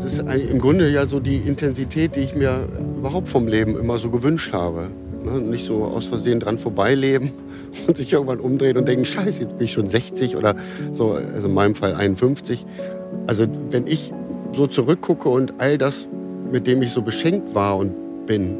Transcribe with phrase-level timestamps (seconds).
[0.00, 3.98] Das ist im Grunde ja so die Intensität, die ich mir überhaupt vom Leben immer
[3.98, 4.90] so gewünscht habe.
[5.24, 5.40] Ne?
[5.40, 7.32] Nicht so aus Versehen dran vorbeileben
[7.88, 10.54] und sich irgendwann umdrehen und denken, scheiße, jetzt bin ich schon 60 oder
[10.92, 12.64] so, also in meinem Fall 51.
[13.26, 14.12] Also wenn ich
[14.54, 16.06] so zurückgucke und all das,
[16.52, 18.56] mit dem ich so beschenkt war und bin,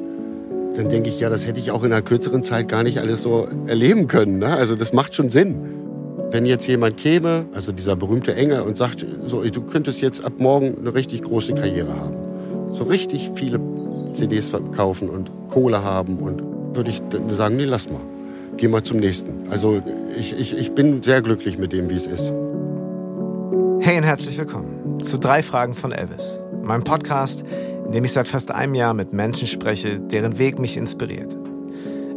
[0.77, 3.23] dann denke ich, ja, das hätte ich auch in einer kürzeren Zeit gar nicht alles
[3.23, 4.41] so erleben können.
[4.41, 4.49] Ne?
[4.49, 5.55] Also das macht schon Sinn.
[6.31, 10.35] Wenn jetzt jemand käme, also dieser berühmte Engel, und sagt, so, du könntest jetzt ab
[10.37, 12.75] morgen eine richtig große Karriere haben.
[12.75, 13.59] So richtig viele
[14.13, 16.43] CDs verkaufen und Kohle haben und
[16.77, 18.03] würde ich sagen, nee, lass mal.
[18.59, 19.49] Geh mal zum nächsten.
[19.51, 19.81] Also
[20.19, 22.31] ich, ich, ich bin sehr glücklich mit dem, wie es ist.
[23.81, 27.43] Hey und herzlich willkommen zu drei Fragen von Elvis, meinem Podcast,
[27.87, 31.39] in dem ich seit fast einem Jahr mit Menschen spreche, deren Weg mich inspiriert.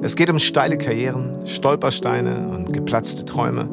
[0.03, 3.69] Es geht um steile Karrieren, Stolpersteine und geplatzte Träume,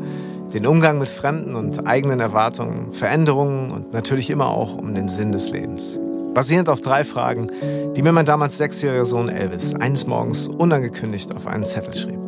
[0.52, 5.32] den Umgang mit Fremden und eigenen Erwartungen, Veränderungen und natürlich immer auch um den Sinn
[5.32, 5.98] des Lebens.
[6.34, 7.50] Basierend auf drei Fragen,
[7.94, 12.18] die mir mein damals sechsjähriger Sohn Elvis eines Morgens unangekündigt auf einen Zettel schrieb.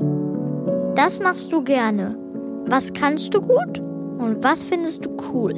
[0.96, 2.16] Das machst du gerne.
[2.66, 3.78] Was kannst du gut
[4.18, 5.54] und was findest du cool?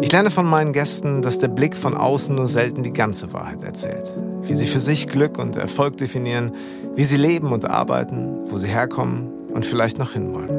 [0.00, 3.62] Ich lerne von meinen Gästen, dass der Blick von außen nur selten die ganze Wahrheit
[3.62, 4.12] erzählt.
[4.42, 6.52] Wie sie für sich Glück und Erfolg definieren,
[6.94, 10.51] wie sie leben und arbeiten, wo sie herkommen und vielleicht noch hinwollen.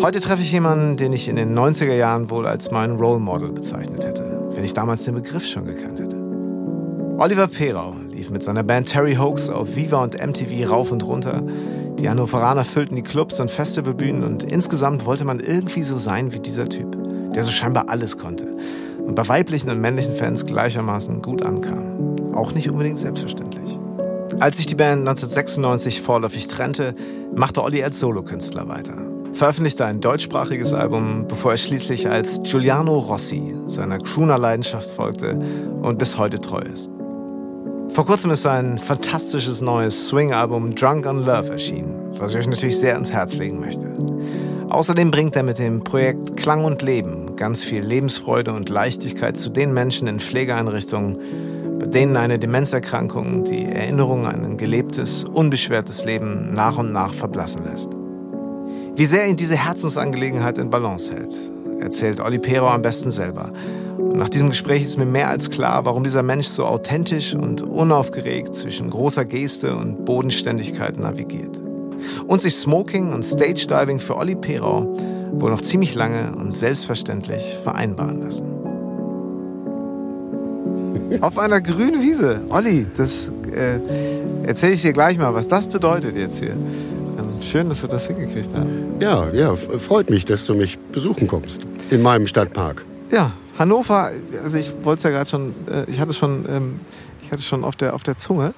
[0.00, 3.50] Heute treffe ich jemanden, den ich in den 90er Jahren wohl als mein Role Model
[3.50, 6.16] bezeichnet hätte, wenn ich damals den Begriff schon gekannt hätte.
[7.18, 11.42] Oliver Perau lief mit seiner Band Terry Hoax auf Viva und MTV rauf und runter.
[11.98, 16.38] Die Hannoveraner füllten die Clubs und Festivalbühnen und insgesamt wollte man irgendwie so sein wie
[16.38, 16.96] dieser Typ,
[17.34, 18.54] der so scheinbar alles konnte
[19.04, 22.34] und bei weiblichen und männlichen Fans gleichermaßen gut ankam.
[22.36, 23.80] Auch nicht unbedingt selbstverständlich.
[24.38, 26.94] Als sich die Band 1996 vorläufig trennte,
[27.34, 29.07] machte Olli als Solokünstler weiter.
[29.38, 35.38] Veröffentlichte ein deutschsprachiges Album, bevor er schließlich als Giuliano Rossi seiner Crooner-Leidenschaft folgte
[35.80, 36.90] und bis heute treu ist.
[37.90, 42.80] Vor kurzem ist sein fantastisches neues Swing-Album Drunk on Love erschienen, was ich euch natürlich
[42.80, 43.86] sehr ans Herz legen möchte.
[44.70, 49.50] Außerdem bringt er mit dem Projekt Klang und Leben ganz viel Lebensfreude und Leichtigkeit zu
[49.50, 51.16] den Menschen in Pflegeeinrichtungen,
[51.78, 57.62] bei denen eine Demenzerkrankung die Erinnerung an ein gelebtes, unbeschwertes Leben nach und nach verblassen
[57.62, 57.97] lässt.
[58.98, 61.32] Wie sehr ihn diese Herzensangelegenheit in Balance hält,
[61.78, 63.52] erzählt Olli Pero am besten selber.
[63.96, 67.62] Und nach diesem Gespräch ist mir mehr als klar, warum dieser Mensch so authentisch und
[67.62, 71.62] unaufgeregt zwischen großer Geste und Bodenständigkeit navigiert.
[72.26, 74.92] Und sich Smoking und Stage Diving für Olli Perau
[75.30, 78.48] wohl noch ziemlich lange und selbstverständlich vereinbaren lassen.
[81.20, 82.40] Auf einer grünen Wiese.
[82.48, 83.78] Olli, das äh,
[84.44, 86.56] erzähle ich dir gleich mal, was das bedeutet jetzt hier.
[87.42, 88.96] Schön, dass wir das hingekriegt haben.
[89.00, 91.62] Ja, ja, freut mich, dass du mich besuchen kommst.
[91.90, 92.84] In meinem Stadtpark.
[93.10, 94.10] Ja, Hannover,
[94.42, 96.76] also ich wollte es ja gerade schon, äh, ich hatte es schon, ähm,
[97.22, 98.54] ich hatte schon auf der, auf der Zunge.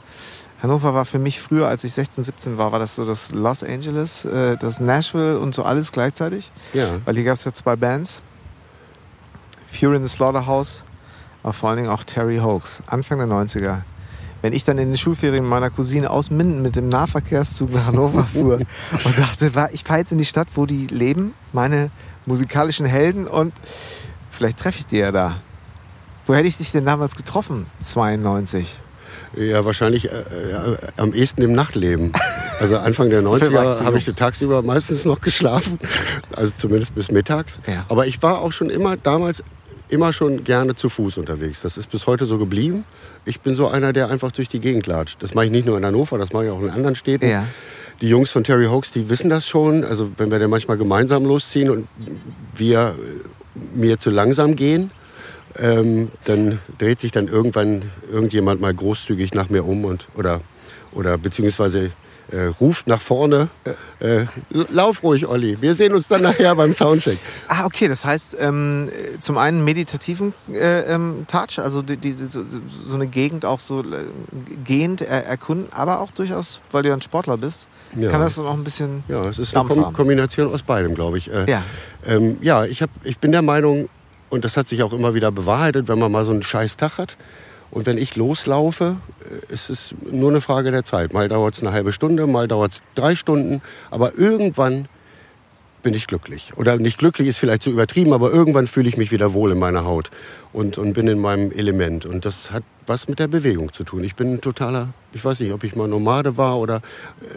[0.63, 3.63] Hannover war für mich früher, als ich 16, 17 war, war das so das Los
[3.63, 6.53] Angeles, äh, das Nashville und so alles gleichzeitig.
[6.75, 6.87] Ja.
[7.05, 8.21] Weil hier gab es ja zwei Bands.
[9.73, 10.83] Fury in the Slaughterhouse,
[11.43, 13.79] aber vor allen Dingen auch Terry Hoax, Anfang der 90er.
[14.43, 18.25] Wenn ich dann in den Schulferien meiner Cousine aus Minden mit dem Nahverkehrszug nach Hannover
[18.33, 18.61] fuhr
[19.05, 21.91] und dachte, ich fahre jetzt in die Stadt, wo die leben, meine
[22.27, 23.53] musikalischen Helden und
[24.31, 25.41] vielleicht treffe ich die ja da.
[26.27, 27.67] Wo hätte ich dich denn damals getroffen?
[27.83, 28.81] 92.
[29.37, 32.13] Ja, wahrscheinlich äh, äh, am ehesten im Nachtleben.
[32.59, 35.79] Also Anfang der 90er habe ich tagsüber meistens noch geschlafen,
[36.35, 37.61] also zumindest bis mittags.
[37.67, 37.85] Ja.
[37.89, 39.43] Aber ich war auch schon immer damals
[39.89, 41.63] immer schon gerne zu Fuß unterwegs.
[41.63, 42.85] Das ist bis heute so geblieben.
[43.25, 45.23] Ich bin so einer, der einfach durch die Gegend latscht.
[45.23, 47.29] Das mache ich nicht nur in Hannover, das mache ich auch in anderen Städten.
[47.29, 47.47] Ja.
[48.01, 49.85] Die Jungs von Terry Hoax, die wissen das schon.
[49.85, 51.89] Also wenn wir dann manchmal gemeinsam losziehen und
[52.55, 52.97] wir
[53.75, 54.91] mir zu langsam gehen,
[55.59, 60.41] ähm, dann dreht sich dann irgendwann irgendjemand mal großzügig nach mir um und oder
[60.93, 61.91] oder beziehungsweise
[62.31, 63.49] äh, ruft nach vorne,
[64.01, 65.59] äh, lauf ruhig, Olli.
[65.61, 67.19] Wir sehen uns dann nachher beim Soundcheck.
[67.49, 67.89] Ah, okay.
[67.89, 73.07] Das heißt, ähm, zum einen meditativen äh, ähm, Touch, also die, die, so, so, eine
[73.07, 74.05] Gegend auch so äh,
[74.65, 78.11] gehend er, erkunden, aber auch durchaus, weil du ja ein Sportler bist, ja.
[78.11, 79.03] kann das dann auch ein bisschen.
[79.09, 81.31] Ja, es ist eine Kom Kombination aus beidem, glaube ich.
[81.31, 81.63] Äh, ja,
[82.07, 83.89] ähm, ja ich, hab, ich bin der Meinung,
[84.29, 86.99] und das hat sich auch immer wieder bewahrheitet, wenn man mal so einen scheiß Tag
[86.99, 87.17] hat,
[87.71, 91.13] und wenn ich loslaufe, äh, ist es nur eine Frage der Zeit.
[91.13, 93.63] Mal dauert es eine halbe Stunde, mal dauert es drei Stunden.
[93.91, 94.89] Aber irgendwann
[95.83, 96.53] bin ich glücklich.
[96.57, 99.59] Oder nicht glücklich ist vielleicht zu übertrieben, aber irgendwann fühle ich mich wieder wohl in
[99.59, 100.11] meiner Haut
[100.53, 102.07] und, und bin in meinem Element.
[102.07, 104.05] Und das hat was mit der Bewegung zu tun.
[104.05, 106.83] Ich bin ein totaler, ich weiß nicht, ob ich mal Nomade war oder,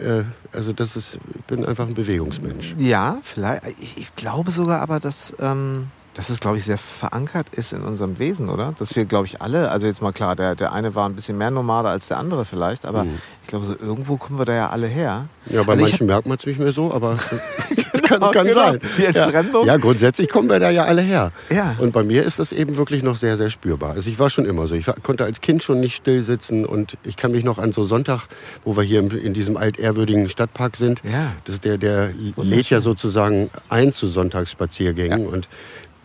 [0.02, 2.74] äh, also das ist, ich bin einfach ein Bewegungsmensch.
[2.78, 3.62] Ja, vielleicht.
[3.80, 5.32] Ich, ich glaube sogar aber, dass...
[5.40, 8.74] Ähm dass es, glaube ich, sehr verankert ist in unserem Wesen, oder?
[8.78, 11.36] Dass wir, glaube ich, alle, also jetzt mal klar, der, der eine war ein bisschen
[11.36, 13.18] mehr Nomade als der andere vielleicht, aber mhm.
[13.42, 15.28] ich glaube, so irgendwo kommen wir da ja alle her.
[15.46, 17.18] Ja, bei also manchen merkt man es nicht mehr so, aber
[17.70, 18.60] das kann, genau, kann genau.
[18.60, 18.80] sein.
[18.98, 19.66] Die Entfremdung?
[19.66, 19.74] Ja.
[19.74, 21.32] ja, grundsätzlich kommen wir da ja alle her.
[21.50, 21.76] Ja.
[21.78, 23.92] Und bei mir ist das eben wirklich noch sehr, sehr spürbar.
[23.92, 24.74] Also ich war schon immer so.
[24.74, 27.72] Ich war, konnte als Kind schon nicht still sitzen und ich kann mich noch an
[27.72, 28.26] so Sonntag,
[28.64, 31.32] wo wir hier in diesem altehrwürdigen Stadtpark sind, ja.
[31.44, 35.28] das der, der lädt ja sozusagen ein zu Sonntagsspaziergängen ja.
[35.28, 35.48] und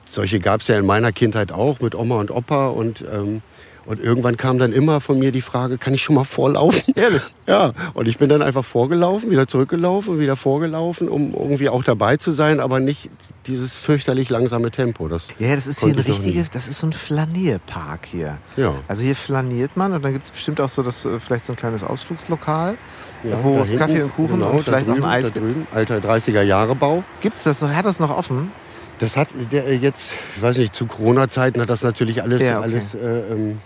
[0.10, 3.42] solche gab es ja in meiner Kindheit auch mit Oma und Opa und ähm,
[3.90, 6.94] und irgendwann kam dann immer von mir die Frage, kann ich schon mal vorlaufen?
[6.96, 7.24] Ehrlich?
[7.48, 7.72] Ja.
[7.96, 12.30] Und ich bin dann einfach vorgelaufen, wieder zurückgelaufen, wieder vorgelaufen, um irgendwie auch dabei zu
[12.30, 13.10] sein, aber nicht
[13.48, 15.08] dieses fürchterlich langsame Tempo.
[15.08, 18.38] Das ja, das ist hier ein richtiger, das ist so ein Flanierpark hier.
[18.58, 18.76] Ja.
[18.88, 21.54] Also hier flaniert man und dann gibt es bestimmt auch so das, äh, vielleicht so
[21.54, 22.78] ein kleines Ausflugslokal,
[23.24, 25.56] ja, wo es Kaffee und Kuchen genau, und vielleicht noch ein Eis gibt.
[25.74, 27.04] Alter 30er Jahre Bau.
[27.22, 27.74] Gibt es das noch?
[27.74, 28.52] Hat das noch offen?
[29.00, 32.58] Das hat der äh, jetzt, ich weiß nicht, zu Corona-Zeiten hat das natürlich alles, ja,
[32.58, 32.64] okay.
[32.64, 32.98] alles äh,
[33.32, 33.58] ähm,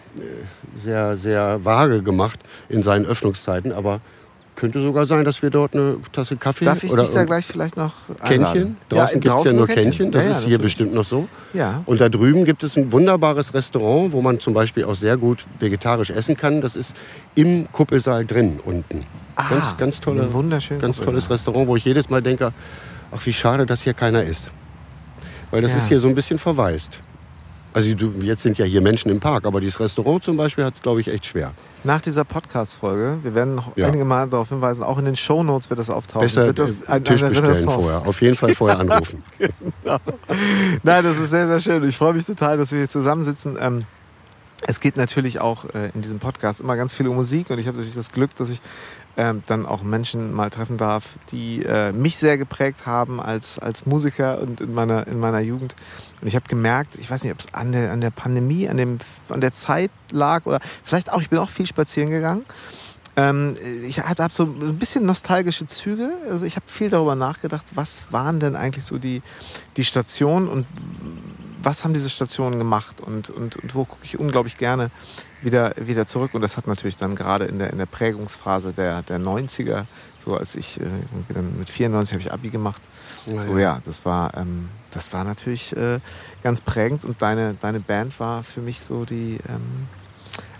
[0.75, 2.39] sehr, sehr vage gemacht
[2.69, 3.71] in seinen Öffnungszeiten.
[3.71, 3.99] Aber
[4.55, 7.45] könnte sogar sein, dass wir dort eine Tasse Kaffee Darf ich oder dich da gleich
[7.45, 7.93] vielleicht noch
[8.23, 8.77] Kännchen.
[8.89, 9.83] Draußen ja, gibt es ja nur Kännchen.
[9.83, 10.11] Kännchen.
[10.11, 11.27] Das ja, ist hier bestimmt noch so.
[11.53, 11.81] Ja.
[11.85, 15.45] Und da drüben gibt es ein wunderbares Restaurant, wo man zum Beispiel auch sehr gut
[15.59, 16.61] vegetarisch essen kann.
[16.61, 16.95] Das ist
[17.33, 19.05] im Kuppelsaal drin unten.
[19.35, 22.53] Ah, ganz, ganz tolle, wunderschön ganz tolles Restaurant, wo ich jedes Mal denke,
[23.11, 24.51] ach wie schade, dass hier keiner ist.
[25.53, 25.77] Weil das ja.
[25.77, 26.99] ist hier so ein bisschen verwaist.
[27.73, 30.81] Also jetzt sind ja hier Menschen im Park, aber dieses Restaurant zum Beispiel hat es,
[30.81, 31.53] glaube ich, echt schwer.
[31.83, 33.85] Nach dieser Podcast-Folge, wir werden noch ja.
[33.85, 36.25] einige Mal darauf hinweisen, auch in den Shownotes wird das auftauchen.
[36.25, 38.07] Besser wird das ein, Tisch bestellen vorher.
[38.07, 39.23] Auf jeden Fall vorher anrufen.
[39.37, 39.99] genau.
[40.81, 41.83] Nein, das ist sehr, sehr schön.
[41.87, 43.55] Ich freue mich total, dass wir hier zusammensitzen.
[43.61, 43.83] Ähm,
[44.65, 47.67] es geht natürlich auch äh, in diesem Podcast immer ganz viel um Musik und ich
[47.67, 48.59] habe natürlich das Glück, dass ich
[49.15, 53.85] ähm, dann auch Menschen mal treffen darf, die äh, mich sehr geprägt haben als, als
[53.85, 55.75] Musiker und in meiner, in meiner Jugend.
[56.21, 58.77] Und ich habe gemerkt, ich weiß nicht, ob es an der, an der Pandemie, an,
[58.77, 58.97] dem,
[59.29, 62.45] an der Zeit lag oder vielleicht auch, ich bin auch viel spazieren gegangen.
[63.15, 63.55] Ähm,
[63.85, 66.09] ich habe so ein bisschen nostalgische Züge.
[66.29, 69.21] Also ich habe viel darüber nachgedacht, was waren denn eigentlich so die,
[69.77, 70.65] die Stationen und
[71.63, 74.91] was haben diese Stationen gemacht und, und, und wo gucke ich unglaublich gerne
[75.41, 76.33] wieder, wieder zurück.
[76.33, 79.85] Und das hat natürlich dann gerade in der, in der Prägungsphase der, der 90er,
[80.23, 80.85] so als ich äh,
[81.57, 82.81] mit 94 habe ich Abi gemacht.
[83.31, 85.99] Oh, so ja, das war, ähm, das war natürlich äh,
[86.43, 89.39] ganz prägend und deine, deine Band war für mich so die.
[89.47, 89.87] Ähm,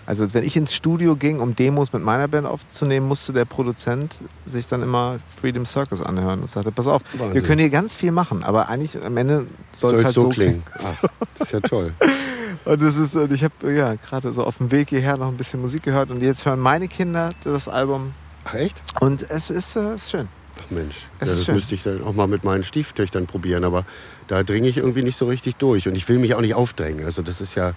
[0.06, 4.16] also wenn ich ins Studio ging, um Demos mit meiner Band aufzunehmen, musste der Produzent
[4.46, 7.34] sich dann immer Freedom Circus anhören und sagte, pass auf, Wahnsinn.
[7.34, 10.28] wir können hier ganz viel machen, aber eigentlich am Ende soll es halt so, so
[10.28, 10.62] klingen.
[10.64, 10.94] klingen.
[11.02, 11.92] Ach, das ist ja toll.
[12.64, 15.60] und das ist, ich habe ja gerade so auf dem Weg hierher noch ein bisschen
[15.60, 18.12] Musik gehört und jetzt hören meine Kinder das Album.
[18.44, 18.82] Ach echt?
[19.00, 20.28] Und es ist, äh, ist schön.
[20.60, 21.54] Ach Mensch, ja, das schön.
[21.54, 23.84] müsste ich dann auch mal mit meinen Stieftöchtern probieren, aber
[24.28, 27.04] da dringe ich irgendwie nicht so richtig durch und ich will mich auch nicht aufdrängen.
[27.04, 27.72] Also das ist ja,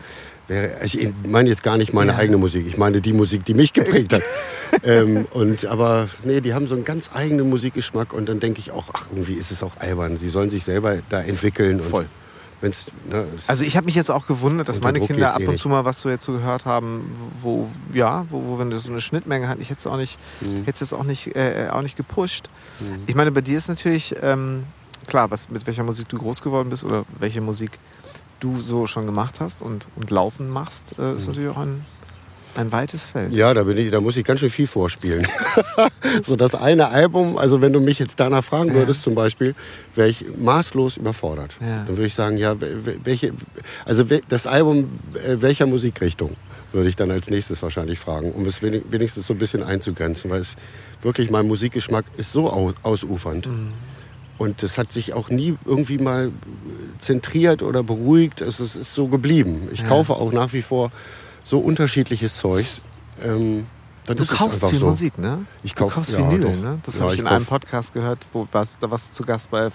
[0.47, 2.17] wäre, also ich meine jetzt gar nicht meine ja.
[2.17, 4.21] eigene Musik, ich meine die Musik, die mich geprägt hat.
[4.83, 8.71] ähm, und aber nee, die haben so einen ganz eigenen Musikgeschmack und dann denke ich
[8.71, 10.19] auch, ach irgendwie ist es auch albern.
[10.19, 11.81] Die sollen sich selber da entwickeln.
[11.81, 12.07] Voll.
[12.61, 15.69] Ne, also ich habe mich jetzt auch gewundert, dass meine Kinder ab eh und zu
[15.69, 17.11] mal was so jetzt so gehört haben,
[17.41, 20.17] wo ja, wo, wo wenn das so eine Schnittmenge hat, ich hätte es auch nicht,
[20.41, 20.63] mhm.
[20.63, 22.49] hätte es auch nicht, äh, auch nicht gepusht.
[22.79, 23.03] Mhm.
[23.05, 24.63] Ich meine, bei dir ist natürlich ähm,
[25.05, 27.77] klar, was mit welcher Musik du groß geworden bist oder welche Musik
[28.39, 31.33] du so schon gemacht hast und, und laufen machst, äh, ist mhm.
[31.33, 31.85] natürlich auch ein
[32.55, 33.33] ein weites Feld.
[33.33, 35.27] Ja, da, bin ich, da muss ich ganz schön viel vorspielen.
[36.23, 39.03] so das eine Album, also wenn du mich jetzt danach fragen würdest ja.
[39.05, 39.55] zum Beispiel,
[39.95, 41.55] wäre ich maßlos überfordert.
[41.59, 41.83] Ja.
[41.85, 42.55] Dann würde ich sagen, ja,
[43.03, 43.33] welche,
[43.85, 46.35] also das Album äh, welcher Musikrichtung
[46.73, 50.41] würde ich dann als nächstes wahrscheinlich fragen, um es wenigstens so ein bisschen einzugrenzen, weil
[50.41, 50.55] es
[51.01, 52.49] wirklich mein Musikgeschmack ist so
[52.83, 53.47] ausufernd.
[53.47, 53.71] Mhm.
[54.37, 56.31] Und das hat sich auch nie irgendwie mal
[56.99, 58.41] zentriert oder beruhigt.
[58.41, 59.67] Es ist so geblieben.
[59.71, 59.87] Ich ja.
[59.87, 60.91] kaufe auch nach wie vor
[61.47, 62.81] so unterschiedliches Zeugs.
[63.23, 63.67] Ähm,
[64.05, 64.87] du kaufst viel so.
[64.87, 65.45] Musik, ne?
[65.63, 66.79] Ich kauf, du kaufst ja, Vinyl, ne?
[66.85, 67.35] Das ja, habe ich in kauf.
[67.35, 69.69] einem Podcast gehört, wo was, da warst du zu Gast bei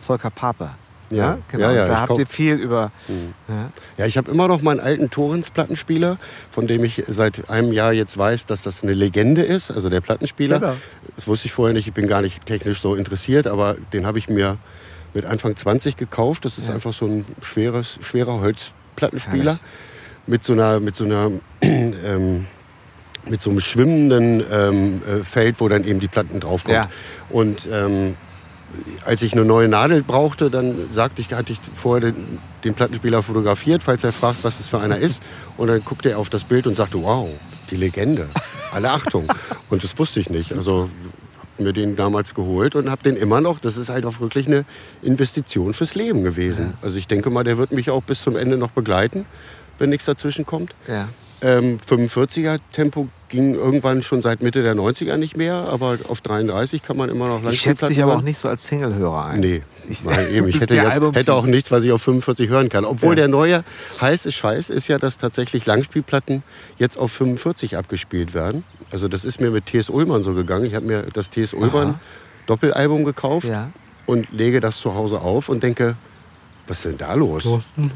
[0.00, 0.70] Volker Pape.
[1.10, 1.64] Ja, ja, genau.
[1.66, 2.92] Ja, ja, da habt ihr viel über.
[3.08, 3.34] Mhm.
[3.48, 6.18] Ja, ja ich habe immer noch meinen alten Torrens-Plattenspieler,
[6.50, 10.00] von dem ich seit einem Jahr jetzt weiß, dass das eine Legende ist, also der
[10.00, 10.60] Plattenspieler.
[10.60, 10.76] Genau.
[11.16, 14.18] Das wusste ich vorher nicht, ich bin gar nicht technisch so interessiert, aber den habe
[14.18, 14.56] ich mir
[15.12, 16.44] mit Anfang 20 gekauft.
[16.44, 19.58] Das ist einfach so ein schweres, schwerer Holzplattenspieler.
[19.58, 19.89] Herrlich
[20.30, 21.32] mit so einer, mit so einer
[21.62, 22.46] ähm,
[23.28, 26.82] mit so einem schwimmenden ähm, äh, Feld, wo dann eben die Platten draufkommen.
[26.82, 26.90] Ja.
[27.28, 28.16] Und ähm,
[29.04, 33.22] als ich eine neue Nadel brauchte, dann sagte ich, hatte ich vorher den, den, Plattenspieler
[33.22, 35.22] fotografiert, falls er fragt, was das für einer ist.
[35.56, 37.28] Und dann guckte er auf das Bild und sagte, wow,
[37.70, 38.28] die Legende.
[38.72, 39.26] Alle Achtung.
[39.68, 40.52] Und das wusste ich nicht.
[40.52, 40.88] Also
[41.58, 43.58] mir den damals geholt und habe den immer noch.
[43.58, 44.64] Das ist halt auch wirklich eine
[45.02, 46.72] Investition fürs Leben gewesen.
[46.80, 49.26] Also ich denke mal, der wird mich auch bis zum Ende noch begleiten,
[49.80, 50.74] wenn nichts dazwischen kommt.
[50.86, 51.08] Ja.
[51.42, 56.82] Ähm, 45er Tempo ging irgendwann schon seit Mitte der 90er nicht mehr, aber auf 33
[56.82, 59.40] kann man immer noch Ich schätze dich aber auch nicht so als Single-Hörer ein.
[59.40, 60.48] Nee, Ich- Nein, eben.
[60.48, 62.84] ich hätte, jetzt, hätte auch nichts, was ich auf 45 hören kann.
[62.84, 63.14] Obwohl Ja.
[63.22, 63.64] der neue
[64.02, 66.42] heiße Scheiß ist ja, dass tatsächlich Langspielplatten
[66.76, 68.62] jetzt auf 45 abgespielt werden.
[68.90, 69.88] Also das ist mir mit T.S.
[69.88, 70.66] Ullmann so gegangen.
[70.66, 71.54] Ich habe mir das T.S.
[71.54, 71.98] Ullmann
[72.46, 73.70] Doppelalbum gekauft Ja.
[74.04, 75.96] und lege das zu Hause auf und denke,
[76.66, 77.44] was ist denn da los?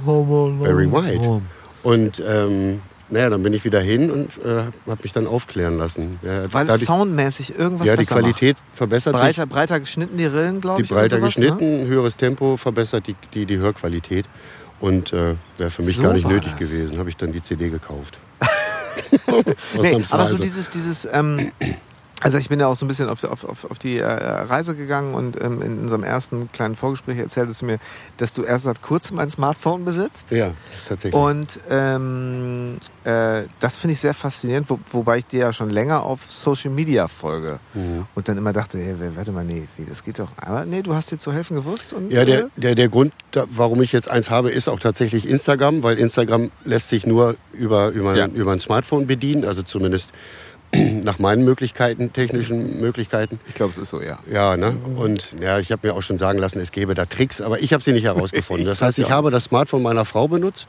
[0.05, 1.43] Very White.
[1.85, 6.19] Und ähm, naja, dann bin ich wieder hin und äh, habe mich dann aufklären lassen.
[6.23, 9.27] Ja, Weil es die, soundmäßig irgendwas ja, die Qualität verbessert macht.
[9.27, 9.37] sich.
[9.37, 10.91] Breiter, breiter geschnitten, die Rillen, glaube Die ich.
[10.91, 11.87] oder breiter sowas, geschnitten, Ne?
[11.87, 14.25] höheres Tempo verbessert die, die, die Hörqualität.
[14.81, 16.69] Und äh, wäre für mich So gar nicht nötig das.
[16.69, 16.99] gewesen.
[16.99, 18.19] Habe ich dann die CD gekauft.
[19.81, 21.51] Nee, aber so dieses, dieses ähm,
[22.25, 24.75] also ich bin ja auch so ein bisschen auf, auf, auf, auf die äh, Reise
[24.75, 27.79] gegangen und ähm, in unserem ersten kleinen Vorgespräch erzähltest du mir,
[28.17, 30.31] dass du erst seit kurzem ein Smartphone besitzt.
[30.31, 30.53] Ja,
[30.89, 31.13] tatsächlich.
[31.21, 36.03] Und ähm, äh, das finde ich sehr faszinierend, wo, wobei ich dir ja schon länger
[36.03, 37.61] auf Social Media folge.
[37.75, 38.07] Mhm.
[38.15, 40.33] Und dann immer dachte, hey, warte mal, nee, wie, das geht doch.
[40.37, 41.93] Aber nee, du hast dir zu helfen gewusst.
[41.93, 44.81] Und, Ja, der, äh, der, der Grund, da, warum ich jetzt eins habe, ist auch
[44.81, 48.29] tatsächlich Instagram, weil Instagram lässt sich nur über, über, Ja.
[48.29, 50.11] über ein Smartphone bedienen, also zumindest
[51.05, 53.39] nach meinen Möglichkeiten, technischen Möglichkeiten.
[53.49, 54.19] ich glaube, es ist so, ja.
[54.31, 54.77] Ja, ne?
[54.97, 57.73] Und ja, ich habe mir auch schon sagen lassen, es gäbe da Tricks, aber ich
[57.73, 58.67] habe sie nicht herausgefunden.
[58.75, 60.69] Das heißt, ich habe das Smartphone meiner Frau benutzt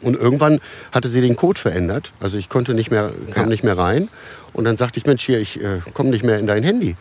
[0.00, 0.60] und irgendwann
[0.92, 2.12] hatte sie den Code verändert.
[2.20, 3.48] Also ich konnte nicht mehr, kam Ja.
[3.48, 4.08] nicht mehr rein.
[4.52, 6.96] Und dann sagte ich, Mensch, hier, ich äh, komme nicht mehr in dein Handy.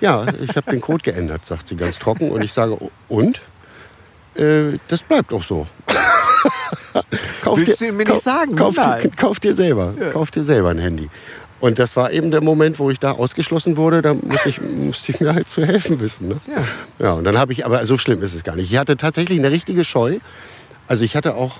[0.00, 2.30] Ja, ich habe den Code geändert, sagt sie ganz trocken.
[2.30, 2.76] Und ich sage,
[3.08, 3.40] und?
[4.34, 5.66] Äh, das bleibt auch so.
[7.42, 8.54] kauf Willst du mir nicht sagen?
[8.56, 9.10] Kauf, dir- Nein.
[9.16, 9.94] kauf dir selber.
[10.12, 11.08] Kauf dir selber ein Handy.
[11.62, 14.02] Und das war eben der Moment, wo ich da ausgeschlossen wurde.
[14.02, 16.26] Da musste ich, musste ich mir halt zu helfen wissen.
[16.26, 16.40] Ne?
[16.48, 16.64] Ja.
[16.98, 18.72] Ja, und dann habe ich, aber so schlimm ist es gar nicht.
[18.72, 20.18] Ich hatte tatsächlich eine richtige Scheu.
[20.88, 21.58] Also ich hatte auch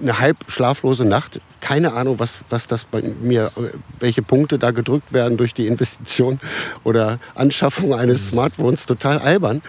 [0.00, 1.40] eine halb schlaflose Nacht.
[1.60, 3.50] Keine Ahnung, was, was das bei mir,
[3.98, 6.38] welche Punkte da gedrückt werden durch die Investition
[6.84, 8.86] oder Anschaffung eines Smartphones.
[8.86, 9.62] Total albern.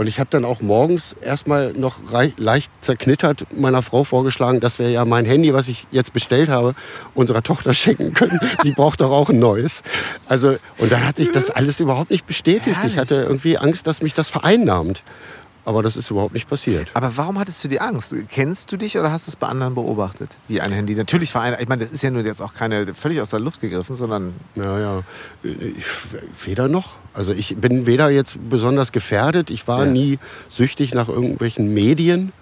[0.00, 2.00] Und ich habe dann auch morgens erstmal noch
[2.38, 6.74] leicht zerknittert meiner Frau vorgeschlagen, dass wir ja mein Handy, was ich jetzt bestellt habe,
[7.12, 8.40] unserer Tochter schenken können.
[8.62, 9.82] Sie braucht doch auch ein neues.
[10.26, 12.78] Also, und dann hat sich das alles überhaupt nicht bestätigt.
[12.86, 15.02] Ich hatte irgendwie Angst, dass mich das vereinnahmt.
[15.64, 16.88] Aber das ist überhaupt nicht passiert.
[16.94, 18.14] Aber warum hattest du die Angst?
[18.30, 20.36] Kennst du dich oder hast du es bei anderen beobachtet?
[20.48, 20.94] Wie ein Handy.
[20.94, 21.58] Natürlich vereint.
[21.60, 24.32] Ich meine, das ist ja nur jetzt auch keine völlig aus der Luft gegriffen, sondern
[24.54, 25.02] Ja, ja.
[25.42, 26.96] Ich- Weder noch.
[27.12, 29.50] Also ich bin weder jetzt besonders gefährdet.
[29.50, 29.90] Ich war Ja.
[29.92, 32.32] nie süchtig nach irgendwelchen Medien.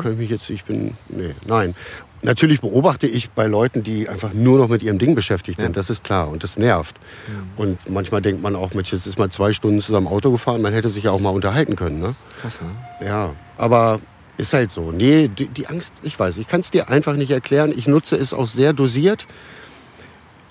[0.00, 1.74] Kann ich mich jetzt, ich bin, nee, nein.
[2.24, 5.70] Natürlich beobachte ich bei Leuten, die einfach nur noch mit ihrem Ding beschäftigt sind.
[5.70, 5.74] Ja.
[5.74, 6.96] Das ist klar und das nervt.
[7.56, 10.62] Und manchmal denkt man auch, Mensch, jetzt ist mal zwei Stunden zusammen Auto gefahren.
[10.62, 12.00] Man hätte sich ja auch mal unterhalten können.
[12.00, 12.14] Ne?
[12.40, 13.06] krass, ne?
[13.06, 14.00] Ja, aber
[14.38, 14.90] ist halt so.
[14.90, 17.72] Nee, die, die Angst, ich weiß, ich kann es dir einfach nicht erklären.
[17.76, 19.26] Ich nutze es auch sehr dosiert.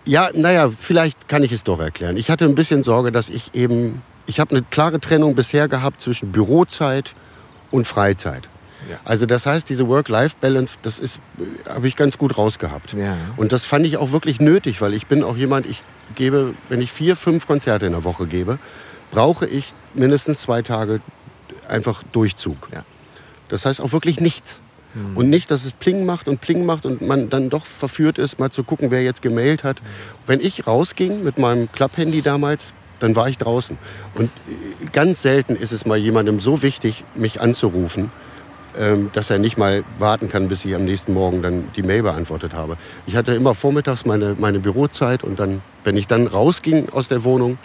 [0.05, 2.17] Ja, naja, vielleicht kann ich es doch erklären.
[2.17, 6.01] Ich hatte ein bisschen Sorge, dass ich eben, ich habe eine klare Trennung bisher gehabt
[6.01, 7.15] zwischen Bürozeit
[7.71, 8.47] und Freizeit.
[8.89, 8.97] Ja.
[9.05, 11.19] Also das heißt, diese Work-Life-Balance, das ist,
[11.67, 12.93] habe ich ganz gut rausgehabt.
[12.93, 13.17] Ja.
[13.37, 15.83] Und das fand ich auch wirklich nötig, weil ich bin auch jemand, ich
[16.15, 18.59] gebe, wenn ich vier, fünf Konzerte in der Woche gebe,
[19.11, 21.01] brauche ich mindestens zwei Tage
[21.67, 22.69] einfach Durchzug.
[22.73, 22.83] Ja.
[23.49, 24.61] Das heißt auch wirklich nichts.
[25.15, 28.39] Und nicht, dass es Pling macht und Pling macht und man dann doch verführt ist,
[28.39, 29.77] mal zu gucken, wer jetzt gemailt hat.
[30.27, 33.79] Wenn ich rausging mit meinem Klapphandy damals, dann war ich draußen.
[34.13, 38.11] Und äh, ganz selten ist es mal jemandem so wichtig, mich anzurufen,
[39.13, 42.53] dass er nicht mal warten kann, bis ich am nächsten Morgen dann die Mail beantwortet
[42.53, 42.77] habe.
[43.05, 47.23] Ich hatte immer vormittags meine, meine Bürozeit und dann, wenn ich dann rausging aus der
[47.23, 47.57] Wohnung,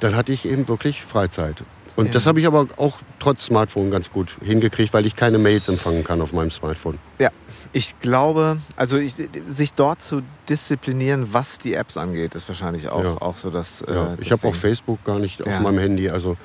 [0.00, 1.56] dann hatte ich eben wirklich Freizeit.
[1.96, 2.12] Und Ja.
[2.12, 6.04] das habe ich aber auch trotz Smartphone ganz gut hingekriegt, weil ich keine Mails empfangen
[6.04, 6.98] kann auf meinem Smartphone.
[7.18, 7.30] Ja,
[7.72, 9.14] ich glaube, also ich,
[9.48, 13.16] sich dort zu disziplinieren, was die Apps angeht, ist wahrscheinlich auch, Ja.
[13.22, 13.80] auch so das.
[13.82, 16.10] äh, Ja, ich habe auch Facebook gar nicht auf meinem Handy.
[16.10, 16.36] Also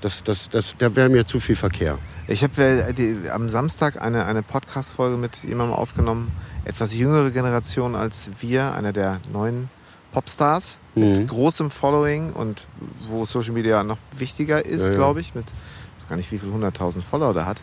[0.00, 1.98] das, das, das, da wäre mir zu viel Verkehr.
[2.28, 6.32] Ich habe äh, am Samstag eine, eine Podcast-Folge mit jemandem aufgenommen,
[6.64, 9.68] etwas jüngere Generation als wir, einer der neuen
[10.12, 11.26] Popstars mit Mhm.
[11.28, 12.66] großem Following und
[13.02, 14.94] wo Social Media noch wichtiger ist, Ja, ja.
[14.96, 17.62] glaube ich, mit ich weiß gar nicht, wie viel hunderttausend Follower der hat.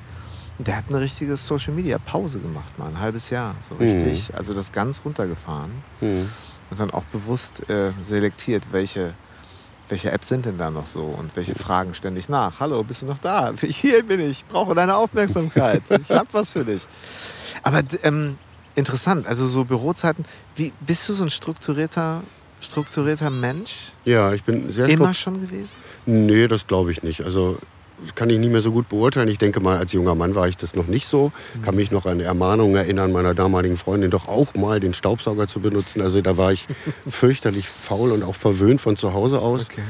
[0.60, 3.82] Der hat eine richtige Social Media Pause gemacht, mal ein halbes Jahr, so Mhm.
[3.82, 4.34] richtig.
[4.36, 6.30] Also das ganz runtergefahren Hm.
[6.70, 9.14] und dann auch bewusst äh, selektiert, welche
[9.90, 12.60] welche Apps sind denn da noch so und welche fragen ständig nach.
[12.60, 13.54] Hallo, bist du noch da?
[13.62, 15.84] Hier bin ich, brauche deine Aufmerksamkeit.
[15.90, 16.86] Ich habe was für dich.
[17.64, 18.38] Aber ähm,
[18.76, 20.26] interessant, also so Bürozeiten.
[20.56, 22.24] Wie, bist du so ein strukturierter
[22.60, 23.92] strukturierter Mensch?
[24.06, 25.76] Ja, ich bin sehr Immer schon gewesen?
[26.06, 27.22] Nee, das glaube ich nicht.
[27.22, 27.58] Also
[28.16, 29.28] kann ich nicht mehr so gut beurteilen.
[29.28, 31.32] Ich denke mal, als junger Mann war ich das noch nicht so.
[31.64, 35.60] Kann mich noch an Ermahnungen erinnern meiner damaligen Freundin, doch auch mal den Staubsauger zu
[35.60, 36.02] benutzen.
[36.02, 36.68] Also da war ich
[37.08, 39.68] fürchterlich faul und auch verwöhnt von zu Hause aus.
[39.72, 39.82] Okay.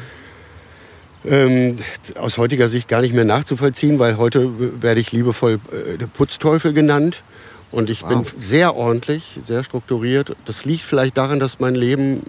[1.26, 1.78] Ähm,
[2.18, 7.24] aus heutiger Sicht gar nicht mehr nachzuvollziehen, weil heute werde ich liebevoll äh, Putzteufel genannt.
[7.72, 8.10] Und ich wow.
[8.10, 10.36] bin sehr ordentlich, sehr strukturiert.
[10.46, 12.24] Das liegt vielleicht daran, dass mein Leben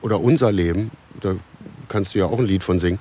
[0.00, 1.36] oder unser Leben, da
[1.88, 2.98] kannst du ja auch ein Lied von singen,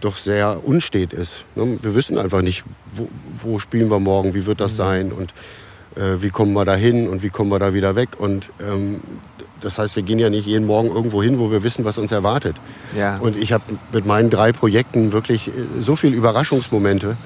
[0.00, 1.44] doch sehr unstet ist.
[1.54, 1.78] Ne?
[1.82, 3.08] Wir wissen einfach nicht, wo,
[3.42, 4.76] wo spielen wir morgen, wie wird das mhm.
[4.76, 5.34] sein und
[5.96, 8.10] äh, wie kommen wir da hin und wie kommen wir da wieder weg.
[8.18, 9.00] Und ähm,
[9.60, 12.12] das heißt, wir gehen ja nicht jeden Morgen irgendwo hin, wo wir wissen, was uns
[12.12, 12.56] erwartet.
[12.96, 13.16] Ja.
[13.18, 17.16] Und ich habe mit meinen drei Projekten wirklich äh, so viele Überraschungsmomente.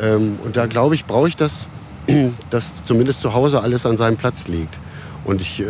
[0.00, 1.68] Ähm, und da glaube ich, brauche ich das,
[2.50, 4.78] dass zumindest zu Hause alles an seinem Platz liegt.
[5.24, 5.64] Und ich äh,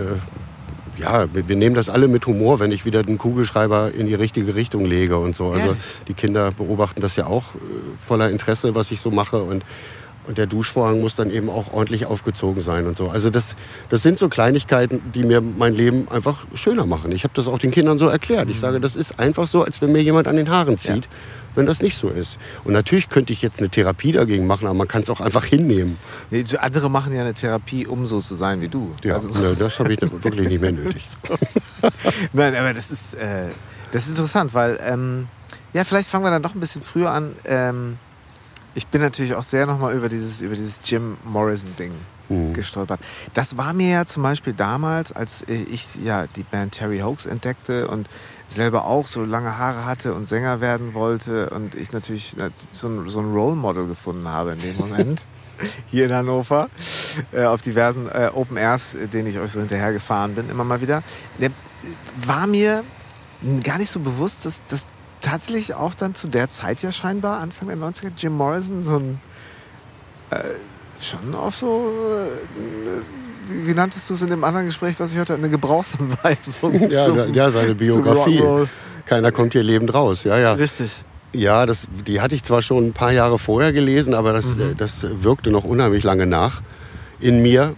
[0.99, 4.15] ja, wir, wir, nehmen das alle mit Humor, wenn ich wieder den Kugelschreiber in die
[4.15, 5.50] richtige Richtung lege und so.
[5.50, 5.76] Also
[6.09, 7.59] die Kinder beobachten das ja auch äh,
[8.07, 9.65] voller Interesse, was ich so mache und
[10.26, 13.09] und der Duschvorhang muss dann eben auch ordentlich aufgezogen sein und so.
[13.09, 13.56] Also das,
[13.88, 17.12] das sind so Kleinigkeiten, die mir mein Leben einfach schöner machen.
[17.12, 18.49] Ich habe das auch den Kindern so erklärt.
[18.50, 21.04] Ich sage, das ist einfach so, als wenn mir jemand an den Haaren zieht.
[21.04, 21.11] Ja
[21.56, 22.38] wenn das nicht so ist.
[22.64, 25.45] Und natürlich könnte ich jetzt eine Therapie dagegen machen, aber man kann es auch einfach
[25.45, 25.99] hinnehmen.
[26.30, 28.95] Nee, andere machen ja eine Therapie, um so zu sein wie du.
[29.02, 31.04] Ja, also so ne, das habe ich wirklich nicht mehr nötig.
[32.33, 33.49] Nein, aber das ist, äh,
[33.92, 35.28] das ist interessant, weil, ähm,
[35.73, 37.35] ja, vielleicht fangen wir dann doch ein bisschen früher an.
[37.45, 37.99] Ähm,
[38.76, 41.92] ich bin natürlich auch sehr nochmal über dieses, über dieses Jim Morrison-Ding
[42.28, 42.52] mhm.
[42.52, 43.00] gestolpert.
[43.33, 47.88] Das war mir ja zum Beispiel damals, als ich ja die Band Terry Hoax entdeckte
[47.88, 48.06] und
[48.49, 52.37] selber auch so lange Haare hatte und Sänger werden wollte und ich natürlich
[52.73, 55.25] so ein, so ein Role Model gefunden habe in dem Moment.
[55.87, 56.68] hier in Hannover,
[57.33, 60.64] äh, auf diversen äh, Open Airs, äh, denen ich euch so hinterher gefahren bin, immer
[60.64, 61.02] mal wieder,
[61.40, 61.50] der,
[62.14, 62.85] war mir
[63.64, 64.87] gar nicht so bewusst, dass, dass
[65.21, 69.21] tatsächlich auch dann zu der Zeit ja scheinbar, Anfang der 90er, Jim Morrison so ein
[70.31, 70.39] äh,
[71.01, 73.03] schon auch so äh,
[73.49, 76.91] wie nanntest du es in dem anderen Gespräch, was ich heute eine Gebrauchsanweisung?
[76.91, 78.43] ja, zum, ja, seine Biografie.
[79.05, 80.25] Keiner kommt hier lebend raus.
[80.25, 80.55] Ja, ja.
[80.55, 81.05] Richtig.
[81.33, 84.73] Ja, das, die hatte ich zwar schon ein paar Jahre vorher gelesen, aber das, mhm.
[84.73, 86.63] Äh, das wirkte noch unheimlich lange nach
[87.21, 87.76] in mir.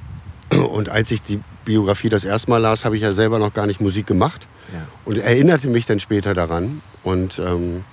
[0.71, 3.67] Und als ich die Biografie das erste Mal las, habe ich ja selber noch gar
[3.67, 4.81] nicht Musik gemacht ja.
[5.05, 6.81] und erinnerte mich dann später daran.
[7.03, 7.85] Und ähm,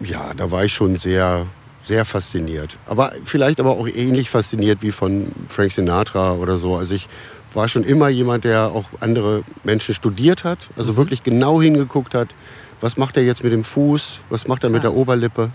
[0.00, 1.46] ja, da war ich schon sehr
[1.82, 2.78] sehr fasziniert.
[2.86, 6.74] Aber vielleicht aber auch ähnlich fasziniert wie von Frank Sinatra oder so.
[6.74, 7.08] Also ich
[7.54, 10.96] war schon immer jemand, der auch andere Menschen studiert hat, also mhm.
[10.98, 12.28] wirklich genau hingeguckt hat,
[12.80, 14.74] was macht er jetzt mit dem Fuß, was macht er Krass.
[14.74, 15.50] mit der Oberlippe,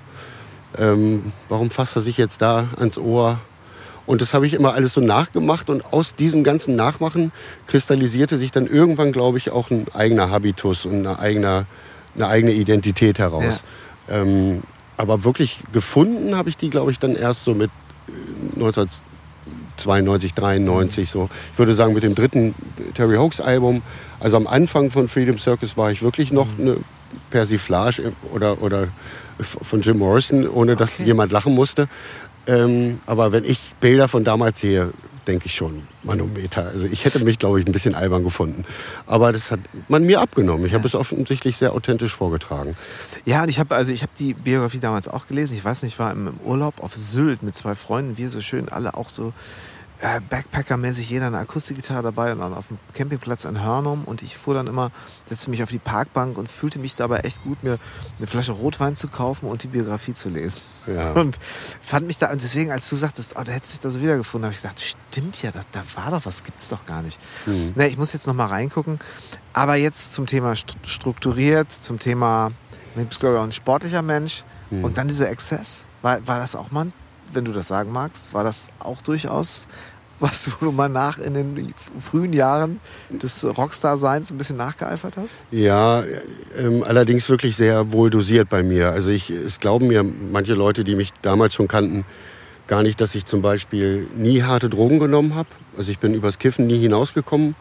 [0.79, 3.39] ähm, warum fasst er sich jetzt da ans Ohr.
[4.05, 7.31] Und das habe ich immer alles so nachgemacht und aus diesem ganzen Nachmachen
[7.67, 11.65] kristallisierte sich dann irgendwann, glaube ich, auch ein eigener Habitus und eine eigene,
[12.15, 13.63] eine eigene Identität heraus.
[14.07, 14.21] Ja.
[14.21, 14.63] Ähm,
[14.97, 17.71] aber wirklich gefunden habe ich die, glaube ich, dann erst so mit
[18.55, 21.29] 1992, äh, 93 so.
[21.53, 22.53] Ich würde sagen, mit dem dritten
[22.93, 23.81] Terry Hoax Album,
[24.19, 26.77] also am Anfang von Freedom Circus war ich wirklich noch eine
[27.29, 28.89] Persiflage oder, oder
[29.41, 31.07] von Jim Morrison, ohne dass okay.
[31.07, 31.87] jemand lachen musste.
[32.47, 34.91] Ähm, aber wenn ich Bilder von damals sehe,
[35.27, 36.67] denke ich schon, Manometer.
[36.67, 38.65] Also ich hätte mich, glaube ich, ein bisschen albern gefunden.
[39.05, 40.65] Aber das hat man mir abgenommen.
[40.65, 42.75] Ich habe es offensichtlich sehr authentisch vorgetragen.
[43.25, 45.55] Ja, und ich habe also ich habe die Biografie damals auch gelesen.
[45.55, 48.69] Ich weiß nicht, ich war im Urlaub auf Sylt mit zwei Freunden, wir so schön
[48.69, 49.33] alle auch so
[50.01, 54.35] äh, Backpacker-mäßig jeder eine Akustikgitarre dabei und dann auf dem Campingplatz in Hörnum und ich
[54.35, 54.91] fuhr dann immer,
[55.27, 57.77] setzte mich auf die Parkbank und fühlte mich dabei echt gut, mir
[58.17, 60.63] eine Flasche Rotwein zu kaufen und die Biografie zu lesen.
[60.87, 61.11] Ja.
[61.21, 61.37] Und
[61.81, 64.01] fand mich da, und deswegen, als du sagtest, oh, da hättest du dich da so
[64.01, 67.19] wiedergefunden, habe ich gedacht, stimmt ja, da, da war doch was, gibt's doch gar nicht.
[67.45, 67.73] Mhm.
[67.75, 68.97] Na, ich muss jetzt noch mal reingucken.
[69.53, 72.51] Aber jetzt zum Thema strukturiert, zum Thema,
[72.95, 74.83] du bist glaube ich auch ein sportlicher Mensch mhm.
[74.83, 75.85] und dann dieser Exzess.
[76.01, 76.93] War, war das auch mal ein
[77.33, 79.67] wenn du das sagen magst, war das auch durchaus
[80.21, 85.45] was du mal nach in den frühen Jahren des Rockstar-Seins ein bisschen nachgeeifert hast?
[85.51, 86.03] Ja,
[86.57, 88.91] ähm, allerdings wirklich sehr wohl dosiert bei mir.
[88.91, 92.05] Also ich, es glauben mir manche Leute, die mich damals schon kannten,
[92.67, 95.49] gar nicht, dass ich zum Beispiel nie harte Drogen genommen habe.
[95.75, 97.55] Also ich bin übers Kiffen nie hinausgekommen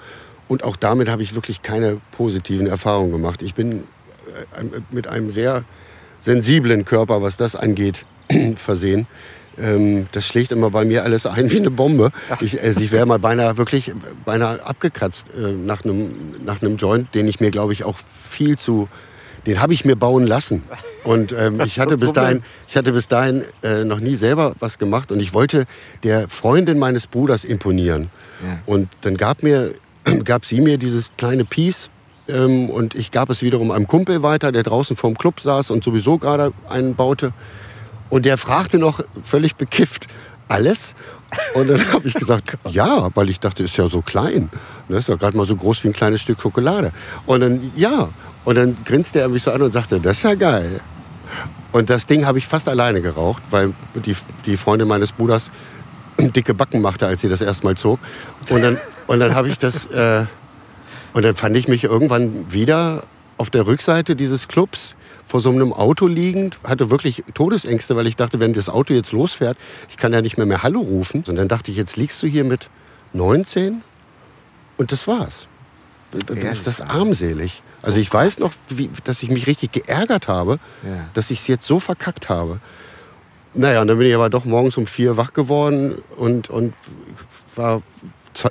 [0.47, 3.43] und auch damit habe ich wirklich keine positiven Erfahrungen gemacht.
[3.43, 3.85] Ich bin
[4.57, 5.65] äh, mit einem sehr
[6.21, 8.05] sensiblen Körper, was das angeht,
[8.57, 9.07] versehen.
[9.61, 12.11] Ähm, das schlägt immer bei mir alles ein wie eine Bombe.
[12.41, 13.93] Ich, also ich wäre mal beinahe wirklich
[14.25, 16.09] beinahe abgekratzt äh, nach einem
[16.45, 18.89] nach einem Joint, den ich mir, glaube ich, auch viel zu
[19.47, 20.63] den habe ich mir bauen lassen.
[21.05, 24.79] Und ähm, ich, hatte bis dahin, ich hatte bis dahin äh, noch nie selber was
[24.79, 25.67] gemacht und ich wollte
[26.03, 28.11] der Freundin meines Bruders imponieren.
[28.43, 28.59] Ja.
[28.67, 29.75] Und dann gab, mir,
[30.25, 31.91] gab sie mir dieses kleine Piece
[32.29, 35.83] Ähm, und ich gab es wiederum einem Kumpel weiter, der draußen vorm Club saß und
[35.83, 37.33] sowieso gerade einen baute.
[38.11, 40.09] Und der fragte noch völlig bekifft,
[40.49, 40.95] alles?
[41.55, 44.51] Und dann habe ich gesagt, ja, weil ich dachte, ist ja so klein.
[44.89, 46.93] Das ist ja gerade mal so groß wie ein kleines Stück Schokolade.
[47.27, 48.09] Und dann, ja.
[48.45, 50.81] Und dann grinste er mich so an und sagte, das ist ja geil.
[51.73, 55.53] Und das Ding habe ich fast alleine geraucht, weil die, die Freundin meines Bruders
[56.19, 58.01] dicke Backen machte, als sie das erstmal zog.
[58.49, 60.25] Und dann, und dann habe ich das, äh,
[61.13, 63.05] und dann fand ich mich irgendwann wieder
[63.37, 64.97] auf der Rückseite dieses Clubs
[65.31, 69.13] vor so einem Auto liegend, hatte wirklich Todesängste, weil ich dachte, wenn das Auto jetzt
[69.13, 69.57] losfährt,
[69.89, 71.23] ich kann ja nicht mehr mehr Hallo rufen.
[71.29, 72.69] Und dann dachte ich, jetzt liegst du hier mit
[73.13, 73.83] 19
[74.77, 75.47] und das war's.
[76.27, 77.63] Das ist das armselig.
[77.81, 81.09] Also Oh ich weiß noch, wie, dass ich mich richtig geärgert habe, Ja.
[81.15, 82.59] dass ich es jetzt so verkackt habe.
[83.55, 86.75] Naja, und dann bin ich aber doch morgens um vier wach geworden und, und
[87.55, 87.83] war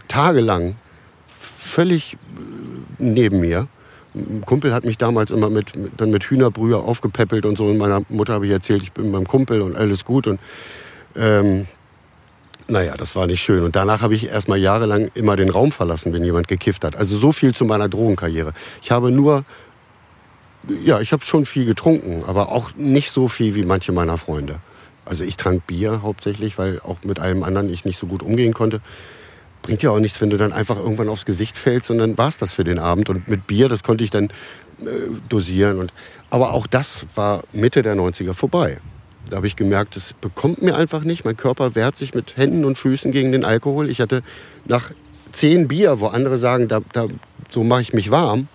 [0.08, 0.78] tagelang
[1.28, 2.18] völlig äh,
[3.00, 3.68] neben mir.
[4.20, 7.66] Ein Kumpel hat mich damals immer mit, dann mit Hühnerbrühe aufgepäppelt und so.
[7.66, 10.28] Und meiner Mutter habe ich erzählt, ich bin mit meinem Kumpel und alles gut.
[10.28, 10.40] Und
[11.16, 11.68] ähm,
[12.68, 13.64] naja, das war nicht schön.
[13.64, 16.96] Und danach habe ich erst mal jahrelang immer den Raum verlassen, wenn jemand gekifft hat.
[16.96, 18.54] Also so viel zu meiner Drogenkarriere.
[18.82, 19.44] Ich habe nur,
[20.84, 24.58] ja, ich habe schon viel getrunken, aber auch nicht so viel wie manche meiner Freunde.
[25.06, 28.54] Also ich trank Bier hauptsächlich, weil auch mit allem anderen ich nicht so gut umgehen
[28.54, 28.82] konnte.
[29.62, 32.28] Bringt ja auch nichts, wenn du dann einfach irgendwann aufs Gesicht fällst und dann war
[32.30, 33.10] es das für den Abend.
[33.10, 34.26] Und mit Bier, das konnte ich dann
[34.82, 34.86] äh,
[35.28, 35.80] dosieren.
[35.80, 35.94] Und,
[36.30, 38.80] aber auch das war Mitte der 90er vorbei.
[39.30, 41.26] Da habe ich gemerkt, es bekommt mir einfach nicht.
[41.26, 43.90] Mein Körper wehrt sich mit Händen und Füßen gegen den Alkohol.
[43.90, 44.24] Ich hatte
[44.66, 44.92] nach
[45.34, 47.08] zehn Bier, wo andere sagen, da, da,
[47.50, 48.48] so mache ich mich warm,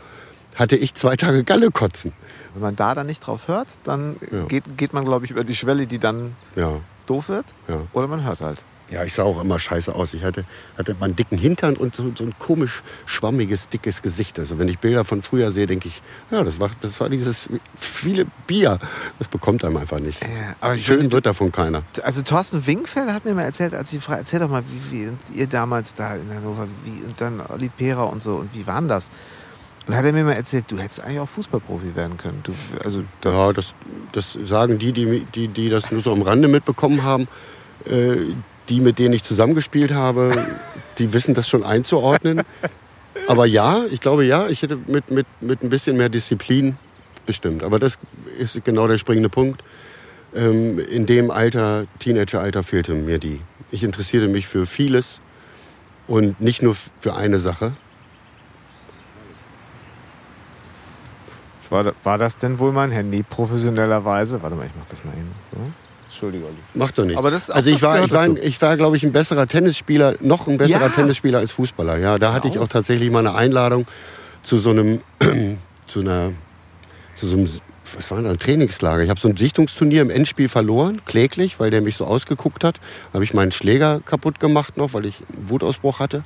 [0.57, 2.13] hatte ich zwei Tage Galle kotzen.
[2.55, 4.45] Wenn man da dann nicht drauf hört, dann Ja.
[4.47, 7.47] geht, geht man, glaube ich, über die Schwelle, die dann Ja, doof wird.
[7.69, 7.83] ja.
[7.93, 8.65] Oder man hört halt.
[8.91, 10.13] Ja, ich sah auch immer scheiße aus.
[10.13, 10.45] Ich hatte,
[10.77, 14.39] hatte mal einen dicken Hintern und so, so ein komisch schwammiges, dickes Gesicht.
[14.39, 17.49] Also wenn ich Bilder von früher sehe, denke ich, ja, das war, das war dieses
[17.75, 18.79] viele Bier.
[19.19, 20.23] Das bekommt einem einfach nicht.
[20.23, 21.83] Ja, Schön meine, wird davon keiner.
[22.03, 25.39] Also Thorsten Winkfeld hat mir mal erzählt, als ich frage, erzähl doch mal, wie, wie
[25.39, 28.87] ihr damals da in Hannover, wie, und dann Olli Pera und so, und wie waren
[28.89, 29.11] das?
[29.87, 32.41] Und hat er mir mal erzählt, du hättest eigentlich auch Fußballprofi werden können.
[32.43, 33.75] Du, also, Ja, das,
[34.13, 37.29] das sagen die, die, die, die das nur so am Rande mitbekommen haben.
[37.85, 38.35] Äh,
[38.69, 40.47] die, mit denen ich zusammengespielt habe,
[40.99, 42.43] die wissen das schon einzuordnen.
[43.27, 46.77] Aber ja, ich glaube ja, ich hätte mit, mit, mit ein bisschen mehr Disziplin
[47.27, 47.63] bestimmt.
[47.63, 47.99] Aber das
[48.39, 49.63] ist genau der springende Punkt.
[50.35, 53.41] Ähm, in dem Alter, Teenageralter, fehlte mir die.
[53.71, 55.21] Ich interessierte mich für vieles
[56.07, 57.73] und nicht nur für eine Sache.
[61.75, 64.41] war, war das denn wohl mein Handy professionellerweise?
[64.43, 65.59] Warte mal, ich mach das mal eben so.
[66.15, 66.55] Entschuldige, Olli.
[66.75, 67.19] Macht doch nichts.
[67.19, 69.47] Aber das- also ich das war, ich war, ein, ich war, glaube ich, ein besserer
[69.49, 70.89] Tennisspieler, noch ein besserer Ja.
[70.89, 71.99] Tennisspieler als Fußballer.
[71.99, 73.87] Ja, da hatte ich auch tatsächlich mal eine Einladung
[74.43, 75.01] zu so einem,
[75.89, 76.33] zu einer,
[77.17, 77.49] zu so einem,
[77.97, 79.03] was war denn das, Trainingslager.
[79.03, 82.81] Ich habe so ein Sichtungsturnier im Endspiel verloren, kläglich, weil der mich so ausgeguckt hat.
[83.13, 86.23] Habe ich meinen Schläger kaputt gemacht noch, weil ich einen Wutausbruch hatte.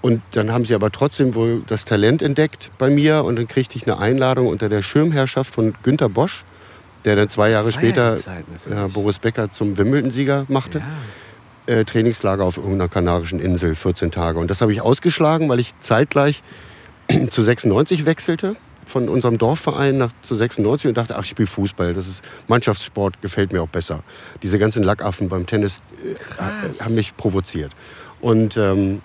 [0.00, 3.76] Und dann haben sie aber trotzdem wohl das Talent entdeckt bei mir und dann kriegte
[3.76, 6.44] ich eine Einladung unter der Schirmherrschaft von Günter Bosch,
[7.08, 8.18] der dann zwei Jahre ja später
[8.70, 10.82] ja, Boris Becker zum Wimbledon-Sieger machte.
[11.66, 14.38] Äh, Trainingslager auf irgendeiner kanarischen Insel, 14 Tage.
[14.38, 16.42] Und das habe ich ausgeschlagen, weil ich zeitgleich
[17.30, 21.94] zu 96 wechselte von unserem Dorfverein nach zu 96 und dachte, ach, ich spiele Fußball.
[21.94, 24.02] Das ist Mannschaftssport, gefällt mir auch besser.
[24.42, 27.72] Diese ganzen Lackaffen beim Tennis äh, haben mich provoziert.
[28.20, 29.00] Und ähm,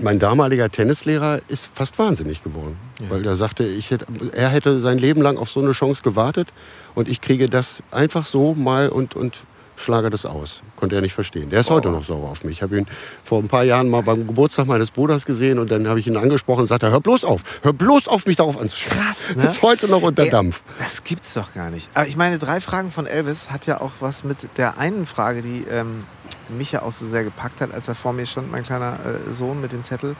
[0.00, 2.76] mein damaliger Tennislehrer ist fast wahnsinnig geworden,
[3.08, 6.52] weil er sagte, ich hätte, er hätte sein Leben lang auf so eine Chance gewartet
[6.94, 9.44] und ich kriege das einfach so mal und, und
[9.76, 10.62] schlage das aus.
[10.76, 11.50] Konnte er nicht verstehen.
[11.50, 12.58] Der ist heute noch sauer auf mich.
[12.58, 12.86] Ich habe ihn
[13.22, 16.16] vor ein paar Jahren mal beim Geburtstag meines Bruders gesehen und dann habe ich ihn
[16.16, 19.00] angesprochen und sagte, hör bloß auf, hör bloß auf, mich darauf anzusprechen.
[19.00, 19.46] Krass, ne?
[19.46, 20.62] Ist heute noch unter Ey, Dampf.
[20.78, 21.88] Das gibt's doch gar nicht.
[21.94, 25.42] Aber ich meine, drei Fragen von Elvis hat ja auch was mit der einen Frage,
[25.42, 26.04] die ähm,
[26.48, 29.32] mich ja auch so sehr gepackt hat, als er vor mir stand, mein kleiner äh,
[29.32, 30.16] Sohn mit dem Zettel.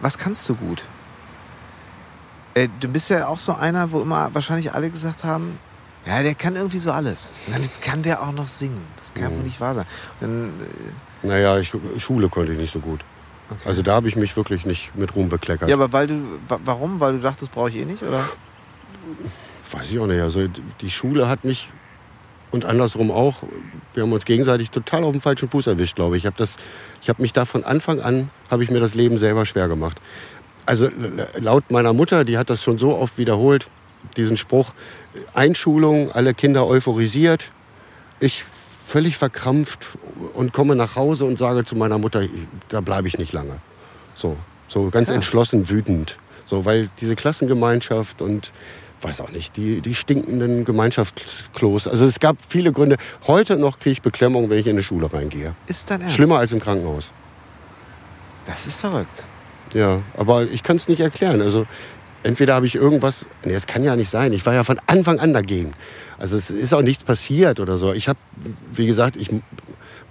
[0.00, 0.84] Was kannst du gut?
[2.54, 5.58] Äh, du bist ja auch so einer, wo immer wahrscheinlich alle gesagt haben,
[6.06, 7.32] ja, der kann irgendwie so alles.
[7.46, 8.80] Und dann jetzt kann der auch noch singen.
[8.98, 9.84] Das kann wohl nicht wahr sein.
[10.20, 10.48] Dann,
[11.22, 13.00] äh, Naja, ich, Schule konnte ich nicht so gut.
[13.50, 13.60] okay.
[13.68, 15.68] Also da habe ich mich wirklich nicht mit Ruhm bekleckert.
[15.68, 16.14] ja, aber weil du,
[16.48, 16.98] wa- warum?
[17.00, 18.24] Weil du dachtest, brauche ich eh nicht, oder?
[19.70, 20.20] Weiß ich auch nicht.
[20.22, 20.46] Also
[20.80, 21.70] die Schule hat mich
[22.50, 23.42] und andersrum auch.
[23.94, 26.22] Wir haben uns gegenseitig total auf dem falschen Fuß erwischt, glaube ich.
[26.22, 26.56] Ich habe das,
[27.02, 30.00] ich habe mich da von Anfang an habe ich mir das Leben selber schwer gemacht.
[30.66, 30.88] Also
[31.38, 33.68] laut meiner Mutter, die hat das schon so oft wiederholt,
[34.16, 34.72] diesen Spruch:
[35.34, 37.52] Einschulung, alle Kinder euphorisiert.
[38.20, 38.44] Ich
[38.88, 39.86] völlig verkrampft
[40.34, 42.22] und komme nach Hause und sage zu meiner Mutter,
[42.68, 43.58] da bleibe ich nicht lange.
[44.14, 45.16] So, so ganz Krass.
[45.16, 46.18] entschlossen wütend.
[46.46, 48.52] So, weil diese Klassengemeinschaft und
[49.00, 51.88] weiß auch nicht, die, die stinkenden Gemeinschaftsklos.
[51.88, 52.96] Also es gab viele Gründe.
[53.26, 55.54] Heute noch kriege ich Beklemmung, wenn ich in eine Schule reingehe.
[55.66, 56.16] Ist dein Ernst?
[56.16, 57.12] Schlimmer als im Krankenhaus.
[58.46, 59.24] Das ist verrückt.
[59.74, 61.42] Ja, aber ich kann es nicht erklären.
[61.42, 61.66] Also
[62.22, 64.32] entweder habe ich irgendwas, nee, es kann ja nicht sein.
[64.32, 65.72] Ich war ja von Anfang an dagegen.
[66.18, 67.92] Also es ist auch nichts passiert oder so.
[67.92, 68.18] Ich habe,
[68.72, 69.30] wie gesagt, ich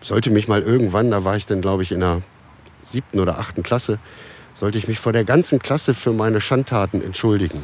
[0.02, 2.21] sollte mich mal irgendwann, da war ich dann glaube ich in der
[2.84, 4.00] siebten oder achten Klasse,
[4.54, 7.63] sollte ich mich vor der ganzen Klasse für meine Schandtaten entschuldigen.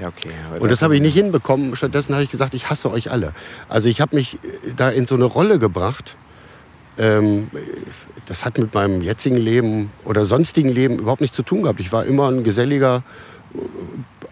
[0.00, 0.30] Ja, okay.
[0.58, 1.74] Und das habe ich nicht hinbekommen.
[1.74, 3.32] Stattdessen habe ich gesagt, ich hasse euch alle.
[3.68, 4.38] Also ich habe mich
[4.76, 6.16] da in so eine Rolle gebracht.
[6.98, 7.50] Ähm,
[8.26, 11.80] das hat mit meinem jetzigen Leben oder sonstigen Leben überhaupt nichts zu tun gehabt.
[11.80, 13.02] Ich war immer ein geselliger,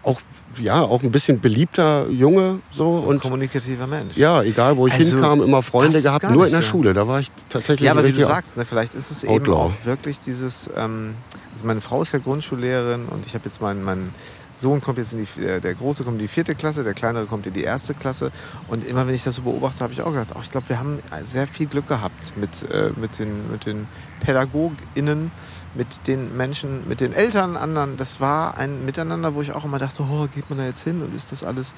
[0.03, 0.21] auch
[0.59, 4.15] ja auch ein bisschen beliebter Junge so und kommunikativer Mensch.
[4.15, 6.23] Ja, egal wo ich also, hinkam, immer Freunde gehabt.
[6.23, 6.61] Nur nicht, in der ja.
[6.61, 7.85] Schule, da war ich tatsächlich.
[7.85, 9.37] Ja, aber wie du sagst, ne, vielleicht ist es Outlaw.
[9.37, 10.69] eben auch wirklich dieses.
[10.75, 11.15] Ähm,
[11.53, 14.09] also meine Frau ist ja Grundschullehrerin und ich habe jetzt meinen mein
[14.55, 17.25] Sohn kommt jetzt in die, äh, der Große kommt in die vierte Klasse, der Kleinere
[17.25, 18.31] kommt in die erste Klasse.
[18.67, 20.79] Und immer wenn ich das so beobachte, habe ich auch gedacht, oh, ich glaube, wir
[20.79, 23.87] haben sehr viel Glück gehabt mit, äh, mit, den, mit den
[24.21, 25.31] PädagogInnen,
[25.73, 27.97] mit den Menschen, mit den Eltern, anderen.
[27.97, 31.01] Das war ein Miteinander, wo ich auch immer dachte, oh, geht man da jetzt hin
[31.01, 31.75] und ist das alles.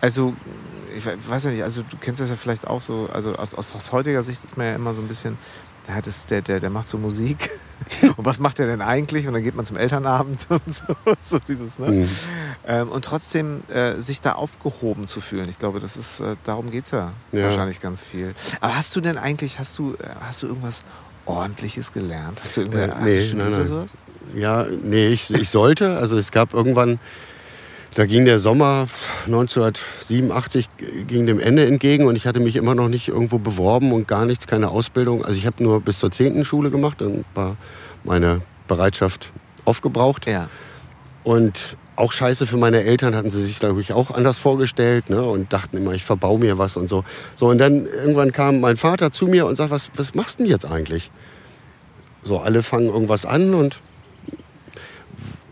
[0.00, 0.34] Also,
[0.96, 3.74] ich weiß ja nicht, also du kennst das ja vielleicht auch so, also aus, aus,
[3.74, 5.36] aus heutiger Sicht ist man ja immer so ein bisschen,
[5.88, 7.50] der, das, der, der, der macht so Musik.
[8.16, 9.26] und was macht er denn eigentlich?
[9.26, 10.84] Und dann geht man zum Elternabend und so.
[11.20, 11.90] so dieses, ne?
[11.90, 12.08] Mhm.
[12.66, 15.48] Ähm, und trotzdem äh, sich da aufgehoben zu fühlen.
[15.48, 18.34] Ich glaube, das ist, äh, darum geht es ja, ja, wahrscheinlich ganz viel.
[18.60, 20.84] Aber hast du denn eigentlich, hast du, äh, hast du irgendwas
[21.26, 22.40] Ordentliches gelernt?
[22.42, 23.66] Hast du irgendwas äh, nee, hast du nein, nein.
[23.66, 23.90] sowas?
[24.34, 25.96] Ja, nee, ich, ich sollte.
[25.96, 26.98] Also es gab irgendwann
[27.94, 28.86] da ging der Sommer
[29.26, 30.68] 1987
[31.06, 34.24] ging dem Ende entgegen und ich hatte mich immer noch nicht irgendwo beworben und gar
[34.26, 35.24] nichts, keine Ausbildung.
[35.24, 36.44] Also ich habe nur bis zur 10.
[36.44, 37.56] Schule gemacht, dann war
[38.04, 39.32] meine Bereitschaft
[39.64, 40.26] aufgebraucht.
[40.26, 40.48] Ja.
[41.24, 45.22] Und auch scheiße für meine Eltern hatten sie sich, glaube ich, auch anders vorgestellt ne?
[45.22, 47.02] und dachten immer, ich verbau mir was und so.
[47.34, 50.44] So, und dann irgendwann kam mein Vater zu mir und sagt, was, was machst du
[50.44, 51.10] denn jetzt eigentlich?
[52.22, 53.80] So, alle fangen irgendwas an und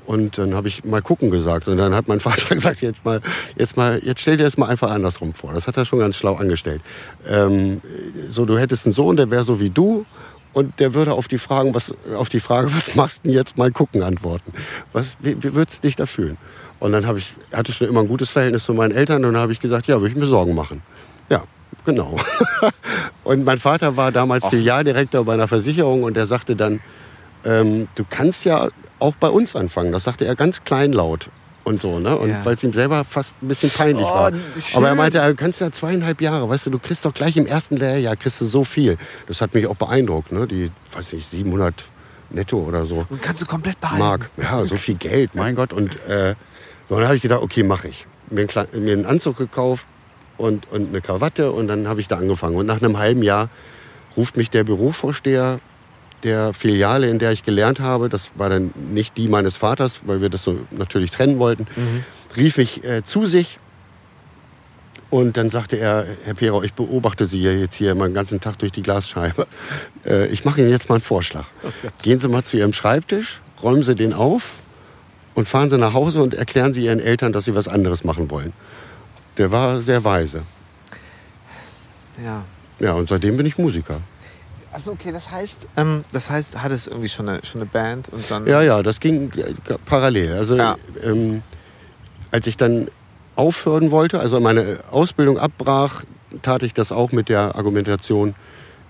[0.06, 1.68] und dann habe ich mal gucken gesagt.
[1.68, 3.20] Und dann hat mein Vater gesagt, jetzt mal,
[3.56, 5.52] jetzt mal, jetzt stell dir das mal einfach andersrum vor.
[5.52, 6.80] Das hat er schon ganz schlau angestellt.
[7.28, 7.80] Ähm,
[8.28, 10.06] so, du hättest einen Sohn, der wäre so wie du.
[10.52, 13.58] Und der würde auf die, Fragen, was, auf die Frage, was machst du denn jetzt,
[13.58, 14.52] mal gucken, antworten.
[14.92, 16.38] Was, wie, wie würdest du dich da fühlen?
[16.78, 19.24] Und dann habe ich, hatte schon immer ein gutes Verhältnis zu meinen Eltern.
[19.24, 20.82] Und dann habe ich gesagt, ja, würde ich mir Sorgen machen.
[21.28, 21.42] Ja,
[21.84, 22.16] genau.
[23.24, 26.80] und mein Vater war damals Filialdirektor bei einer Versicherung und der sagte dann,
[27.44, 29.92] ähm, du kannst ja auch bei uns anfangen.
[29.92, 31.30] Das sagte er ganz kleinlaut
[31.64, 32.16] und so, ne?
[32.16, 32.44] Und ja.
[32.44, 34.30] weil es ihm selber fast ein bisschen peinlich oh, war.
[34.30, 34.76] Schön.
[34.76, 37.46] Aber er meinte, du kannst ja zweieinhalb Jahre, weißt du, du kriegst doch gleich im
[37.46, 38.96] ersten Lehrjahr kriegst du so viel.
[39.26, 40.46] Das hat mich auch beeindruckt, ne?
[40.46, 41.84] Die, weiß nicht, 700
[42.30, 43.06] netto oder so.
[43.08, 43.98] Und kannst du komplett behalten.
[43.98, 45.72] Mark, ja, so viel Geld, mein Gott.
[45.72, 46.34] Und äh,
[46.88, 48.06] dann habe ich gedacht, okay, mache ich.
[48.30, 49.86] Mir einen, mir einen Anzug gekauft
[50.36, 52.56] und, und eine Krawatte und dann habe ich da angefangen.
[52.56, 53.48] Und nach einem halben Jahr
[54.16, 55.60] ruft mich der Bürovorsteher
[56.22, 60.20] der Filiale, in der ich gelernt habe, das war dann nicht die meines Vaters, weil
[60.20, 62.04] wir das so natürlich trennen wollten, mhm.
[62.36, 63.58] rief mich äh, zu sich
[65.08, 68.58] und dann sagte er, Herr Pero, ich beobachte Sie jetzt hier mal den ganzen Tag
[68.58, 69.46] durch die Glasscheibe.
[70.04, 71.46] Äh, ich mache Ihnen jetzt mal einen Vorschlag.
[71.64, 71.68] Oh
[72.00, 74.60] Gehen Sie mal zu Ihrem Schreibtisch, räumen Sie den auf
[75.34, 78.30] und fahren Sie nach Hause und erklären Sie Ihren Eltern, dass Sie was anderes machen
[78.30, 78.52] wollen.
[79.36, 80.42] Der war sehr weise.
[82.22, 82.44] Ja.
[82.78, 84.00] Ja, und seitdem bin ich Musiker.
[84.76, 88.10] Achso, okay, das heißt, ähm, das heißt, hat es irgendwie schon eine, schon eine Band
[88.10, 88.46] und dann.
[88.46, 89.32] Ja, ja, das ging
[89.86, 90.34] parallel.
[90.34, 90.76] Also ja.
[91.02, 91.42] ähm,
[92.30, 92.88] als ich dann
[93.36, 96.04] aufhören wollte, also meine Ausbildung abbrach,
[96.42, 98.34] tat ich das auch mit der Argumentation,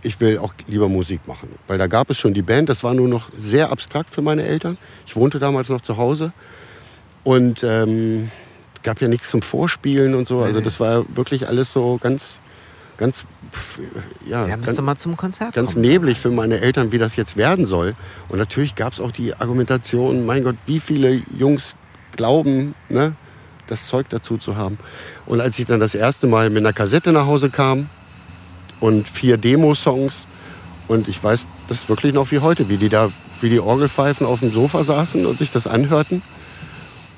[0.03, 1.51] ich will auch lieber Musik machen.
[1.69, 4.43] Weil da gab es schon die Band, das war nur noch sehr abstrakt für meine
[4.43, 4.79] Eltern.
[5.07, 6.33] Ich wohnte damals noch zu Hause
[7.23, 8.33] und ähm,
[8.83, 10.41] gab ja nichts zum Vorspielen und so.
[10.41, 12.41] Also das war wirklich alles so ganz
[12.97, 13.27] ganz,
[14.27, 15.85] ja, ja ganz, mal zum Konzert ganz kommen.
[15.85, 17.95] neblig für meine Eltern, wie das jetzt werden soll.
[18.29, 21.75] Und natürlich gab es auch die Argumentation, mein Gott, wie viele Jungs
[22.15, 23.15] glauben, ne,
[23.67, 24.79] das Zeug dazu zu haben.
[25.27, 27.89] Und als ich dann das erste Mal mit einer Kassette nach Hause kam
[28.81, 30.27] und vier Demo-Songs
[30.89, 34.41] und ich weiß das wirklich noch wie heute, wie die da, wie die Orgelpfeifen auf
[34.41, 36.23] dem Sofa saßen und sich das anhörten.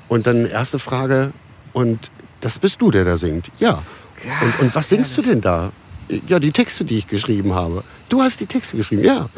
[0.07, 1.33] Und dann erste Frage,
[1.73, 2.09] und
[2.41, 3.51] das bist du, der da singt?
[3.59, 3.83] Ja.
[4.41, 5.71] Und, und was singst du denn da?
[6.27, 7.83] Ja, die Texte, die ich geschrieben habe.
[8.09, 9.29] Du hast die Texte geschrieben, ja.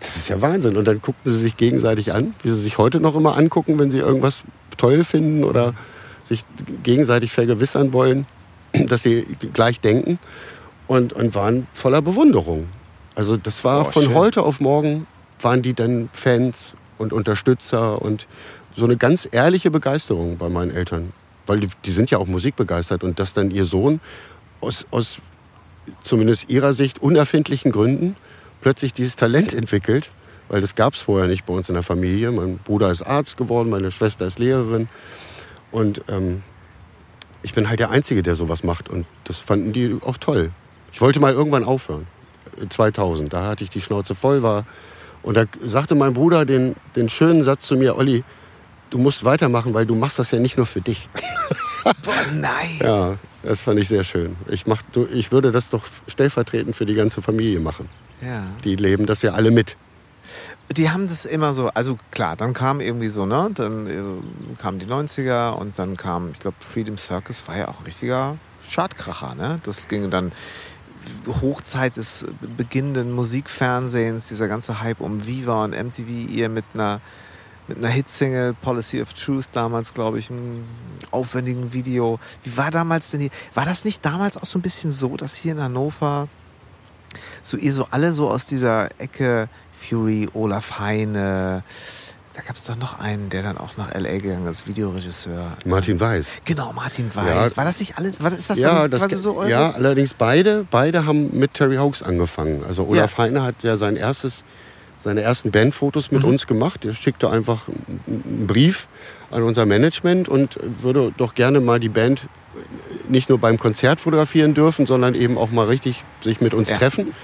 [0.00, 0.76] Das ist ja Wahnsinn.
[0.76, 3.90] Und dann guckten sie sich gegenseitig an, wie sie sich heute noch immer angucken, wenn
[3.90, 4.44] sie irgendwas
[4.76, 5.74] toll finden oder
[6.24, 6.44] sich
[6.82, 8.26] gegenseitig vergewissern wollen,
[8.72, 10.18] dass sie gleich denken.
[10.86, 12.66] Und, und waren voller Bewunderung.
[13.14, 14.14] Also das war oh, von schön.
[14.14, 15.06] heute auf morgen
[15.40, 18.26] waren die dann Fans und Unterstützer und
[18.74, 21.12] so eine ganz ehrliche Begeisterung bei meinen Eltern.
[21.46, 24.00] Weil die, die sind ja auch musikbegeistert und dass dann ihr Sohn
[24.60, 25.20] aus, aus
[26.02, 28.16] zumindest ihrer Sicht unerfindlichen Gründen
[28.60, 30.10] plötzlich dieses Talent entwickelt,
[30.48, 32.30] weil das gab es vorher nicht bei uns in der Familie.
[32.32, 34.88] Mein Bruder ist Arzt geworden, meine Schwester ist Lehrerin
[35.70, 36.42] und ähm,
[37.42, 40.50] ich bin halt der Einzige, der sowas macht und das fanden die auch toll.
[40.92, 42.06] Ich wollte mal irgendwann aufhören,
[42.68, 44.66] 2000, da hatte ich die Schnauze voll, war
[45.22, 48.24] und da sagte mein Bruder den, den schönen Satz zu mir, Olli,
[48.90, 51.08] du musst weitermachen, weil du machst das ja nicht nur für dich.
[51.84, 52.78] Boah, nein.
[52.80, 54.36] Ja, das fand ich sehr schön.
[54.48, 57.88] Ich, mach, ich würde das doch stellvertretend für die ganze Familie machen.
[58.20, 58.44] Ja.
[58.64, 59.76] Die leben das ja alle mit.
[60.76, 64.78] Die haben das immer so, also klar, dann kam irgendwie so, ne, dann äh, kamen
[64.78, 68.36] die 90er und dann kam, ich glaube, Freedom Circus war ja auch ein richtiger
[68.68, 69.56] Schadkracher, ne?
[69.64, 70.30] Das ging dann
[71.26, 77.00] Hochzeit des beginnenden Musikfernsehens, dieser ganze Hype um Viva und MTV, ihr mit einer
[77.70, 80.64] mit einer Hitsingle, Policy of Truth, damals, glaube ich, ein
[81.10, 82.18] aufwendigen Video.
[82.42, 83.30] Wie war damals denn hier?
[83.54, 86.28] War das nicht damals auch so ein bisschen so, dass hier in Hannover
[87.42, 91.62] so ihr so alle so aus dieser Ecke Fury, Olaf Heine,
[92.34, 94.18] da gab es doch noch einen, der dann auch nach L.A.
[94.18, 95.56] gegangen ist, Videoregisseur.
[95.64, 96.42] Martin Weiß.
[96.44, 97.50] Genau, Martin Weiß.
[97.50, 97.56] Ja.
[97.56, 98.22] War das nicht alles?
[98.22, 99.50] War, ist das ja, dann das quasi so eure?
[99.50, 102.64] Ja, allerdings beide, beide haben mit Terry Hawks angefangen.
[102.66, 103.24] Also Olaf ja.
[103.24, 104.44] Heine hat ja sein erstes
[105.02, 106.28] seine ersten Bandfotos mit mhm.
[106.28, 106.84] uns gemacht.
[106.84, 107.68] Er schickte einfach
[108.06, 108.86] einen Brief
[109.30, 112.28] an unser Management und würde doch gerne mal die Band
[113.08, 116.76] nicht nur beim Konzert fotografieren dürfen, sondern eben auch mal richtig sich mit uns ja.
[116.76, 117.14] treffen.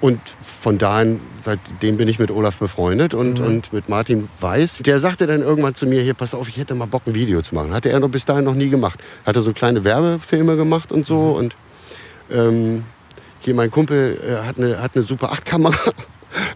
[0.00, 3.46] Und von da an, seitdem bin ich mit Olaf befreundet und, mhm.
[3.46, 4.78] und mit Martin Weiß.
[4.78, 7.42] Der sagte dann irgendwann zu mir, hier, pass auf, ich hätte mal Bock, ein Video
[7.42, 7.72] zu machen.
[7.72, 9.00] Hatte er noch bis dahin noch nie gemacht.
[9.26, 11.18] Hatte so kleine Werbefilme gemacht und so.
[11.18, 11.32] Mhm.
[11.32, 11.56] Und
[12.30, 12.84] ähm,
[13.40, 15.92] hier mein Kumpel äh, hat, eine, hat eine Super 8-Kamera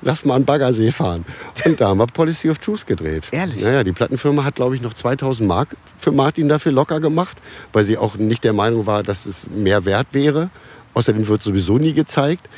[0.00, 1.24] lass mal einen Baggersee fahren.
[1.64, 3.28] Und da haben wir Policy of Truth gedreht.
[3.32, 3.62] Ehrlich?
[3.62, 7.36] Naja, die Plattenfirma hat, glaube ich, noch 2000 Mark für Martin dafür locker gemacht,
[7.72, 10.50] weil sie auch nicht der Meinung war, dass es mehr wert wäre.
[10.94, 12.48] Außerdem wird sowieso nie gezeigt.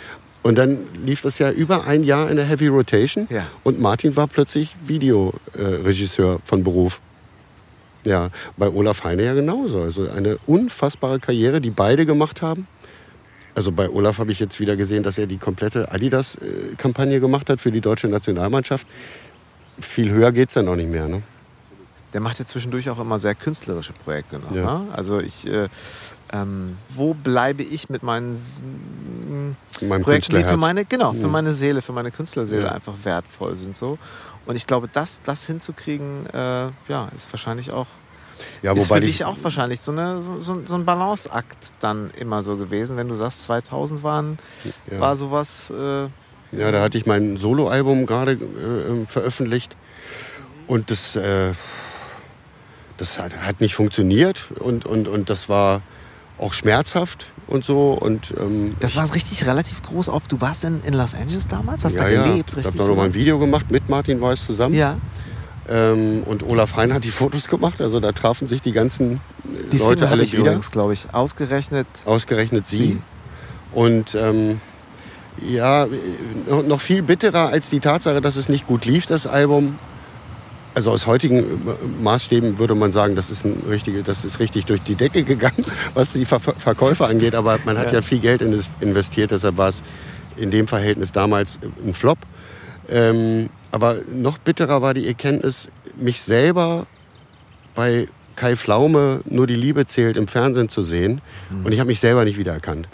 [0.42, 3.26] Und dann lief das ja über ein Jahr in der Heavy Rotation.
[3.30, 3.46] Ja.
[3.62, 7.00] Und Martin war plötzlich Videoregisseur von Beruf.
[8.04, 9.80] Ja, bei Olaf Heine ja genauso.
[9.80, 12.66] Also eine unfassbare Karriere, die beide gemacht haben.
[13.54, 17.60] Also bei Olaf habe ich jetzt wieder gesehen, dass er die komplette Adidas-Kampagne gemacht hat
[17.60, 18.86] für die deutsche Nationalmannschaft.
[19.80, 21.06] Viel höher geht es dann auch nicht mehr.
[21.08, 21.22] Ne?
[22.12, 24.52] Der macht ja zwischendurch auch immer sehr künstlerische Projekte noch.
[24.54, 24.78] Ja.
[24.78, 24.92] Ne?
[24.92, 25.68] Also ich, äh,
[26.32, 28.36] ähm, wo bleibe ich mit meinen
[29.80, 31.32] meinem Projekten, die für meine, genau, für Mhm.
[31.32, 32.72] meine Seele, für meine Künstlerseele Ja.
[32.72, 33.98] einfach wertvoll sind so.
[34.46, 37.86] Und ich glaube, das, das hinzukriegen, äh, ja, ist wahrscheinlich auch
[38.62, 42.10] Ja, ist für ich, dich auch wahrscheinlich so, eine, so, so, so ein Balanceakt dann
[42.18, 44.38] immer so gewesen, wenn du sagst, 2000 waren,
[44.90, 45.00] ja.
[45.00, 45.70] war sowas.
[45.70, 46.04] Äh,
[46.52, 49.76] ja, da hatte ich mein Soloalbum gerade äh, veröffentlicht
[50.66, 51.52] und das, äh,
[52.96, 55.82] das hat, hat nicht funktioniert und, und, und das war
[56.38, 60.26] auch schmerzhaft und so und ähm, das war richtig relativ groß auf.
[60.26, 62.74] Du warst in, in Los Angeles damals, hast ja, da ja, gelebt, ich richtig?
[62.74, 64.98] habe da noch mal ein Video gemacht mit Martin Weiß zusammen ja,
[65.68, 69.70] ähm, und Olaf Hein hat die Fotos gemacht, also da trafen sich die ganzen äh,
[69.72, 70.42] die Leute habe alle ich wieder.
[70.42, 71.86] übrigens, glaube ich, ausgerechnet.
[72.04, 72.76] Ausgerechnet sie.
[72.76, 73.02] Sie.
[73.72, 74.60] Und ähm,
[75.44, 75.86] ja,
[76.66, 79.78] noch- viel bitterer als die Tatsache, dass es nicht gut lief, das Album.
[80.76, 81.44] Also aus heutigen
[82.02, 85.64] Maßstäben würde man sagen, das ist, ein richtige, das ist richtig durch die Decke gegangen,
[85.94, 87.36] was die Ver Verkäufe angeht.
[87.36, 87.94] Aber man hat Ja.
[87.98, 89.82] ja, viel Geld in es investiert, deshalb war es
[90.36, 92.18] in dem Verhältnis damals ein Flop.
[92.90, 96.86] Ähm, aber noch bitterer war die Erkenntnis, mich selber
[97.74, 98.06] bei
[98.36, 101.20] Kai Pflaume nur die Liebe zählt im Fernsehen zu sehen.
[101.64, 102.86] Und ich habe mich selber nicht wiedererkannt.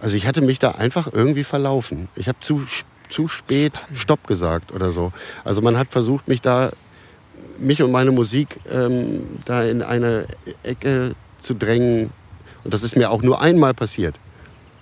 [0.00, 2.08] Also ich hatte mich da einfach irgendwie verlaufen.
[2.16, 2.66] Ich habe zu,
[3.08, 5.12] zu spät Stopp gesagt oder so.
[5.44, 6.72] Also man hat versucht, mich da,
[7.60, 10.26] mich und meine Musik ähm, da in eine
[10.64, 12.10] Ecke zu drängen.
[12.64, 14.16] Und das ist mir auch nur einmal passiert.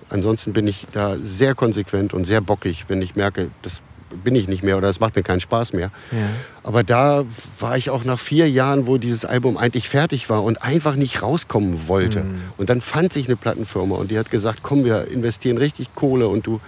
[0.09, 3.83] Ansonsten bin ich da sehr konsequent und sehr bockig, wenn ich merke, das
[4.25, 5.91] bin ich nicht mehr oder es macht mir keinen Spaß mehr.
[6.13, 6.19] Ja.
[6.63, 7.25] Aber da
[7.59, 11.23] war ich auch nach vier Jahren, wo dieses Album eigentlich fertig war und einfach nicht
[11.23, 12.25] rauskommen wollte.
[12.57, 16.29] Und dann fand sich eine Plattenfirma und die hat gesagt, komm, wir investieren richtig Kohle
[16.29, 16.61] und du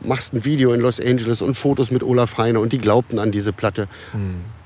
[0.00, 3.32] machst ein Video in Los Angeles und Fotos mit Olaf Heine und die glaubten an
[3.32, 3.88] diese Platte.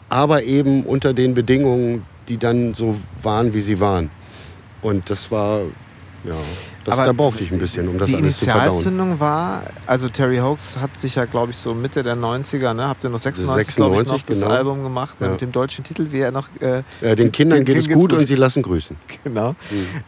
[0.08, 4.10] Aber eben unter den Bedingungen, die dann so waren, wie sie waren.
[4.82, 5.60] Und das war,
[6.24, 6.34] ja,
[6.84, 8.64] das, Aber da brauchte ich ein bisschen, um das die alles zu verdauen.
[8.66, 12.88] Initialzündung war, also Terry Hoax hat sich ja, glaube ich, so Mitte der 90er, ne?
[12.88, 14.50] Habt ihr noch 96, glaube ich, noch 96, das genau.
[14.50, 15.26] Album gemacht, ne?
[15.26, 15.32] Ja.
[15.32, 16.48] mit dem deutschen Titel, wie er noch.
[16.60, 18.96] Äh, Ja, den Kindern geht es geht's gut, und sie lassen grüßen.
[19.24, 19.54] Genau.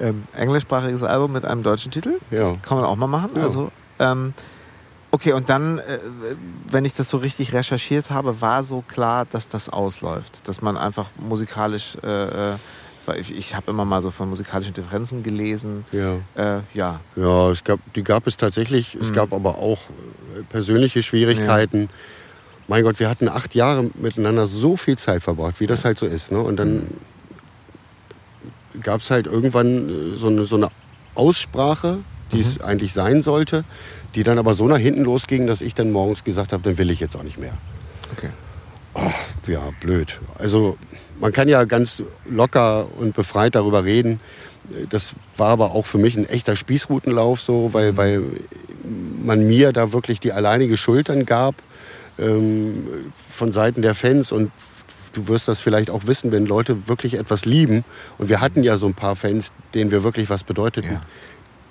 [0.01, 2.15] Ähm, englischsprachiges Album mit einem deutschen Titel.
[2.31, 2.39] Ja.
[2.53, 3.31] Das kann man auch mal machen.
[3.37, 3.43] Ja.
[3.43, 4.33] Also, ähm,
[5.15, 5.99] Okay, und dann, äh,
[6.71, 10.49] wenn ich das so richtig recherchiert habe, war so klar, dass das ausläuft.
[10.49, 12.53] Dass man einfach musikalisch, äh,
[13.09, 15.85] äh ich, ich habe immer mal so von musikalischen Differenzen gelesen.
[15.93, 16.17] Ja.
[16.35, 17.01] Äh, ja.
[17.17, 18.97] Ja, es gab, die gab es tatsächlich.
[19.01, 19.15] Es mhm.
[19.15, 19.81] gab aber auch
[20.39, 21.83] äh, persönliche Schwierigkeiten.
[21.83, 21.89] Ja.
[22.69, 26.07] Mein Gott, wir hatten acht Jahre miteinander so viel Zeit verbracht, wie das halt so
[26.07, 26.33] ist.
[26.33, 26.41] Ne?
[26.41, 26.89] Und dann
[28.75, 28.81] mhm.
[28.83, 30.69] gab es halt irgendwann so eine, so eine
[31.15, 31.99] Aussprache,
[32.31, 32.43] die mhm.
[32.43, 33.65] es eigentlich sein sollte
[34.15, 36.91] die dann aber so nach hinten losging, dass ich dann morgens gesagt habe, dann will
[36.91, 37.57] ich jetzt auch nicht mehr.
[38.13, 38.31] Okay.
[38.95, 39.15] Ach,
[39.47, 40.21] ja, blöd.
[40.39, 40.77] Also
[41.21, 44.21] man kann ja ganz locker und befreit darüber reden.
[44.91, 48.23] Das war aber auch für mich ein echter Spießrutenlauf, so, weil, weil
[49.23, 51.55] man mir da wirklich die alleinige Schuld dann gab
[52.19, 52.87] ähm,
[53.33, 54.51] von Seiten der Fans und
[55.13, 57.85] du wirst das vielleicht auch wissen, wenn Leute wirklich etwas lieben.
[58.19, 60.93] Und wir hatten ja so ein paar Fans, denen wir wirklich was bedeuteten.
[60.93, 61.03] Ja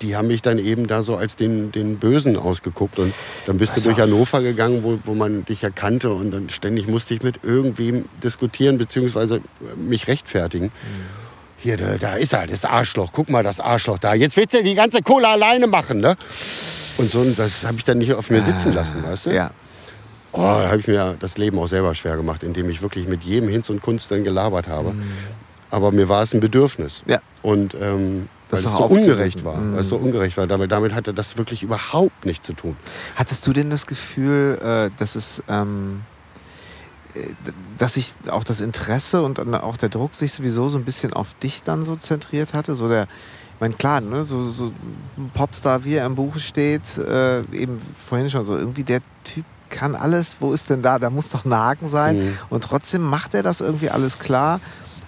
[0.02, 2.98] die haben mich dann eben da so als den, den Bösen ausgeguckt.
[2.98, 3.14] Und
[3.46, 3.90] dann bist also.
[3.90, 6.10] du durch Hannover gegangen, wo, wo man dich erkannte.
[6.10, 9.40] Und dann ständig musste ich mit irgendwem diskutieren, beziehungsweise
[9.76, 10.66] mich rechtfertigen.
[10.66, 11.22] Mhm.
[11.58, 13.10] Hier, da, da, ist er, das Arschloch.
[13.12, 14.14] Guck mal, das Arschloch da.
[14.14, 16.16] Jetzt willst du die ganze Kohle alleine machen, ne?
[16.98, 19.30] Und so, das habe ich dann nicht auf mir sitzen lassen, weißt du?
[19.30, 19.52] Ja.
[20.32, 23.22] Oh, da habe ich mir das Leben auch selber schwer gemacht, indem ich wirklich mit
[23.22, 24.92] jedem Hinz und Kunst dann gelabert habe.
[24.92, 25.02] Mhm.
[25.70, 27.02] Aber mir war es ein Bedürfnis.
[27.06, 27.20] Ja.
[27.42, 29.56] Und ähm, weil es so ungerecht war.
[29.56, 29.72] Mhm.
[29.72, 30.46] Weil es so ungerecht war.
[30.46, 32.76] Damit, damit hatte das wirklich überhaupt nichts zu tun.
[33.16, 35.42] Hattest du denn das Gefühl, äh, dass es.
[35.48, 36.02] Ähm
[37.14, 37.20] äh,
[37.78, 41.34] dass sich auch das Interesse und auch der Druck sich sowieso so ein bisschen auf
[41.34, 42.74] dich dann so zentriert hatte.
[42.74, 43.02] So der,
[43.54, 44.72] ich meine, klar, ne, so, so
[45.16, 49.44] ein Popstar, wie er im Buch steht, äh, eben vorhin schon so, irgendwie der Typ
[49.68, 52.18] kann alles, wo ist denn da, da muss doch ein Haken sein.
[52.18, 52.38] Mhm.
[52.50, 54.60] Und trotzdem macht er das irgendwie alles klar.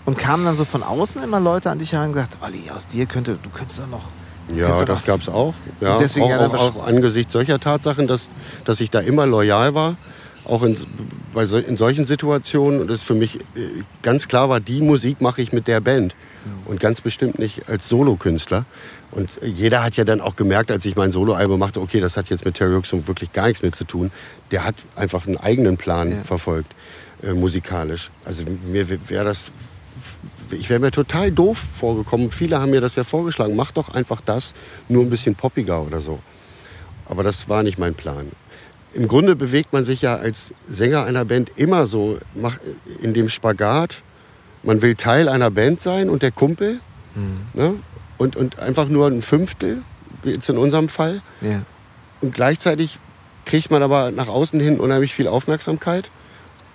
[0.04, 2.86] Und kamen dann so von außen immer Leute an dich heran und gesagt, Olli, aus
[2.86, 4.08] dir könnte, du könntest doch noch.
[4.54, 5.54] Ja, das gab es auch.
[5.80, 8.28] Ja, deswegen auch, auch, auch angesichts solcher Tatsachen, dass,
[8.64, 9.96] dass ich da immer loyal war.
[10.44, 10.76] Auch in,
[11.32, 12.80] bei so, in solchen Situationen.
[12.80, 16.14] Und es für mich äh, ganz klar war, die Musik mache ich mit der Band.
[16.66, 18.66] Und ganz bestimmt nicht als Solokünstler.
[19.10, 22.28] Und jeder hat ja dann auch gemerkt, als ich mein Soloalbum machte, okay, das hat
[22.28, 24.10] jetzt mit Terry Hoxton wirklich gar nichts mehr zu tun.
[24.50, 26.22] Der hat einfach einen eigenen Plan ja.
[26.22, 26.74] verfolgt,
[27.22, 28.10] äh, musikalisch.
[28.26, 29.52] Also mir wäre das
[30.54, 32.30] ich wäre mir total doof vorgekommen.
[32.30, 33.56] Viele haben mir das ja vorgeschlagen.
[33.56, 34.54] Mach doch einfach das,
[34.88, 36.20] nur ein bisschen poppiger oder so.
[37.06, 38.30] Aber das war nicht mein Plan.
[38.94, 42.18] Im Grunde bewegt man sich ja als Sänger einer Band immer so
[43.02, 44.02] in dem Spagat.
[44.62, 46.80] Man will Teil einer Band sein und der Kumpel.
[47.14, 47.40] Mhm.
[47.52, 47.74] Ne?
[48.16, 49.82] Und, und einfach nur ein Fünftel,
[50.22, 51.22] wie jetzt in unserem Fall.
[51.40, 51.62] Ja.
[52.20, 52.98] Und gleichzeitig
[53.44, 56.10] kriegt man aber nach außen hin unheimlich viel Aufmerksamkeit.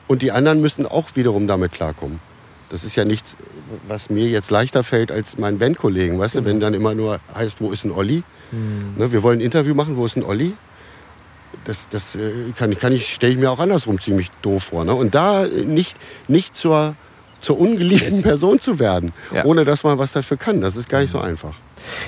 [0.08, 2.20] Und die anderen müssen auch wiederum damit klarkommen.
[2.70, 3.38] Das ist ja nichts,
[3.88, 6.20] was mir jetzt leichter fällt als meinen Bandkollegen.
[6.20, 6.46] Weißt genau.
[6.46, 8.24] du, wenn dann immer nur heißt, wo ist ein Olli?
[8.52, 8.96] Mhm.
[8.98, 10.54] Ne, wir wollen ein Interview machen, wo ist ein Olli?
[11.66, 14.86] Das, das äh, kann, kann ich, stelle ich mir auch andersrum ziemlich doof vor.
[14.86, 14.94] Ne?
[14.94, 15.98] Und da nicht,
[16.28, 16.96] nicht zur
[17.42, 19.46] zur ungeliebten Person zu werden, ja.
[19.46, 20.62] ohne dass man was dafür kann.
[20.62, 21.56] Das ist gar nicht so einfach.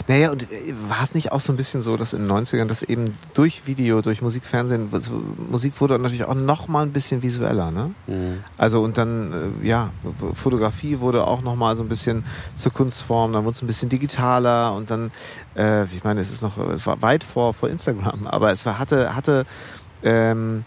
[0.07, 2.65] Naja, und äh, war es nicht auch so ein bisschen so, dass in den 90ern
[2.65, 4.89] das eben durch Video, durch Musik, Fernsehen,
[5.49, 7.91] Musik wurde natürlich auch noch mal ein bisschen visueller, ne?
[8.07, 8.43] Mhm.
[8.57, 9.91] Also und dann, äh, ja,
[10.33, 12.25] Fotografie wurde auch noch mal so ein bisschen
[12.55, 15.11] zur Kunstform, dann wurde es ein bisschen digitaler und dann,
[15.55, 18.79] äh, ich meine, es ist noch, es war weit vor, vor Instagram, aber es war,
[18.79, 19.45] hatte, hatte,
[20.03, 20.65] ähm,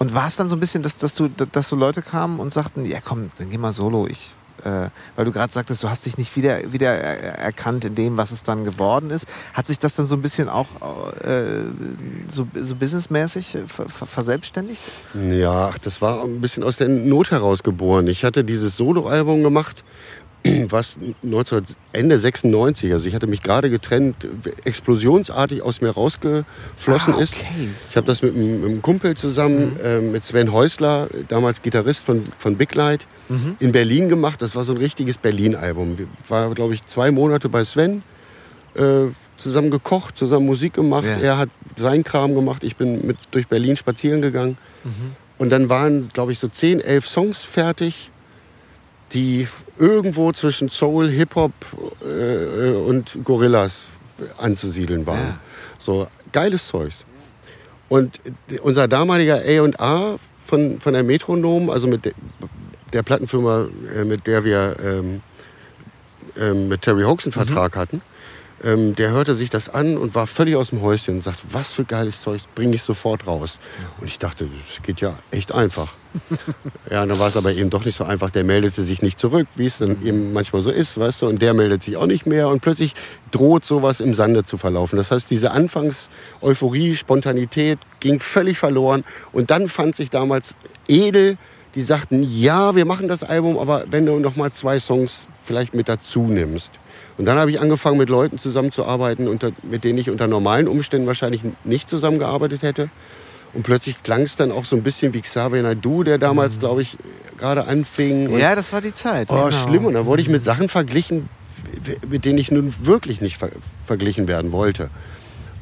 [0.00, 2.52] und war es dann so ein bisschen, dass, dass, du, dass so Leute kamen und
[2.52, 4.34] sagten, ja komm, dann geh mal solo, ich
[4.64, 8.30] äh, weil du gerade sagtest, du hast dich nicht wieder, wieder erkannt in dem, was
[8.30, 9.26] es dann geworden ist.
[9.52, 10.68] Hat sich das dann so ein bisschen auch
[11.22, 11.64] äh,
[12.28, 14.82] so, so businessmäßig verselbstständigt?
[15.14, 18.06] Ja, das war ein bisschen aus der Not heraus geboren.
[18.06, 19.84] Ich hatte dieses Soloalbum gemacht
[20.68, 21.62] was 19,
[21.92, 24.26] Ende 96, also ich hatte mich gerade getrennt,
[24.64, 27.22] explosionsartig aus mir rausgeflossen ah, okay.
[27.22, 27.34] ist.
[27.90, 29.80] Ich habe das mit, mit, einem Kumpel zusammen, mhm.
[29.84, 33.56] äh, mit Sven Häusler, damals Gitarrist von, von Big Light, mhm.
[33.58, 34.40] in Berlin gemacht.
[34.40, 35.96] Das war so ein richtiges Berlin-Album.
[36.28, 38.02] War, glaube ich, zwei Monate bei Sven.
[38.74, 41.04] Äh, zusammen gekocht, zusammen Musik gemacht.
[41.04, 41.18] Ja.
[41.18, 42.62] Er hat seinen Kram gemacht.
[42.62, 44.58] Ich bin mit durch Berlin spazieren gegangen.
[44.84, 45.16] Mhm.
[45.38, 48.09] Und dann waren, glaube ich, so zehn, elf Songs fertig
[49.12, 49.48] die
[49.78, 51.52] irgendwo zwischen Soul, Hip-Hop
[52.02, 53.90] äh, und Gorillas
[54.38, 55.18] anzusiedeln waren.
[55.18, 55.38] Ja.
[55.78, 57.04] So geiles Zeugs.
[57.88, 58.20] Und
[58.62, 62.12] unser damaliger A&A von, von der Metronom, also mit de,
[62.92, 65.22] der Plattenfirma, äh, mit der wir ähm,
[66.36, 67.32] äh, mit Terry Hawks einen.
[67.32, 67.80] Vertrag mhm.
[67.80, 68.02] hatten,
[68.62, 71.72] ähm, der hörte sich das an und war völlig aus dem Häuschen und sagte, was
[71.72, 73.58] für geiles Zeug, bringe ich sofort raus.
[74.00, 75.94] Und ich dachte, das geht ja echt einfach.
[76.90, 78.30] ja, dann war es aber eben doch nicht so einfach.
[78.30, 81.40] Der meldete sich nicht zurück, wie es dann eben manchmal so ist, weißt du, und
[81.40, 82.94] der meldet sich auch nicht mehr und plötzlich
[83.30, 84.96] droht sowas im Sande zu verlaufen.
[84.96, 90.54] Das heißt, diese Anfangs-Euphorie, Spontanität ging völlig verloren und dann fand sich damals
[90.88, 91.38] edel,
[91.74, 95.72] die sagten, ja, wir machen das Album, aber wenn du noch mal zwei Songs vielleicht
[95.72, 96.72] mit dazu nimmst.
[97.20, 101.06] Und dann habe ich angefangen, mit Leuten zusammenzuarbeiten, unter, mit denen ich unter normalen Umständen
[101.06, 102.88] wahrscheinlich nicht zusammengearbeitet hätte.
[103.52, 106.60] Und plötzlich klang es dann auch so ein bisschen wie Xavier Naidu, der damals, mhm.
[106.60, 106.96] glaube ich,
[107.36, 108.38] gerade anfing.
[108.38, 109.28] Ja, das war die Zeit.
[109.30, 109.50] Oh, genau.
[109.50, 109.84] schlimm.
[109.84, 111.28] Und da wurde ich mit Sachen verglichen,
[112.08, 113.50] mit denen ich nun wirklich nicht ver
[113.84, 114.88] verglichen werden wollte.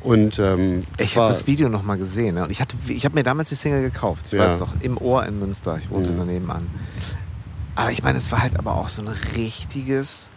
[0.04, 2.36] Und ähm, ich habe das Video noch mal gesehen.
[2.36, 2.44] Ne?
[2.44, 4.26] Und ich, ich habe mir damals die Single gekauft.
[4.26, 4.44] Ich ja.
[4.44, 5.76] weiß noch, im Ohr in Münster.
[5.82, 6.18] Ich wohnte mhm.
[6.18, 6.68] daneben an.
[7.74, 10.30] Aber ich meine, es war halt aber auch so ein richtiges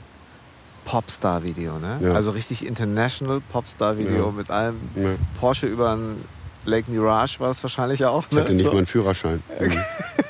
[0.86, 2.00] Popstar-Video, ne?
[2.02, 2.14] Ja.
[2.14, 4.32] Also richtig international Popstar-Video ja.
[4.32, 4.76] mit allem.
[5.40, 6.24] Porsche über ein
[6.66, 8.30] Lake Mirage war es wahrscheinlich auch.
[8.32, 8.38] Ne?
[8.38, 8.72] Ich hatte nicht so.
[8.72, 9.44] mal einen Führerschein.
[9.60, 9.78] Mhm.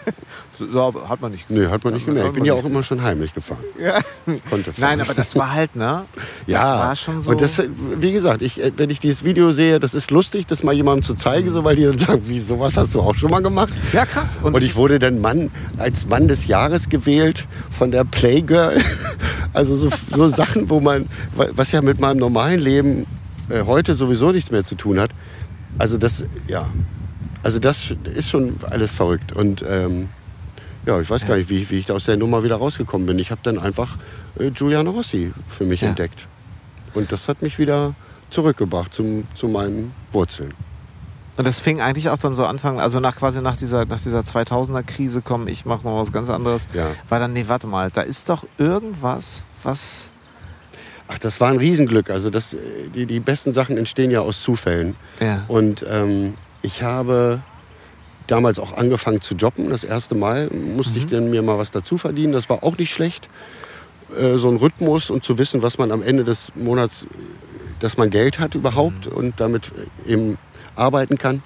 [0.51, 1.67] so, hat man nicht gemerkt.
[1.67, 2.29] Nee, hat man nicht gemerkt.
[2.29, 3.63] Ich bin ja auch immer schon heimlich gefahren.
[3.81, 3.99] Ja.
[4.49, 4.97] Konnte fahren.
[4.97, 6.05] Nein, aber das war halt, ne?
[6.45, 6.59] ja.
[6.59, 7.31] Das war schon so.
[7.31, 7.61] Und das,
[7.99, 11.15] wie gesagt, ich, wenn ich dieses Video sehe, das ist lustig, das mal jemandem zu
[11.15, 13.73] zeigen, so, weil die dann sagen, wie, sowas hast du auch schon mal gemacht?
[13.91, 14.37] Ja, krass.
[14.41, 15.49] Und, Und ich wurde dann Mann,
[15.79, 18.79] als Mann des Jahres gewählt von der Playgirl.
[19.53, 23.05] Also so, so Sachen, wo man, was ja mit meinem normalen Leben
[23.49, 25.11] äh, heute sowieso nichts mehr zu tun hat.
[25.77, 26.69] Also das, ja,
[27.43, 29.33] also das ist schon alles verrückt.
[29.33, 30.09] Und ähm,
[30.85, 33.19] ja, ich weiß gar nicht, wie, wie ich aus der Nummer wieder rausgekommen bin.
[33.19, 33.97] Ich habe dann einfach
[34.39, 35.89] äh, Giuliano Rossi für mich ja.
[35.89, 36.27] entdeckt.
[36.93, 37.93] Und das hat mich wieder
[38.29, 40.53] zurückgebracht zum, zu meinen Wurzeln.
[41.37, 44.19] Und das fing eigentlich auch dann so Anfang, also nach quasi nach dieser, nach dieser
[44.19, 46.87] 2000er Krise kommen, ich mache noch was ganz anderes, ja.
[47.09, 50.11] war dann, nee, warte mal, da ist doch irgendwas, was
[51.13, 52.09] Ach, das war ein Riesenglück.
[52.09, 52.55] Also das,
[52.95, 54.95] die, die besten Sachen entstehen ja aus Zufällen.
[55.19, 55.43] Ja.
[55.49, 57.41] Und ähm, ich habe
[58.27, 59.69] damals auch angefangen zu jobben.
[59.69, 60.99] Das erste Mal musste mhm.
[60.99, 62.33] ich dann mir mal was dazu verdienen.
[62.33, 63.27] Das war auch nicht schlecht.
[64.19, 67.05] Äh, so ein Rhythmus und zu wissen, was man am Ende des Monats,
[67.79, 69.17] dass man Geld hat überhaupt mhm.
[69.17, 69.71] und damit
[70.05, 70.37] eben
[70.75, 71.43] arbeiten kann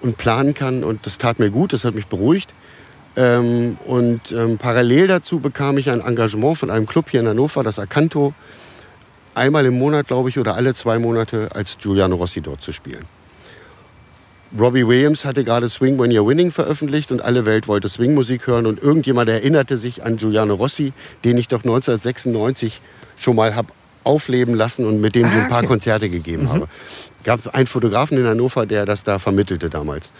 [0.00, 0.84] und planen kann.
[0.84, 2.54] Und das tat mir gut, das hat mich beruhigt.
[3.16, 7.62] Ähm, und ähm, parallel dazu bekam ich ein Engagement von einem Club hier in Hannover,
[7.62, 8.34] das Acanto,
[9.34, 13.06] einmal im Monat, glaube ich, oder alle zwei Monate als Giuliano Rossi dort zu spielen.
[14.58, 18.66] Robbie Williams hatte gerade Swing When You're Winning veröffentlicht und alle Welt wollte Swingmusik hören
[18.66, 20.92] und irgendjemand erinnerte sich an Giuliano Rossi,
[21.24, 22.80] den ich doch 1996
[23.16, 23.72] schon mal habe
[24.04, 26.52] aufleben lassen und mit dem ich ein paar ah, Konzerte gegeben mhm.
[26.52, 26.68] habe.
[27.24, 30.12] gab einen Fotografen in Hannover, der das da vermittelte damals.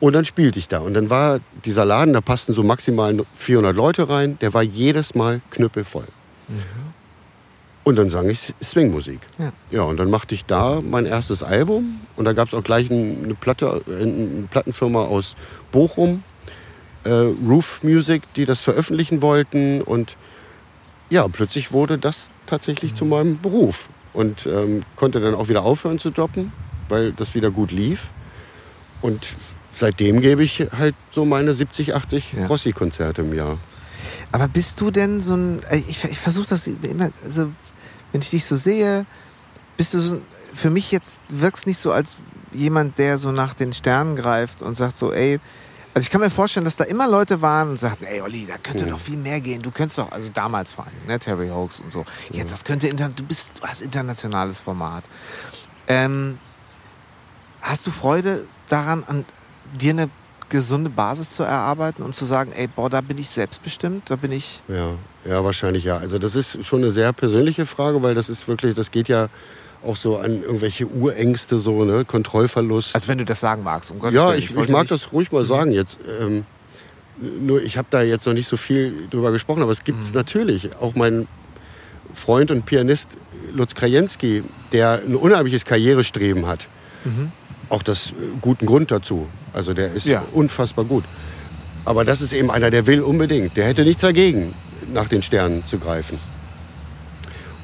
[0.00, 0.80] Und dann spielte ich da.
[0.80, 5.14] Und dann war dieser Laden, da passten so maximal 400 Leute rein, der war jedes
[5.14, 6.06] Mal knüppelvoll.
[6.48, 6.91] Mhm.
[7.84, 9.20] Und dann sang ich Swingmusik.
[9.38, 9.52] Ja.
[9.70, 12.00] ja, und dann machte ich da mein erstes Album.
[12.16, 15.34] Und da gab es auch gleich eine, Platte, eine Plattenfirma aus
[15.72, 16.22] Bochum,
[17.04, 19.82] äh, Roof Music, die das veröffentlichen wollten.
[19.82, 20.16] Und
[21.10, 22.96] ja, plötzlich wurde das tatsächlich mhm.
[22.96, 23.88] zu meinem Beruf.
[24.12, 26.52] Und ähm, konnte dann auch wieder aufhören zu jobben,
[26.88, 28.12] weil das wieder gut lief.
[29.00, 29.34] Und
[29.74, 32.46] seitdem gebe ich halt so meine 70, 80 ja.
[32.46, 33.58] Rossi-Konzerte im Jahr.
[34.30, 37.50] Aber bist du denn so ein, äh, ich, ich versuche das immer, also
[38.12, 39.06] wenn ich dich so sehe,
[39.76, 40.20] bist du so,
[40.54, 42.18] für mich jetzt wirkst nicht so als
[42.52, 45.40] jemand, der so nach den Sternen greift und sagt so, ey,
[45.94, 48.56] also ich kann mir vorstellen, dass da immer Leute waren und sagten, ey Olli, da
[48.56, 49.60] könnte noch viel mehr gehen.
[49.60, 52.06] Du könntest doch, also damals vor allem, ne, Terry Hoax und so.
[52.30, 55.04] Jetzt, das könnte, du bist, du hast internationales Format.
[55.88, 56.38] Ähm,
[57.60, 59.26] hast du Freude daran, an
[59.78, 60.10] dir eine
[60.52, 64.30] gesunde Basis zu erarbeiten und zu sagen, ey, boah, da bin ich selbstbestimmt, da bin
[64.30, 64.62] ich.
[64.68, 64.92] Ja,
[65.24, 65.96] ja, wahrscheinlich ja.
[65.96, 69.28] Also das ist schon eine sehr persönliche Frage, weil das ist wirklich, das geht ja
[69.82, 72.04] auch so an irgendwelche Urängste, so, ne?
[72.04, 72.94] Kontrollverlust.
[72.94, 74.38] Also wenn du das sagen magst, um Gottes Ja, Willen.
[74.38, 75.48] ich, ich, ich mag das ruhig mal mhm.
[75.48, 75.98] sagen jetzt.
[76.20, 76.44] Ähm,
[77.18, 80.10] nur ich habe da jetzt noch nicht so viel drüber gesprochen, aber es gibt es
[80.10, 80.18] mhm.
[80.18, 80.76] natürlich.
[80.76, 81.26] Auch mein
[82.14, 83.08] Freund und Pianist
[83.52, 86.68] Lutz Krajewski, der ein unheimliches Karrierestreben hat.
[87.04, 87.32] Mhm
[87.72, 89.26] auch das äh, guten Grund dazu.
[89.52, 90.24] Also der ist ja.
[90.32, 91.04] unfassbar gut.
[91.84, 93.56] Aber das ist eben einer, der will unbedingt.
[93.56, 94.54] Der hätte nichts dagegen,
[94.92, 96.18] nach den Sternen zu greifen.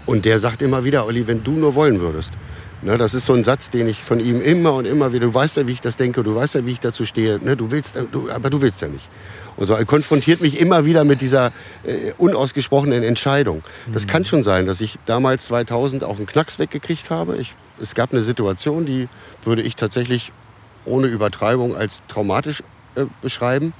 [0.06, 2.32] Und der sagt immer wieder, Olli, wenn du nur wollen würdest.
[2.80, 5.34] Ne, das ist so ein Satz, den ich von ihm immer und immer wieder, du
[5.34, 7.72] weißt ja, wie ich das denke, du weißt ja, wie ich dazu stehe, ne, du
[7.72, 9.08] willst, du, aber du willst ja nicht.
[9.56, 11.52] Und so, er konfrontiert mich immer wieder mit dieser
[11.84, 13.62] äh, unausgesprochenen Entscheidung.
[13.92, 14.10] Das mhm.
[14.10, 17.36] kann schon sein, dass ich damals 2000 auch einen Knacks weggekriegt habe.
[17.38, 19.08] Ich, es gab eine Situation, die
[19.42, 20.32] würde ich tatsächlich
[20.84, 22.62] ohne Übertreibung als traumatisch
[22.94, 23.72] äh, beschreiben.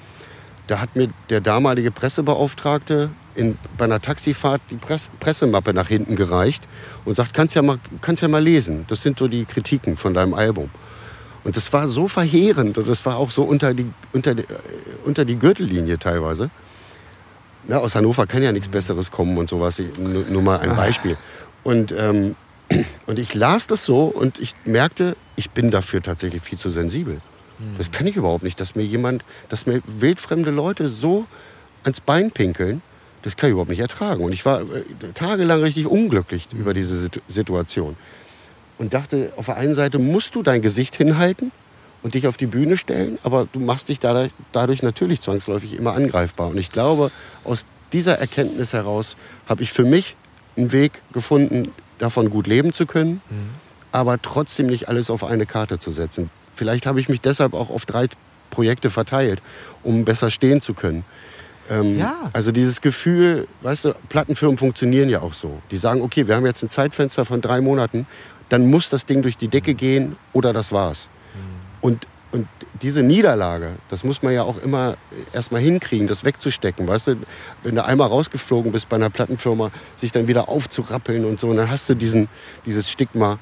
[0.67, 6.17] Da hat mir der damalige Pressebeauftragte in, bei einer Taxifahrt die Press, Pressemappe nach hinten
[6.17, 6.65] gereicht
[7.05, 8.85] und sagt, kannst ja, mal, kannst ja mal lesen.
[8.89, 10.71] Das sind so die Kritiken von deinem Album.
[11.45, 14.45] Und das war so verheerend und das war auch so unter die, unter die,
[15.05, 16.51] unter die Gürtellinie teilweise.
[17.67, 19.81] Na, aus Hannover kann ja nichts Besseres kommen und sowas.
[19.99, 21.17] Nur, nur mal ein Beispiel.
[21.65, 22.35] Und, ähm,
[23.07, 27.20] und ich las das so und ich merkte, ich bin dafür tatsächlich viel zu sensibel.
[27.76, 31.26] Das kann ich überhaupt nicht, dass mir jemand, dass mir wildfremde Leute so
[31.83, 32.83] ans Bein pinkeln,
[33.22, 34.22] das kann ich überhaupt nicht ertragen.
[34.22, 37.97] Und ich war äh, tagelang richtig unglücklich über diese Situ- Situation.
[38.79, 41.51] Und dachte, auf der einen Seite musst du dein Gesicht hinhalten
[42.05, 45.95] und dich auf die Bühne stellen, aber du machst dich dadurch, dadurch natürlich zwangsläufig immer
[45.95, 46.51] angreifbar.
[46.51, 47.11] Und ich glaube,
[47.43, 49.16] aus dieser Erkenntnis heraus
[49.49, 50.14] habe ich für mich
[50.57, 53.21] einen Weg gefunden, davon gut leben zu können,
[53.93, 56.31] aber trotzdem nicht alles auf eine Karte zu setzen.
[56.55, 58.09] Vielleicht habe ich mich deshalb auch auf drei
[58.51, 59.43] Projekte verteilt,
[59.83, 61.05] um besser stehen zu können.
[61.71, 62.31] Ähm, Ja.
[62.33, 65.61] Also dieses Gefühl, weißt du, Plattenfirmen funktionieren ja auch so.
[65.71, 68.07] Die sagen, okay, wir haben jetzt ein Zeitfenster von drei Monaten,
[68.49, 71.11] dann muss das Ding durch die Decke gehen oder das war's.
[71.81, 72.47] Und, und
[72.83, 74.97] diese Niederlage, das muss man ja auch immer
[75.33, 76.87] erstmal hinkriegen, das wegzustecken.
[76.87, 77.16] Weißt du,
[77.62, 81.57] wenn du einmal rausgeflogen bist bei einer Plattenfirma, sich dann wieder aufzurappeln und so, und
[81.57, 82.29] dann hast du diesen,
[82.66, 83.39] dieses Stigma.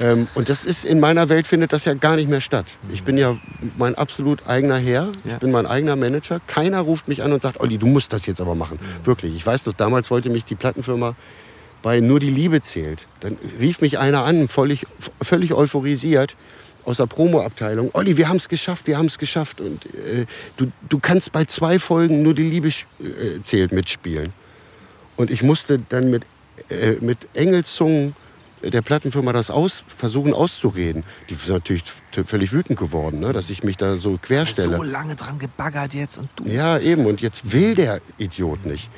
[0.00, 2.76] Ähm, und das ist in meiner Welt findet das ja gar nicht mehr statt.
[2.90, 3.36] Ich bin ja
[3.76, 5.38] mein absolut eigener Herr, ich Ja.
[5.38, 6.40] bin mein eigener Manager.
[6.46, 8.78] Keiner ruft mich an und sagt, Olli, du musst das jetzt aber machen.
[9.04, 9.34] Wirklich.
[9.36, 11.14] Ich weiß doch, damals wollte mich die Plattenfirma
[11.82, 13.06] bei Nur die Liebe zählt.
[13.20, 14.86] Dann rief mich einer an, völlig,
[15.20, 16.36] völlig euphorisiert
[16.84, 17.90] aus der Promoabteilung.
[17.92, 19.60] Olli, wir haben es geschafft, wir haben es geschafft.
[19.60, 20.26] Und äh,
[20.56, 24.32] du, du kannst bei zwei Folgen Nur die Liebe äh, zählt mitspielen.
[25.16, 26.24] Und ich musste dann mit,
[26.68, 28.14] äh, mit Engelszungen
[28.62, 31.04] der Plattenfirma das aus, versuchen auszureden.
[31.28, 31.84] Die sind natürlich
[32.24, 34.76] völlig wütend geworden, ne, dass ich mich da so querstelle.
[34.76, 36.44] So lange dran gebaggert jetzt und du.
[36.44, 37.06] Ja, eben.
[37.06, 38.88] Und jetzt will der Idiot nicht.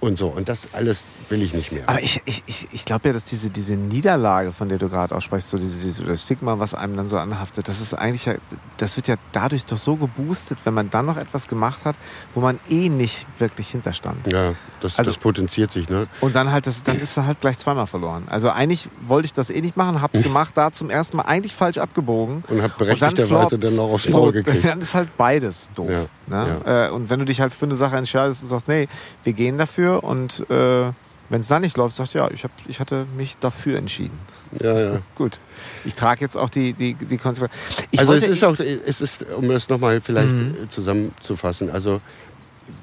[0.00, 0.28] Und so.
[0.28, 1.86] Und das alles will ich nicht mehr.
[1.86, 5.14] Aber ich, ich, ich, ich glaube ja, dass diese, diese Niederlage, von der du gerade
[5.14, 8.34] aussprichst, so diese, diese, das Stigma, was einem dann so anhaftet, das ist eigentlich ja,
[8.78, 11.96] das wird ja dadurch doch so geboostet, wenn man dann noch etwas gemacht hat,
[12.32, 14.26] wo man eh nicht wirklich hinterstand.
[14.32, 15.90] ja, das, Also- das potenziert sich.
[15.90, 16.06] Ne?
[16.22, 18.24] Und dann halt, das, dann ist er halt gleich zweimal verloren.
[18.30, 21.54] Also eigentlich wollte ich das eh nicht machen, hab's gemacht, da zum ersten Mal eigentlich
[21.54, 22.42] falsch abgebogen.
[22.48, 23.58] Und hab Und berechtigterweise floppt's.
[23.60, 24.64] dann noch aufs so, Maul gekriegt.
[24.64, 25.90] Dann ist halt beides doof.
[25.90, 26.60] Ja, Ne?
[26.64, 28.86] Äh, und wenn du dich halt für eine Sache entscheidest und sagst, nee,
[29.24, 30.90] wir gehen dafür und äh,
[31.28, 34.18] wenn es dann nicht läuft, sagst du, ja, ich, hab, ich hatte mich dafür entschieden.
[34.60, 35.02] Ja, ja.
[35.14, 35.38] Gut.
[35.84, 37.58] Ich trage jetzt auch die, die, die Konsequenzen.
[37.96, 40.64] Also es ist auch, es ist, um das nochmal vielleicht Mhm.
[40.64, 42.00] äh, zusammenzufassen, also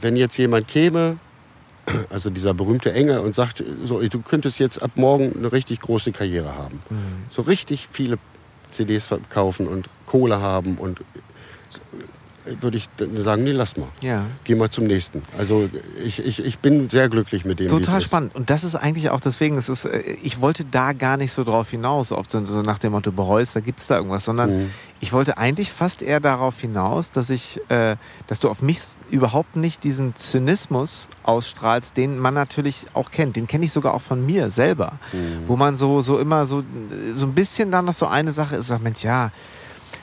[0.01, 1.17] wenn jetzt jemand käme,
[2.09, 6.11] also dieser berühmte Engel und sagt, so, du könntest jetzt ab morgen eine richtig große
[6.11, 6.81] Karriere haben.
[6.89, 7.23] Mhm.
[7.29, 8.17] So richtig viele
[8.71, 11.03] CDs verkaufen und Kohle haben und äh,
[12.61, 13.87] würde ich sagen, nee, lass mal.
[14.01, 14.25] Ja.
[14.43, 15.21] Geh mal zum nächsten.
[15.37, 15.69] Also
[16.03, 18.35] ich, ich, ich bin sehr glücklich mit dem, Total spannend.
[18.35, 21.43] Und das ist eigentlich auch deswegen, es ist, äh, ich wollte da gar nicht so
[21.43, 24.47] drauf hinaus, oft so, so nach dem Motto, bereust, da gibt es da irgendwas, sondern
[24.57, 24.71] Mhm.
[24.99, 27.95] ich wollte eigentlich fast eher darauf hinaus, dass ich, äh,
[28.27, 28.79] dass du auf mich
[29.09, 33.35] überhaupt nicht diesen Zynismus ausstrahlst, den man natürlich auch kennt.
[33.35, 34.99] Den kenne ich sogar auch von mir selber.
[35.11, 35.47] Mhm.
[35.47, 36.63] Wo man so, so immer so,
[37.15, 39.31] so ein bisschen dann noch so eine Sache ist, sagt, Mensch, ja,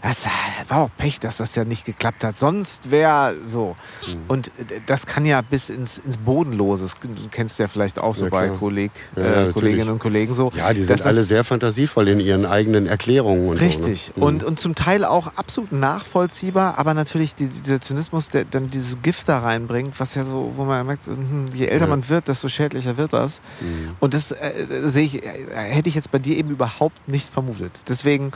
[0.04, 0.24] das
[0.68, 2.36] war auch Pech, dass das ja nicht geklappt hat.
[2.36, 3.74] Sonst wäre so.
[4.06, 4.12] Mhm.
[4.28, 6.84] Und äh, das kann ja bis ins, ins Bodenlose.
[6.84, 8.48] Das- Du kennst ja vielleicht auch so Ja, bei.
[8.48, 9.52] Kolleg, Ja, äh.
[9.52, 10.50] Kolleginnen und Kollegen so.
[10.56, 14.12] Ja, die sind alle sehr fantasievoll in ihren eigenen Erklärungen und Richtig.
[14.14, 14.20] so.
[14.20, 14.26] Ne?
[14.26, 19.00] Und, und zum Teil auch absolut nachvollziehbar, aber natürlich die, dieser Zynismus, der dann dieses
[19.02, 21.90] Gift da reinbringt, was ja so, wo man merkt, hm, je älter Ja.
[21.90, 23.40] man wird, desto schädlicher wird das.
[23.60, 23.96] Mhm.
[24.00, 24.52] Und das äh,
[24.86, 27.72] sehe ich, äh, hätte ich jetzt bei dir eben überhaupt nicht vermutet.
[27.88, 28.32] Deswegen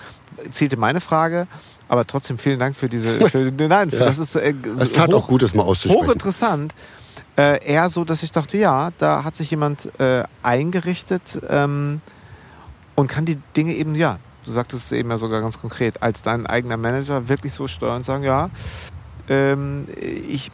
[0.50, 1.46] zählte meine Frage,
[1.88, 4.06] aber trotzdem vielen Dank für diese, für, nein, für, Ja.
[4.06, 6.06] das ist äh, Es tat auch gut, das mal auszusprechen.
[6.06, 6.74] hochinteressant.
[7.36, 12.00] Äh, eher so, dass ich dachte, ja, da hat sich jemand äh, eingerichtet ähm,
[12.96, 16.22] und kann die Dinge eben, ja, du sagtest es eben ja sogar ganz konkret, als
[16.22, 18.50] dein eigener Manager wirklich so steuern und sagen, ja,
[19.28, 19.86] ähm,
[20.28, 20.50] ich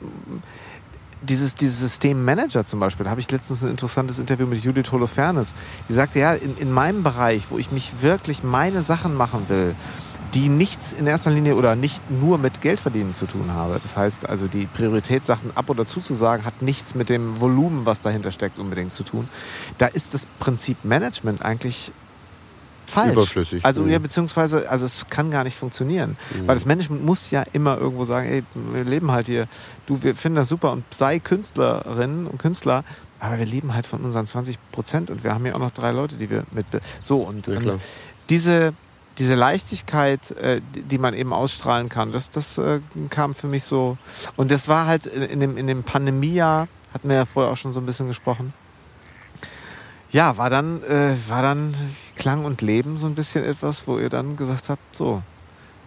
[1.29, 4.93] dieses, dieses System Manager zum Beispiel, da habe ich letztens ein interessantes Interview mit Judith
[4.93, 5.55] Holofernes.
[5.89, 9.75] Die sagte, ja, in, in meinem Bereich, wo ich mich wirklich meine Sachen machen will,
[10.35, 13.79] die nichts in erster Linie oder nicht nur mit Geldverdienen zu tun habe.
[13.81, 18.01] Das heißt also, die Priorität, Sachen ab oder zuzusagen, hat nichts mit dem Volumen, was
[18.01, 19.29] dahinter steckt, unbedingt zu tun.
[19.79, 21.93] Da ist das Prinzip Management eigentlich
[22.87, 23.12] falsch.
[23.12, 23.64] Überflüssig.
[23.64, 23.91] Also Mhm.
[23.91, 26.16] ja, beziehungsweise, also es kann gar nicht funktionieren.
[26.35, 26.47] Mhm.
[26.49, 29.47] Weil das Management muss ja immer irgendwo sagen, ey, wir leben halt hier,
[29.87, 32.85] du, wir finden das super und sei Künstlerin und Künstler,
[33.20, 35.93] aber wir leben halt von unseren 20 Prozent und wir haben ja auch noch drei
[35.93, 36.66] Leute, die wir mit.
[37.01, 37.80] So und, Ja, und
[38.30, 38.74] diese,
[39.18, 42.80] diese Leichtigkeit, äh, die man eben ausstrahlen kann, das, das äh,
[43.11, 43.97] kam für mich so.
[44.37, 47.72] Und das war halt in dem, in dem Pandemiejahr, hatten wir ja vorher auch schon
[47.72, 48.53] so ein bisschen gesprochen.
[50.15, 51.75] Ja, war dann, äh, war dann
[52.15, 55.23] Klang und Leben so ein bisschen etwas, wo ihr dann gesagt habt, so,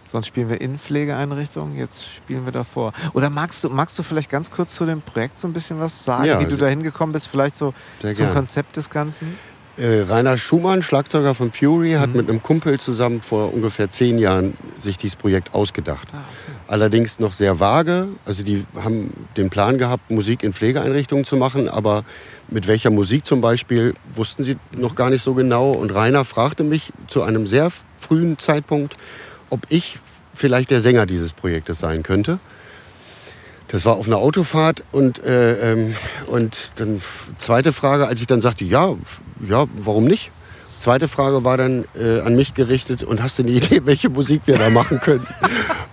[0.03, 2.91] sonst spielen wir in Pflegeeinrichtungen, jetzt spielen wir davor.
[3.13, 6.03] Oder magst du, magst du vielleicht ganz kurz zu dem Projekt so ein bisschen was
[6.03, 8.33] sagen, Ja, wie du also- da hingekommen bist, vielleicht so zum gern.
[8.33, 9.37] Konzept des Ganzen?
[9.77, 12.15] Äh, Rainer Schumann, Schlagzeuger von Fury, hat Mhm.
[12.17, 16.09] mit einem Kumpel zusammen vor ungefähr zehn Jahren sich dieses Projekt ausgedacht.
[16.11, 16.57] Ah, okay.
[16.67, 18.09] Allerdings noch sehr vage.
[18.25, 22.03] Also die haben den Plan gehabt, Musik in Pflegeeinrichtungen zu machen, aber
[22.49, 25.71] mit welcher Musik zum Beispiel wussten sie noch gar nicht so genau.
[25.71, 28.97] Und Rainer fragte mich zu einem sehr frühen Zeitpunkt,
[29.49, 29.99] ob ich
[30.33, 32.39] vielleicht der Sänger dieses Projektes sein könnte.
[33.69, 35.95] Das war auf einer Autofahrt und, äh, ähm,
[36.27, 37.01] und dann
[37.37, 38.95] zweite Frage, als ich dann sagte, ja,
[39.45, 40.31] ja, warum nicht?
[40.79, 44.43] Zweite Frage war dann äh, an mich gerichtet und hast du eine Idee, welche Musik
[44.45, 45.27] wir da machen können?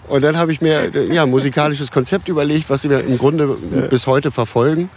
[0.06, 3.46] Und dann habe ich mir äh, ja, ein musikalisches Konzept überlegt, was wir im Grunde
[3.88, 4.90] bis heute verfolgen.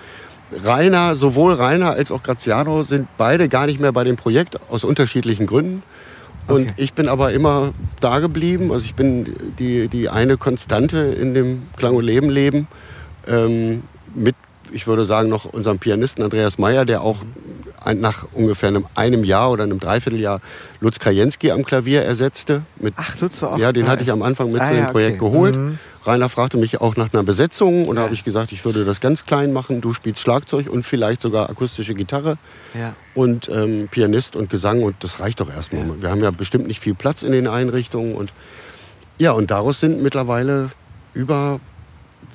[0.64, 4.84] Rainer, sowohl Rainer als auch Graziano sind beide gar nicht mehr bei dem Projekt aus
[4.84, 5.84] unterschiedlichen Gründen.
[6.48, 6.74] Und Okay.
[6.78, 8.72] ich bin aber immer da geblieben.
[8.72, 12.68] Also ich bin die, die eine Konstante in dem Klang und Leben Leben.
[13.28, 13.84] Ähm,
[14.16, 14.36] mit,
[14.72, 17.24] ich würde sagen, noch unserem Pianisten Andreas Meyer, der auch
[17.96, 20.40] nach ungefähr einem, einem Jahr oder einem Dreivierteljahr
[20.80, 22.62] Lutz Krajewski am Klavier ersetzte.
[22.80, 23.58] Mit, Ach, Lutz war auch.
[23.60, 25.32] ja, den hatte ich am Anfang mit Ah, zu dem ja, Projekt okay.
[25.32, 25.56] geholt.
[25.58, 25.80] Mhm.
[26.08, 29.02] Rainer fragte mich auch nach einer Besetzung und da habe ich gesagt, ich würde das
[29.02, 29.82] ganz klein machen.
[29.82, 32.38] Du spielst Schlagzeug und vielleicht sogar akustische Gitarre
[33.14, 36.02] und ähm, Pianist und Gesang und das reicht doch erstmal.
[36.02, 38.32] Wir haben ja bestimmt nicht viel Platz in den Einrichtungen und
[39.20, 40.70] ja, und daraus sind mittlerweile
[41.14, 41.60] über,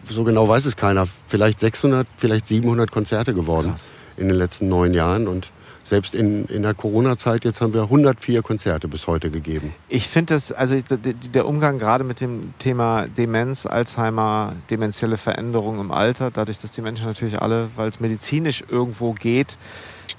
[0.08, 3.92] so genau weiß es keiner, vielleicht 600, vielleicht 700 Konzerte geworden Krass.
[4.16, 5.52] in den letzten neun Jahren und
[5.84, 9.74] selbst in, in der Corona-Zeit, jetzt haben wir 104 Konzerte bis heute gegeben.
[9.88, 15.90] Ich finde das, also der Umgang gerade mit dem Thema Demenz, Alzheimer, demenzielle Veränderung im
[15.90, 19.56] Alter, dadurch, dass die Menschen natürlich alle, weil es medizinisch irgendwo geht,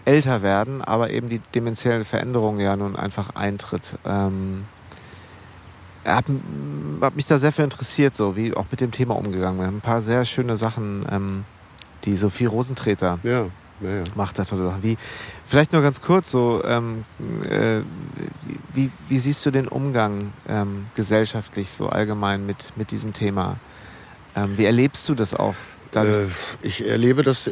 [0.06, 3.98] älter werden, aber eben die demenzielle Veränderung ja nun einfach eintritt.
[4.06, 4.66] Ähm,
[6.06, 6.26] hab,
[7.02, 9.60] hab mich da sehr für interessiert, so wie auch mit dem Thema umgegangen.
[9.60, 11.46] Wir haben ein paar sehr schöne Sachen, ähm,
[12.04, 13.46] die Sophie Rosentreter Ja,
[13.84, 14.04] ja, ja.
[14.16, 14.84] macht da tolle Sachen.
[14.84, 14.98] Wie,
[15.46, 17.06] vielleicht nur ganz kurz so, ähm,
[17.50, 17.82] äh,
[18.74, 23.58] wie, wie, siehst du den Umgang ähm, gesellschaftlich so allgemein mit, mit diesem Thema?
[24.36, 25.56] Ähm, wie erlebst du das auch?
[25.96, 26.26] Äh,
[26.62, 27.52] ich erlebe das, äh,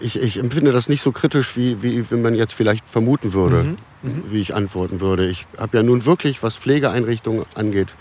[0.00, 3.64] ich, ich empfinde das nicht so kritisch, wie, wie, wie man jetzt vielleicht vermuten würde,
[3.64, 4.22] Mhm, mhm.
[4.28, 5.26] wie ich antworten würde.
[5.26, 7.94] Ich habe ja nun wirklich, was Pflegeeinrichtungen angeht,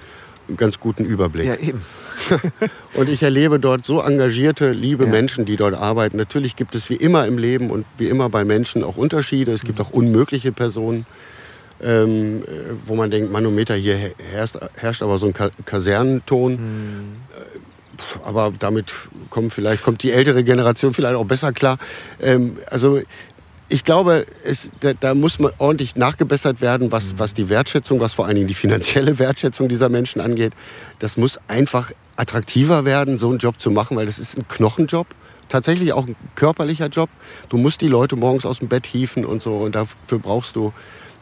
[0.57, 1.47] ganz guten Überblick.
[1.47, 1.81] ja, eben.
[2.93, 5.09] Und ich erlebe dort so engagierte, liebe Ja.
[5.11, 6.17] Menschen, die dort arbeiten.
[6.17, 9.51] Natürlich gibt es wie immer im Leben und wie immer bei Menschen auch Unterschiede.
[9.51, 9.85] Es gibt Mhm.
[9.85, 11.05] auch unmögliche Personen,
[11.81, 12.47] ähm, äh,
[12.85, 16.53] wo man denkt, Manometer, hier her- herrscht, herrscht aber so ein Ka Kasernenton.
[16.57, 17.03] Hm,
[17.97, 18.91] Pff, aber damit
[19.29, 21.77] kommt vielleicht kommt die ältere Generation vielleicht auch besser klar.
[22.21, 23.01] Ähm, also
[23.71, 28.13] ich glaube, es, da, da muss man ordentlich nachgebessert werden, was, was die Wertschätzung, was
[28.13, 30.53] vor allen Dingen die finanzielle Wertschätzung dieser Menschen angeht.
[30.99, 35.07] Das muss einfach attraktiver werden, so einen Job zu machen, weil das ist ein Knochenjob.
[35.47, 37.09] Tatsächlich auch ein körperlicher Job.
[37.49, 40.73] Du musst die Leute morgens aus dem Bett hieven und so und dafür brauchst du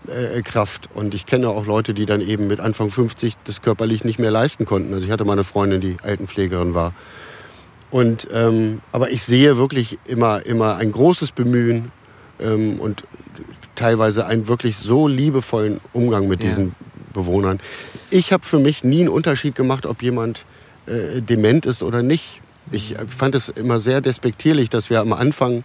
[0.08, 0.90] äh, Kraft.
[0.96, 4.32] Und ich kenne auch Leute, die dann eben mit Anfang 50 das körperlich nicht mehr
[4.32, 4.94] leisten konnten.
[4.94, 6.94] Also ich hatte mal eine Freundin, die Altenpflegerin war.
[7.92, 11.92] Und, ähm, aber ich sehe wirklich immer, immer ein großes Bemühen
[12.42, 13.04] ähm, und
[13.76, 16.50] teilweise einen wirklich so liebevollen Umgang mit Ja.
[16.50, 16.76] diesen
[17.14, 17.60] Bewohnern.
[18.10, 20.46] Ich habe für mich nie einen Unterschied gemacht, ob jemand
[20.88, 22.42] äh, dement ist oder nicht.
[22.72, 25.64] Ich äh, fand es immer sehr despektierlich, dass wir am Anfang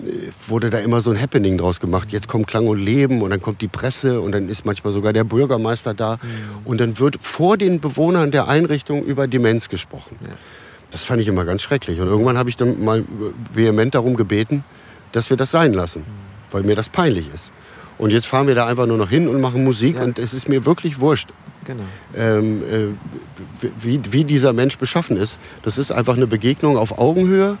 [0.00, 0.04] äh,
[0.48, 2.08] wurde da immer so ein Happening draus gemacht.
[2.10, 5.12] Jetzt kommt Klang und Leben und dann kommt die Presse und dann ist manchmal sogar
[5.12, 6.18] der Bürgermeister da
[6.64, 10.16] und dann wird vor den Bewohnern der Einrichtung über Demenz gesprochen.
[10.90, 13.04] Das fand ich immer ganz schrecklich und irgendwann habe ich dann mal
[13.54, 14.62] vehement darum gebeten,
[15.12, 16.04] dass wir das sein lassen,
[16.50, 17.52] weil mir das peinlich ist.
[17.98, 20.02] Und jetzt fahren wir da einfach nur noch hin und machen Musik Ja.
[20.04, 21.28] und es ist mir wirklich wurscht,
[21.64, 21.84] genau.
[22.16, 25.38] ähm, äh, wie, wie dieser Mensch beschaffen ist.
[25.62, 27.58] Das ist einfach eine Begegnung auf Augenhöhe.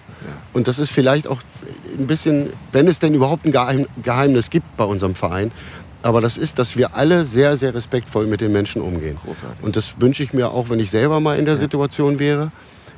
[0.52, 1.40] Und das ist vielleicht auch
[1.98, 5.52] ein bisschen, wenn es denn überhaupt ein Geheim, Geheimnis gibt bei unserem Verein.
[6.02, 9.16] Aber das ist, dass wir alle sehr, sehr respektvoll mit den Menschen umgehen.
[9.24, 9.62] Großartig.
[9.62, 12.50] Und das wünsche ich mir auch, wenn ich selber mal in der Situation wäre.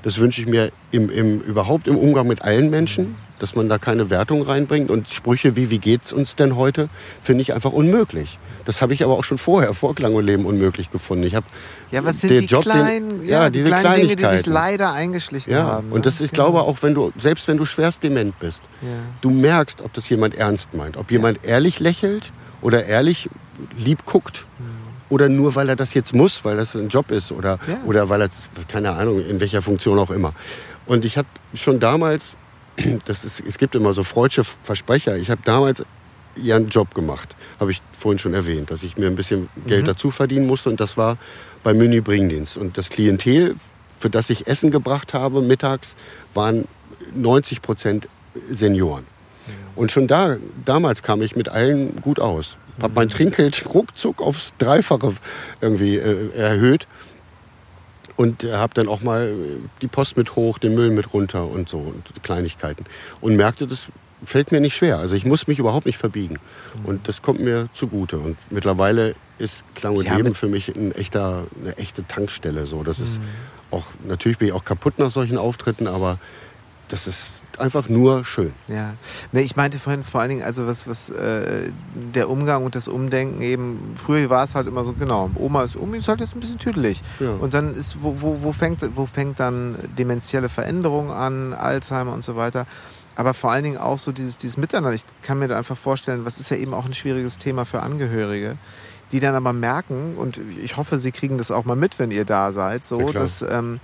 [0.03, 3.77] Das wünsche ich mir im, im, überhaupt im Umgang mit allen Menschen, dass man da
[3.77, 4.91] keine Wertung reinbringt.
[4.91, 6.89] Und Sprüche wie, wie geht's uns denn heute,
[7.21, 8.39] finde ich einfach unmöglich.
[8.65, 11.25] Das habe ich aber auch schon vorher, vor Klang und Leben, unmöglich gefunden.
[11.25, 11.45] Ich habe
[11.91, 14.47] Ja, was sind den die Job, den- kleinen, ja, die diese kleinen Dinge, die sich
[14.47, 15.89] leider eingeschlichen ja, haben?
[15.89, 15.95] ne?
[15.95, 16.45] und das, ich Genau.
[16.47, 18.89] glaube auch, wenn du, selbst wenn du schwerst dement bist, Ja.
[19.21, 20.97] du merkst, ob das jemand ernst meint.
[20.97, 22.33] Ob jemand ehrlich lächelt
[22.63, 23.29] oder ehrlich
[23.77, 24.65] lieb guckt Mhm.
[25.11, 27.77] oder nur weil er das jetzt muss, weil das ein Job ist oder, Ja.
[27.85, 28.31] oder weil er,
[28.69, 30.33] keine Ahnung, in welcher Funktion auch immer.
[30.87, 32.37] Und ich habe schon damals,
[33.05, 35.85] das ist, es gibt immer so freudsche Versprecher, ich habe damals
[36.37, 39.87] ja einen Job gemacht, habe ich vorhin schon erwähnt, dass ich mir ein bisschen Geld
[39.87, 41.17] dazu verdienen musste und das war
[41.63, 42.57] beim Menü-Bringdienst.
[42.57, 43.57] Und das Klientel,
[43.99, 45.97] für das ich Essen gebracht habe mittags,
[46.35, 46.67] waren
[47.15, 48.09] 90 Prozent
[48.51, 49.07] Senioren.
[49.77, 52.57] Und schon da, damals kam ich mit allen gut aus.
[52.81, 55.15] Habe mein Trinkgeld ruckzuck aufs Dreifache
[55.61, 56.87] irgendwie äh, erhöht
[58.17, 61.69] und habe dann auch mal äh, die Post mit hoch, den Müll mit runter und
[61.69, 62.85] so und Kleinigkeiten.
[63.21, 63.89] Und merkte, das
[64.25, 64.99] fällt mir nicht schwer.
[64.99, 66.39] Also ich muss mich überhaupt nicht verbiegen.
[66.85, 68.19] Und das kommt mir zugute.
[68.19, 72.67] Und mittlerweile ist Klang und Ja, Leben für mich ein echter, eine echte Tankstelle.
[72.67, 73.21] So, das ist
[73.71, 76.19] auch, natürlich bin ich auch kaputt nach solchen Auftritten, aber
[76.89, 78.53] das ist einfach nur schön.
[78.69, 78.95] Ja,
[79.33, 81.71] nee, ich meinte vorhin vor allen Dingen, also was, was äh,
[82.15, 85.77] der Umgang und das Umdenken eben, früher war es halt immer so, genau, Oma ist
[85.77, 87.03] um, ist halt jetzt ein bisschen tüdelig.
[87.21, 87.33] Ja.
[87.33, 92.25] Und dann ist, wo, wo, wo, fängt, wo fängt dann dementielle Veränderung an, Alzheimer und
[92.25, 92.67] so weiter.
[93.17, 94.93] Aber vor allen Dingen auch so dieses, dieses Miteinander.
[94.93, 97.81] Ich kann mir da einfach vorstellen, was ist ja eben auch ein schwieriges Thema für
[97.83, 98.57] Angehörige,
[99.13, 102.25] die dann aber merken, und ich hoffe, sie kriegen das auch mal mit, wenn ihr
[102.25, 103.79] da seid, so, dass, ähm,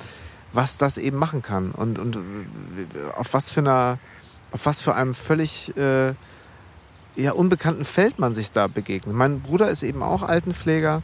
[0.52, 1.70] was das eben machen kann.
[1.70, 2.18] Und, und
[3.16, 3.98] auf was für einer,
[4.52, 6.14] auf was für einem völlig äh,
[7.16, 9.14] ja, unbekannten Feld man sich da begegnet.
[9.14, 11.02] Mein Bruder ist eben auch Altenpfleger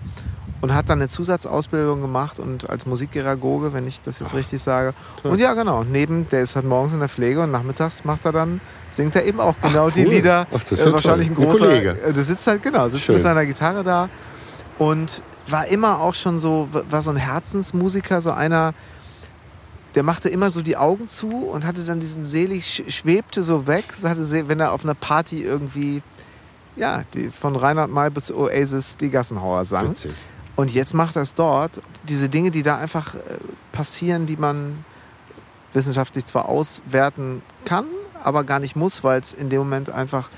[0.62, 4.94] und hat dann eine Zusatzausbildung gemacht und als Musikpädagoge, wenn ich das jetzt richtig sage.
[5.22, 5.32] toll.
[5.32, 8.32] Und ja, genau, neben, der ist halt morgens in der Pflege und nachmittags macht er
[8.32, 10.14] dann, singt er eben auch genau die cool.
[10.14, 10.46] Lieder.
[10.50, 11.36] Ach, das ist äh, wahrscheinlich toll.
[11.36, 11.90] ein Ein großer, Kollege.
[12.02, 13.16] äh, der sitzt halt, genau, sitzt Schön.
[13.16, 14.08] mit seiner Gitarre da
[14.78, 18.72] und war immer auch schon so, war so ein Herzensmusiker, so einer,
[19.96, 23.66] der machte immer so die Augen zu und hatte dann diesen selig, sch- schwebte so
[23.66, 26.02] weg, hatte, wenn er auf einer Party irgendwie,
[26.76, 29.90] ja, die, von Reinhard May bis Oasis die Gassenhauer sang.
[29.90, 30.12] Witzig.
[30.54, 31.80] Und jetzt macht er es dort.
[32.08, 33.18] Diese Dinge, die da einfach äh,
[33.72, 34.84] passieren, die man
[35.72, 37.86] wissenschaftlich zwar auswerten kann,
[38.22, 40.30] aber gar nicht muss, weil es in dem Moment einfach,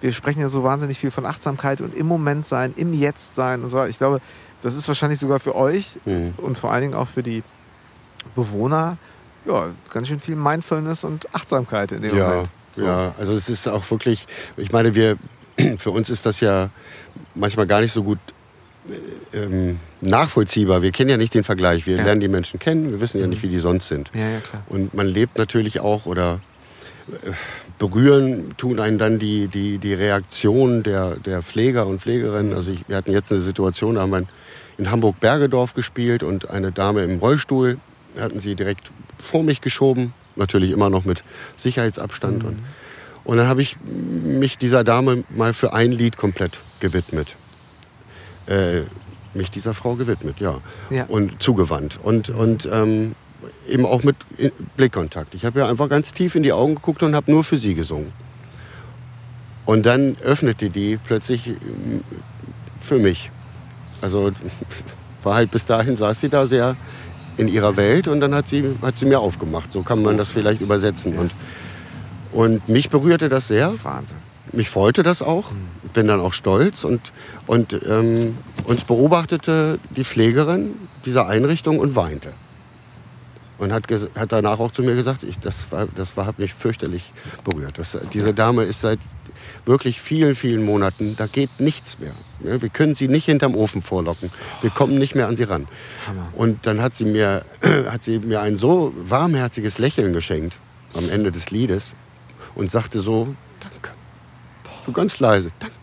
[0.00, 3.62] wir sprechen ja so wahnsinnig viel von Achtsamkeit und im Moment sein, im Jetzt sein
[3.62, 3.76] und so.
[3.78, 3.88] weiter.
[3.90, 4.20] Ich glaube,
[4.60, 6.34] das ist wahrscheinlich sogar für euch Mhm.
[6.38, 7.42] und vor allen Dingen auch für die
[8.34, 8.96] Bewohner,
[9.46, 12.50] ja, ganz schön viel Mindfulness und Achtsamkeit in dem Ja, Moment.
[12.72, 12.84] So.
[12.86, 15.16] ja, also es ist auch wirklich, ich meine, wir,
[15.78, 16.70] für uns ist das ja
[17.34, 18.18] manchmal gar nicht so gut
[19.34, 20.80] äh, ähm, nachvollziehbar.
[20.82, 21.86] Wir kennen ja nicht den Vergleich.
[21.86, 22.04] Wir Ja.
[22.04, 24.10] lernen die Menschen kennen, wir wissen ja nicht, wie die sonst sind.
[24.14, 24.62] Ja, ja, klar.
[24.68, 26.40] Und man lebt natürlich auch oder
[27.10, 27.32] äh,
[27.78, 32.54] berühren tun einen dann die, die, die Reaktion der, der Pfleger und Pflegerinnen.
[32.54, 34.24] Also ich, wir hatten jetzt eine Situation, da haben wir
[34.78, 37.78] in Hamburg-Bergedorf gespielt und eine Dame im Rollstuhl
[38.18, 38.90] hatten sie direkt
[39.22, 40.12] vor mich geschoben.
[40.36, 41.22] Natürlich immer noch mit
[41.56, 42.44] Sicherheitsabstand.
[42.44, 42.58] Und,
[43.24, 47.36] und dann habe ich mich dieser Dame mal für ein Lied komplett gewidmet.
[48.46, 48.82] Äh,
[49.34, 50.60] mich dieser Frau gewidmet, ja.
[50.90, 51.04] Ja.
[51.04, 51.98] Und zugewandt.
[52.02, 53.14] Und, und ähm,
[53.68, 54.16] eben auch mit
[54.76, 55.34] Blickkontakt.
[55.34, 57.74] Ich habe ja einfach ganz tief in die Augen geguckt und habe nur für sie
[57.74, 58.12] gesungen.
[59.64, 62.02] Und dann öffnete die plötzlich ähm,
[62.80, 63.30] für mich.
[64.00, 64.32] Also
[65.22, 66.76] war halt bis dahin saß sie da sehr
[67.36, 69.72] in ihrer Welt und dann hat sie, hat sie mir aufgemacht.
[69.72, 71.18] So kann man das vielleicht übersetzen.
[71.18, 71.32] Und,
[72.32, 73.74] und mich berührte das sehr.
[73.82, 74.18] Wahnsinn.
[74.52, 75.50] Mich freute das auch.
[75.94, 77.12] Bin dann auch stolz und,
[77.46, 80.74] und ähm, uns beobachtete die Pflegerin
[81.04, 82.32] dieser Einrichtung und weinte.
[83.58, 86.52] Und hat, hat danach auch zu mir gesagt, ich, das, war, das war, hat mich
[86.52, 87.12] fürchterlich
[87.44, 87.78] berührt.
[87.78, 88.98] Das, diese Dame ist seit
[89.64, 92.12] wirklich vielen, vielen Monaten, da geht nichts mehr.
[92.40, 94.30] Wir können sie nicht hinterm Ofen vorlocken.
[94.60, 95.68] Wir kommen nicht mehr an sie ran.
[96.06, 96.28] Hammer.
[96.34, 97.44] Und dann hat sie, mir,
[97.88, 100.56] hat sie mir ein so warmherziges Lächeln geschenkt
[100.94, 101.94] am Ende des Liedes
[102.54, 103.90] und sagte so, danke.
[104.86, 105.76] So ganz leise, danke.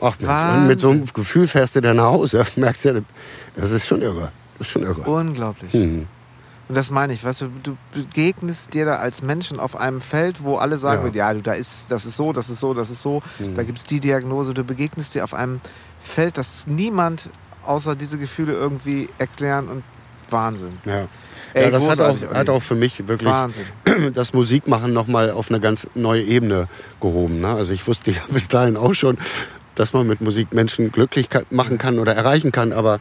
[0.00, 2.44] Ach Mensch, mit so einem Gefühl fährst du dann nach Hause.
[2.56, 3.04] Merkst du,
[3.56, 4.32] das ist schon irre.
[4.58, 5.00] Das ist schon irre.
[5.02, 5.72] Unglaublich.
[5.72, 6.06] Mhm.
[6.68, 10.42] Und das meine ich, weißt du, du begegnest dir da als Menschen auf einem Feld,
[10.42, 11.28] wo alle sagen, Ja.
[11.28, 13.54] ja, du, da ist, das ist so, das ist so, das ist so, Mhm.
[13.56, 14.54] da gibt es die Diagnose.
[14.54, 15.60] Du begegnest dir auf einem
[16.00, 17.28] Feld, das niemand
[17.64, 19.82] außer diese Gefühle irgendwie erklären und
[20.30, 20.78] Wahnsinn.
[20.86, 21.06] Ja.
[21.52, 23.64] Ey, ja, das hat auch, hat auch für mich wirklich Wahnsinn.
[24.14, 26.66] das Musikmachen nochmal auf eine ganz neue Ebene
[27.00, 27.40] gehoben.
[27.40, 27.48] Ne?
[27.54, 29.18] Also ich wusste ja bis dahin auch schon,
[29.74, 32.72] dass man mit Musik Menschen glücklich machen kann oder erreichen kann.
[32.72, 32.98] Aber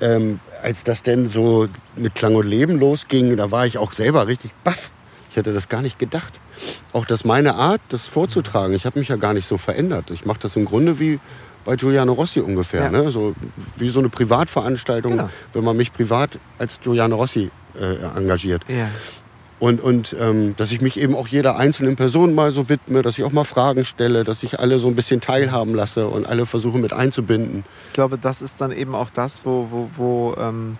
[0.00, 4.26] ähm, als das denn so mit Klang und Leben losging, da war ich auch selber
[4.26, 4.90] richtig baff.
[5.30, 6.40] Ich hätte das gar nicht gedacht.
[6.92, 10.10] Auch dass meine Art, das vorzutragen, ich habe mich ja gar nicht so verändert.
[10.10, 11.20] Ich mache das im Grunde wie
[11.64, 12.84] bei Giuliano Rossi ungefähr.
[12.84, 12.90] Ja.
[12.90, 13.10] Ne?
[13.10, 13.34] So,
[13.76, 15.30] wie so eine Privatveranstaltung, Genau.
[15.52, 18.62] wenn man mich privat als Giuliano Rossi äh, engagiert.
[18.68, 18.88] Ja.
[19.60, 23.18] Und, und ähm, dass ich mich eben auch jeder einzelnen Person mal so widme, dass
[23.18, 26.46] ich auch mal Fragen stelle, dass ich alle so ein bisschen teilhaben lasse und alle
[26.46, 27.64] versuche mit einzubinden.
[27.88, 30.78] Ich glaube, das ist dann eben auch das, wo, wo, wo, ähm,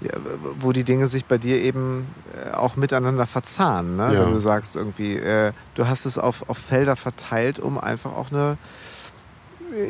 [0.00, 0.10] ja,
[0.58, 3.94] wo die Dinge sich bei dir eben äh, auch miteinander verzahnen.
[3.94, 4.14] Ne?
[4.14, 4.24] Ja.
[4.24, 8.32] Wenn du sagst, irgendwie, äh, du hast es auf, auf Felder verteilt, um einfach auch
[8.32, 8.58] eine,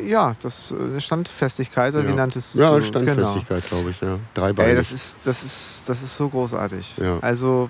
[0.05, 2.09] ja, das, eine Standfestigkeit, oder ja.
[2.09, 2.73] wie nanntest du Ja, so?
[2.73, 2.85] Genau.
[2.85, 4.19] Standfestigkeit, glaube ich, ja.
[4.35, 4.69] Dreibeinig.
[4.69, 6.97] Ey, das ist, das ist, das ist so großartig.
[6.97, 7.17] Ja.
[7.21, 7.69] Also,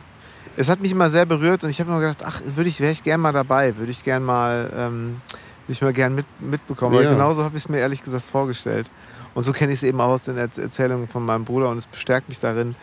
[0.58, 2.91] es hat mich immer sehr berührt und ich habe immer gedacht, ach, würde ich, wäre
[2.91, 5.22] ich gern mal dabei, würde ich gern mal, ähm,
[5.68, 6.95] ich mal gern mit, mitbekommen.
[6.95, 7.12] Weil Ja.
[7.12, 8.89] genauso habe ich es mir ehrlich gesagt vorgestellt.
[9.34, 11.78] Und so kenne ich es eben auch aus den Erz- Erzählungen von meinem Bruder und
[11.78, 12.76] es bestärkt mich darin.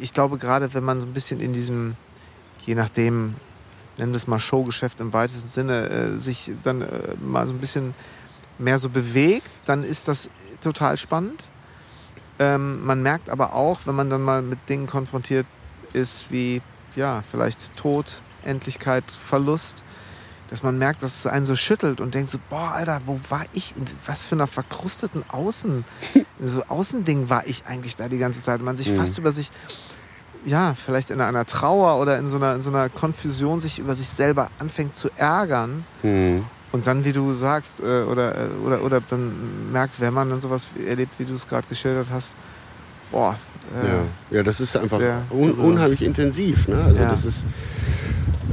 [0.00, 1.96] Ich glaube, gerade wenn man so ein bisschen in diesem,
[2.64, 3.34] je nachdem,
[3.98, 6.86] nennen wir es mal Showgeschäft im weitesten Sinne, äh, sich dann äh,
[7.20, 7.94] mal so ein bisschen
[8.58, 11.44] mehr so bewegt, dann ist das total spannend.
[12.38, 15.46] Ähm, man merkt aber auch, wenn man dann mal mit Dingen konfrontiert
[15.92, 16.62] ist, wie
[16.96, 19.82] ja, vielleicht Tod, Endlichkeit, Verlust,
[20.48, 23.44] dass man merkt, dass es einen so schüttelt und denkt so, boah, Alter, wo war
[23.52, 23.74] ich?
[23.76, 25.84] In was für einer verkrusteten Außen,
[26.38, 28.60] in so Außending war ich eigentlich da die ganze Zeit.
[28.60, 28.96] Man sich Mhm.
[28.96, 29.50] fast über sich,
[30.44, 33.94] ja, vielleicht in einer Trauer oder in so einer, in so einer Konfusion sich über
[33.96, 35.84] sich selber anfängt zu ärgern.
[36.02, 36.44] Hm.
[36.72, 40.40] Und dann, wie du sagst, äh, oder, äh, oder, oder dann merkt, wenn man dann
[40.40, 42.36] sowas erlebt, wie du es gerade geschildert hast,
[43.10, 43.36] boah,
[43.82, 44.36] Ja.
[44.38, 45.00] ja, das ist einfach
[45.30, 46.68] un unheimlich intensiv.
[46.68, 46.82] Ne?
[46.84, 47.08] Also Ja.
[47.10, 47.46] das ist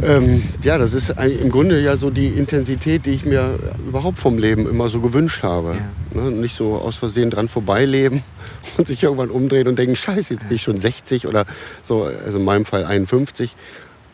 [0.01, 3.57] ähm, ja, das ist im Grunde ja so die Intensität, die ich mir
[3.87, 5.75] überhaupt vom Leben immer so gewünscht habe.
[6.13, 6.31] Ne?
[6.31, 8.23] Nicht so aus Versehen dran vorbeileben
[8.77, 11.45] und sich irgendwann umdrehen und denken, scheiße, jetzt bin ich schon 60 oder
[11.81, 13.55] so, also in meinem Fall 51.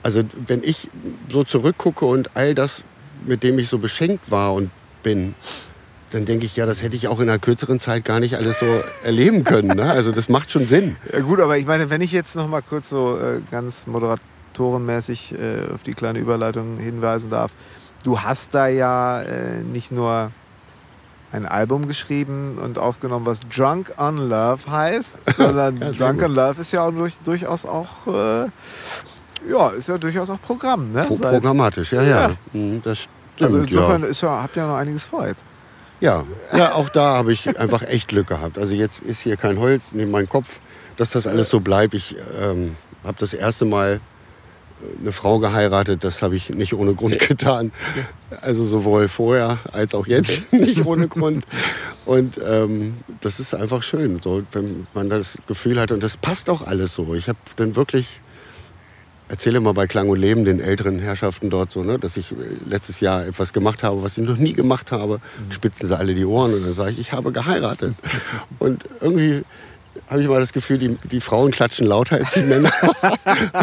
[0.04, 0.90] Also wenn ich
[1.32, 2.84] so zurückgucke und all das,
[3.26, 4.70] mit dem ich so beschenkt war und
[5.02, 5.34] bin,
[6.10, 8.60] dann denke ich, ja, das hätte ich auch in einer kürzeren Zeit gar nicht alles
[8.60, 8.66] so
[9.04, 9.76] erleben können.
[9.76, 9.90] Ne?
[9.92, 10.96] Also das macht schon Sinn.
[11.14, 15.34] Ja gut, aber ich meine, wenn ich jetzt noch mal kurz so äh, ganz moderatorenmäßig
[15.34, 17.54] äh, auf die kleine Überleitung hinweisen darf.
[18.04, 20.32] Du hast da ja äh, nicht nur
[21.32, 26.62] ein Album geschrieben und aufgenommen, was Drunk on Love heißt, sondern Ja, Drunk on Love
[26.62, 28.48] ist ja auch durch, durchaus auch äh,
[29.50, 31.04] ja, ist ja durchaus auch Programm, ne?
[31.04, 32.30] Pro programmatisch, ja, Ja.
[32.30, 32.36] ja.
[32.54, 34.08] Mhm, Das stimmt, also insofern ja.
[34.08, 35.44] ist ja, habt ihr ja noch einiges vor jetzt.
[36.02, 36.26] Ja,
[36.56, 38.58] ja, auch da habe ich einfach echt Glück gehabt.
[38.58, 40.60] Also jetzt ist hier kein Holz neben meinem Kopf,
[40.98, 41.94] dass das alles so bleibt.
[41.94, 44.00] Ich ähm, habe das erste Mal
[45.02, 47.72] eine Frau geheiratet, das habe ich nicht ohne Grund getan.
[48.42, 51.46] Also sowohl vorher als auch jetzt nicht ohne Grund.
[52.06, 55.92] Und ähm, das ist einfach schön, so, wenn man das Gefühl hat.
[55.92, 57.14] Und das passt auch alles so.
[57.14, 58.22] Ich habe dann wirklich,
[59.30, 62.36] erzähle mal bei Klang und Leben den älteren Herrschaften dort so, ne, dass ich äh,
[62.68, 65.22] letztes Jahr etwas gemacht habe, was ich noch nie gemacht habe.
[65.50, 67.94] Spitzen sie alle die Ohren und dann sage ich, ich habe geheiratet.
[68.58, 69.44] Und irgendwie
[70.10, 72.72] habe ich mal das Gefühl, die, die Frauen klatschen lauter als die Männer.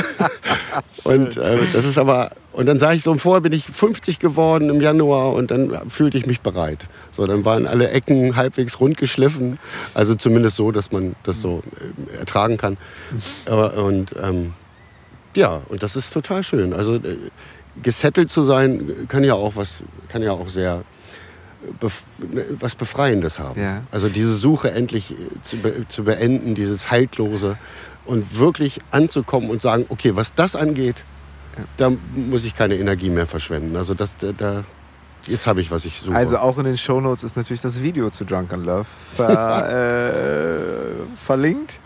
[1.05, 4.71] und äh, das ist aber und dann sage ich so, vorher bin ich 50 geworden
[4.71, 6.87] im Januar und dann fühlte ich mich bereit.
[7.13, 9.59] So, dann waren alle Ecken halbwegs rund geschliffen,
[9.93, 11.63] also zumindest so, dass man das so
[12.15, 12.79] äh, ertragen kann.
[13.45, 14.55] Aber, und ähm,
[15.37, 16.73] ja, und das ist total schön.
[16.73, 17.17] Also äh,
[17.83, 20.85] gesettelt zu sein kann ja auch was, kann ja auch sehr
[21.81, 22.05] bef
[22.59, 23.61] was Befreiendes haben.
[23.61, 23.83] Ja.
[23.91, 27.59] Also diese Suche endlich äh, zu, be zu beenden, dieses Haltlose
[28.05, 31.05] und wirklich anzukommen und sagen, okay, was das angeht,
[31.77, 33.77] da muss ich keine Energie mehr verschwenden.
[33.77, 34.65] Also das, da, da
[35.27, 36.17] jetzt habe ich, was ich suche.
[36.17, 41.81] Also auch in den Shownotes ist natürlich das Video zu Drunk Love ver, äh, verlinkt.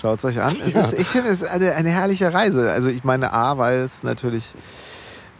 [0.00, 0.56] Schaut es euch an.
[0.66, 0.80] Es Ja.
[0.82, 2.70] ist, ich finde es ist eine, eine herrliche Reise.
[2.70, 4.54] Also ich meine A, weil es natürlich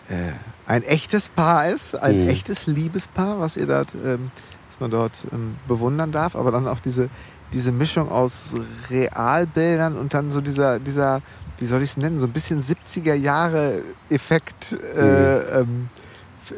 [0.08, 0.32] äh,
[0.66, 2.28] ein echtes Paar ist, ein Mhm.
[2.28, 4.30] echtes Liebespaar, was ihr dort, ähm,
[4.70, 7.08] was man dort ähm, bewundern darf, aber dann auch diese,
[7.52, 8.54] diese Mischung aus
[8.90, 11.20] Realbildern und dann so dieser, dieser
[11.58, 16.05] wie soll ich es nennen, so ein bisschen 70er Jahre Effekt, äh, ähm, f-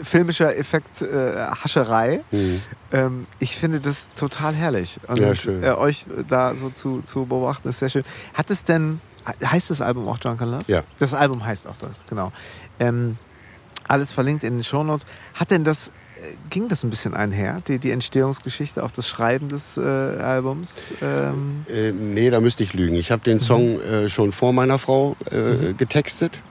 [0.02, 2.22] filmischer Effekt, äh, Hascherei.
[2.30, 2.62] Mhm.
[2.92, 4.98] Ähm, ich finde das total herrlich.
[5.06, 5.62] Und Ja, schön.
[5.62, 8.04] Äh, euch da so zu, zu beobachten, ist sehr schön.
[8.34, 9.00] Hat es denn,
[9.44, 10.64] heißt das Album auch Drunken Love?
[10.66, 10.82] Ja.
[10.98, 12.32] Das Album heißt auch das, genau.
[12.78, 13.16] Ähm,
[13.86, 15.06] alles verlinkt in den Shownotes.
[15.34, 15.92] Hat denn das, äh,
[16.50, 20.90] ging das ein bisschen einher, die, die Entstehungsgeschichte, auch das Schreiben des äh, Albums?
[21.00, 22.94] Ähm, Äh, nee, da müsste ich lügen.
[22.96, 26.42] Ich habe den Song äh, schon vor meiner Frau äh, getextet.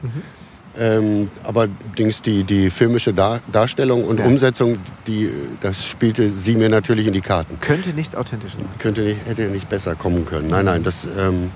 [0.80, 1.68] Ähm, aber
[1.98, 4.26] Dings, die, die filmische Dar Darstellung und Ja.
[4.26, 7.60] Umsetzung, die, das spielte sie mir natürlich in die Karten.
[7.62, 8.66] könnte nicht authentisch sein.
[8.78, 10.50] Könnte nicht, hätte nicht besser kommen können.
[10.50, 11.52] Nein, nein, das, ähm,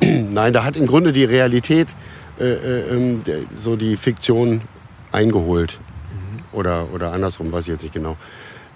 [0.32, 1.88] nein, da hat im Grunde die Realität
[2.40, 3.20] äh, äh, ähm,
[3.56, 4.62] so die Fiktion
[5.12, 5.80] eingeholt.
[6.52, 8.16] Oder, oder andersrum, weiß ich jetzt nicht genau.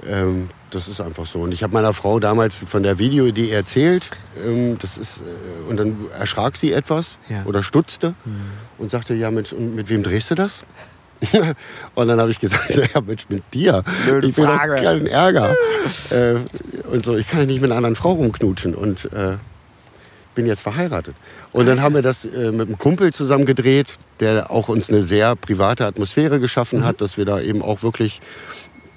[0.09, 1.41] Ähm, das ist einfach so.
[1.41, 4.11] Und ich habe meiner Frau damals von der Videoidee erzählt.
[4.45, 7.45] Ähm, das ist, äh, und dann erschrak sie etwas Ja.
[7.45, 8.41] oder stutzte Mhm.
[8.79, 10.63] und sagte, ja, und mit wem drehst du das?
[11.95, 13.85] und dann habe ich gesagt, ja, Mensch, mit dir.
[14.07, 14.75] Blöde ich doch Frage.
[14.83, 15.55] keinen Ärger.
[16.11, 16.35] äh,
[16.91, 18.75] und so, ich kann ja nicht mit einer anderen Frau rumknutschen.
[18.75, 19.37] Und äh,
[20.35, 21.15] bin jetzt verheiratet.
[21.53, 25.03] Und dann haben wir das äh, mit einem Kumpel zusammen gedreht, der auch uns eine
[25.03, 26.85] sehr private Atmosphäre geschaffen Mhm.
[26.87, 28.21] hat, dass wir da eben auch wirklich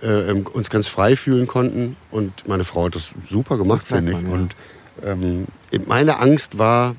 [0.06, 1.96] äh, uns ganz frei fühlen konnten.
[2.12, 4.22] Und meine Frau hat das super gemacht, finde ich.
[4.22, 4.28] ja.
[4.28, 4.56] Und
[5.04, 5.48] ähm,
[5.88, 6.96] meine Angst war,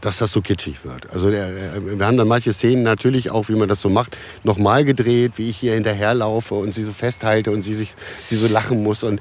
[0.00, 1.10] dass das so kitschig wird.
[1.12, 4.16] Also der, äh, wir haben dann manche Szenen natürlich auch, wie man das so macht,
[4.44, 8.46] nochmal gedreht, wie ich hier hinterherlaufe und sie so festhalte und sie sich sie so
[8.46, 9.20] lachen muss und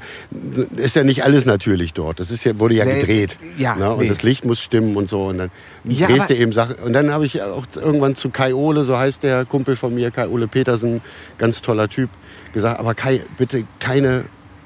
[0.76, 2.20] ist ja nicht alles natürlich dort.
[2.20, 3.38] Das ist ja wurde ja Nee, gedreht.
[3.58, 3.92] ja, ne?
[3.92, 4.08] und nee.
[4.08, 5.52] das Licht muss stimmen und so und dann
[5.84, 8.96] Ja, drehst du eben Sachen und dann habe ich auch irgendwann zu Kai Ole, so
[9.00, 11.02] heißt der Kumpel von mir, Kai Ole Petersen,
[11.40, 12.12] ganz toller Typ,
[12.58, 14.26] gesagt, aber Kai, bitte keine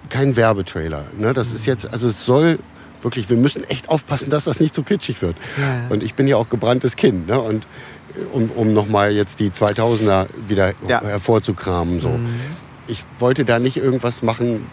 [0.09, 1.05] kein Werbetrailer.
[1.17, 1.31] Ne?
[1.33, 2.59] Das ist jetzt, also es soll
[3.01, 5.35] wirklich, wir müssen echt aufpassen, dass das nicht zu kitschig wird.
[5.57, 5.87] Ja.
[5.89, 7.27] Und ich bin ja auch gebranntes Kind.
[7.27, 7.39] Ne?
[7.39, 7.65] Und
[8.15, 11.01] äh, um, um nochmal jetzt die 2000er wieder Ja.
[11.01, 11.99] hervorzukramen.
[11.99, 12.19] So.
[12.87, 14.65] Ich wollte da nicht irgendwas machen,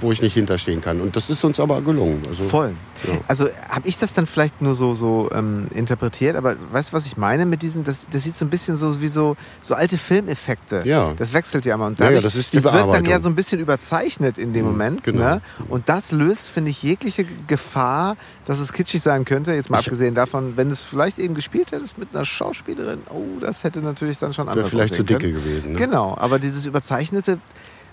[0.00, 1.00] wo ich nicht hinterstehen kann.
[1.00, 2.22] Und das ist uns aber gelungen.
[2.28, 2.74] Also, Voll.
[3.06, 3.14] Ja.
[3.28, 7.06] Also habe ich das dann vielleicht nur so, so ähm, interpretiert, aber weißt du, was
[7.06, 9.98] ich meine mit diesen, das, das sieht so ein bisschen so wie so, so alte
[9.98, 10.82] Filmeffekte.
[10.84, 11.12] Ja.
[11.16, 11.86] Das wechselt ja immer.
[11.86, 14.38] Und Ja, ja, dadurch- das ist die das wird dann ja so ein bisschen überzeichnet
[14.38, 15.02] in dem Mhm, Moment.
[15.02, 15.24] genau.
[15.24, 15.42] Ne?
[15.68, 19.52] Und das löst, finde ich, jegliche Gefahr, dass es kitschig sein könnte.
[19.52, 23.40] Jetzt mal Ich- abgesehen davon, wenn es vielleicht eben gespielt hättest mit einer Schauspielerin, oh,
[23.40, 25.34] das hätte natürlich dann schon Wäre anders vielleicht zu dicke können.
[25.34, 25.72] gewesen.
[25.72, 25.78] Ne?
[25.78, 27.38] Genau, aber dieses Überzeichnete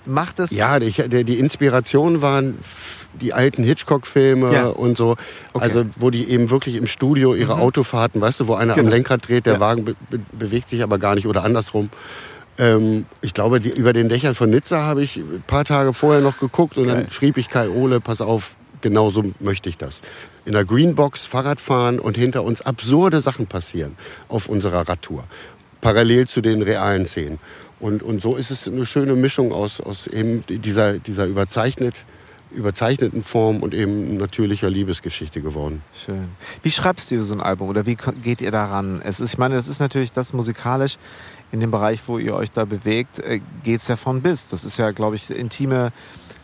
[0.06, 0.52] macht es.
[0.52, 2.58] Ja, die, der, die Inspiration waren
[3.22, 4.68] die alten Hitchcock-Filme Ja.
[4.68, 5.16] und so.
[5.54, 8.88] Also, wo die eben wirklich im Studio ihre Autofahrten, weißt du, wo einer Genau.
[8.88, 9.60] am Lenkrad dreht, der Ja.
[9.60, 11.90] Wagen be be bewegt sich aber gar nicht oder andersrum.
[12.58, 16.22] Ähm, ich glaube, die, über den Dächern von Nizza habe ich ein paar Tage vorher
[16.22, 16.96] noch geguckt und Geil.
[16.96, 20.02] dann schrieb ich Kai Ole, pass auf, genau so möchte ich das.
[20.46, 23.96] In der Greenbox Fahrrad fahren und hinter uns absurde Sachen passieren
[24.28, 25.24] auf unserer Radtour.
[25.82, 27.40] Parallel zu den realen Szenen.
[27.84, 32.06] Und, und so ist es eine schöne Mischung aus, aus eben dieser, dieser überzeichnet,
[32.52, 35.82] überzeichneten Form und eben natürlicher Liebesgeschichte geworden.
[36.06, 36.30] Schön.
[36.62, 39.02] Wie schreibst du so ein Album oder wie geht ihr daran?
[39.04, 40.96] Es ist, ich meine, das ist natürlich das musikalisch
[41.52, 44.48] in dem Bereich, wo ihr euch da bewegt, äh, geht es ja von bis.
[44.48, 45.92] Das ist ja, glaube ich, intime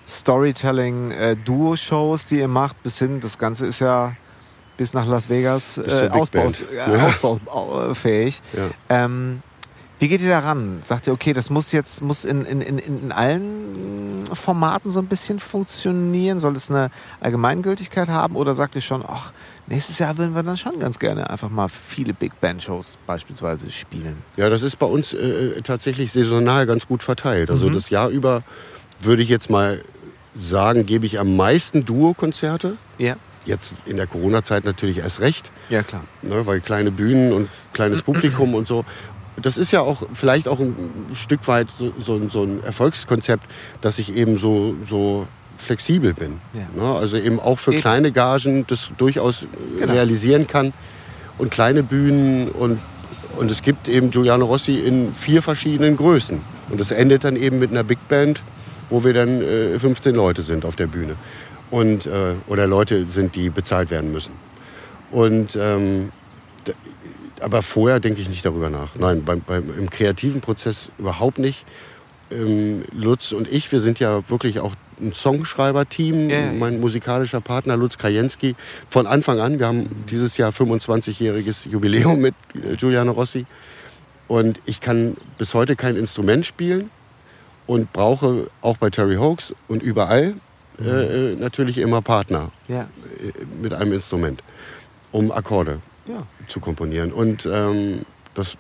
[0.06, 4.14] Storytelling, äh, die ihr macht, bis hin, das Ganze ist ja
[4.76, 6.10] bis nach Las Vegas äh, äh,
[7.22, 8.42] ausbaufähig.
[8.52, 8.70] Ja.
[8.90, 9.42] Ähm,
[10.00, 10.80] wie geht ihr daran?
[10.84, 15.08] Sagt ihr, okay, das muss jetzt muss in, in, in, in allen Formaten so ein
[15.08, 16.40] bisschen funktionieren?
[16.40, 16.90] Soll es eine
[17.20, 18.36] Allgemeingültigkeit haben?
[18.36, 19.32] Oder sagt ihr schon, ach,
[19.68, 23.72] nächstes Jahr würden wir dann schon ganz gerne einfach mal viele Big Band Shows beispielsweise
[23.72, 24.18] spielen?
[24.38, 27.50] Ja, das ist bei uns äh, tatsächlich saisonal ganz gut verteilt.
[27.52, 27.74] Also Mhm.
[27.74, 28.44] das Jahr über
[29.02, 29.82] würde ich jetzt mal
[30.34, 32.78] sagen, gebe ich am meisten Duo-Konzerte.
[32.98, 33.16] Ja.
[33.46, 36.04] Jetzt in der Corona-Zeit natürlich erst recht, Ja, klar.
[36.22, 38.86] ne, weil kleine Bühnen und kleines Publikum und so.
[39.42, 40.76] Das ist ja auch vielleicht auch ein
[41.14, 43.46] Stück weit so, so, ein- so ein Erfolgskonzept,
[43.82, 45.28] dass ich eben so, so
[45.58, 46.40] flexibel bin.
[46.54, 46.68] Ja.
[46.82, 46.96] Ne?
[46.96, 49.48] Also eben auch für kleine Gagen das durchaus äh,
[49.82, 49.94] Genau.
[49.94, 50.74] realisieren kann.
[51.38, 52.80] Und kleine Bühnen und,
[53.38, 56.40] und es gibt eben Giuliano Rossi in vier verschiedenen Größen.
[56.70, 58.42] Und das endet dann eben mit einer Big Band,
[58.90, 61.16] wo wir dann äh, 15 Leute sind auf der Bühne.
[61.72, 64.34] Und, äh, oder Leute sind, die bezahlt werden müssen.
[65.12, 66.12] Und, ähm,
[67.42, 68.96] aber vorher denke ich nicht darüber nach.
[68.96, 71.66] Nein, beim, beim, im kreativen Prozess überhaupt nicht.
[72.32, 76.30] Ähm, Lutz und ich, wir sind ja wirklich auch ein Songschreiber-Team.
[76.30, 76.52] Ja.
[76.52, 78.56] Mein musikalischer Partner Lutz Kajenski
[78.90, 79.60] von Anfang an.
[79.60, 83.46] Wir haben dieses Jahr 25-jähriges Jubiläum mit äh, Giuliano Rossi.
[84.28, 86.92] Und ich kann bis heute kein Instrument spielen
[87.66, 90.36] und brauche auch bei Terry Hoax und überall
[90.80, 92.82] äh, äh, natürlich immer Partner Ja.
[92.82, 94.44] äh, mit einem Instrument,
[95.12, 96.28] um Akkorde Ja.
[96.50, 97.12] Zu komponieren.
[97.12, 98.02] Und ähm,
[98.34, 98.58] das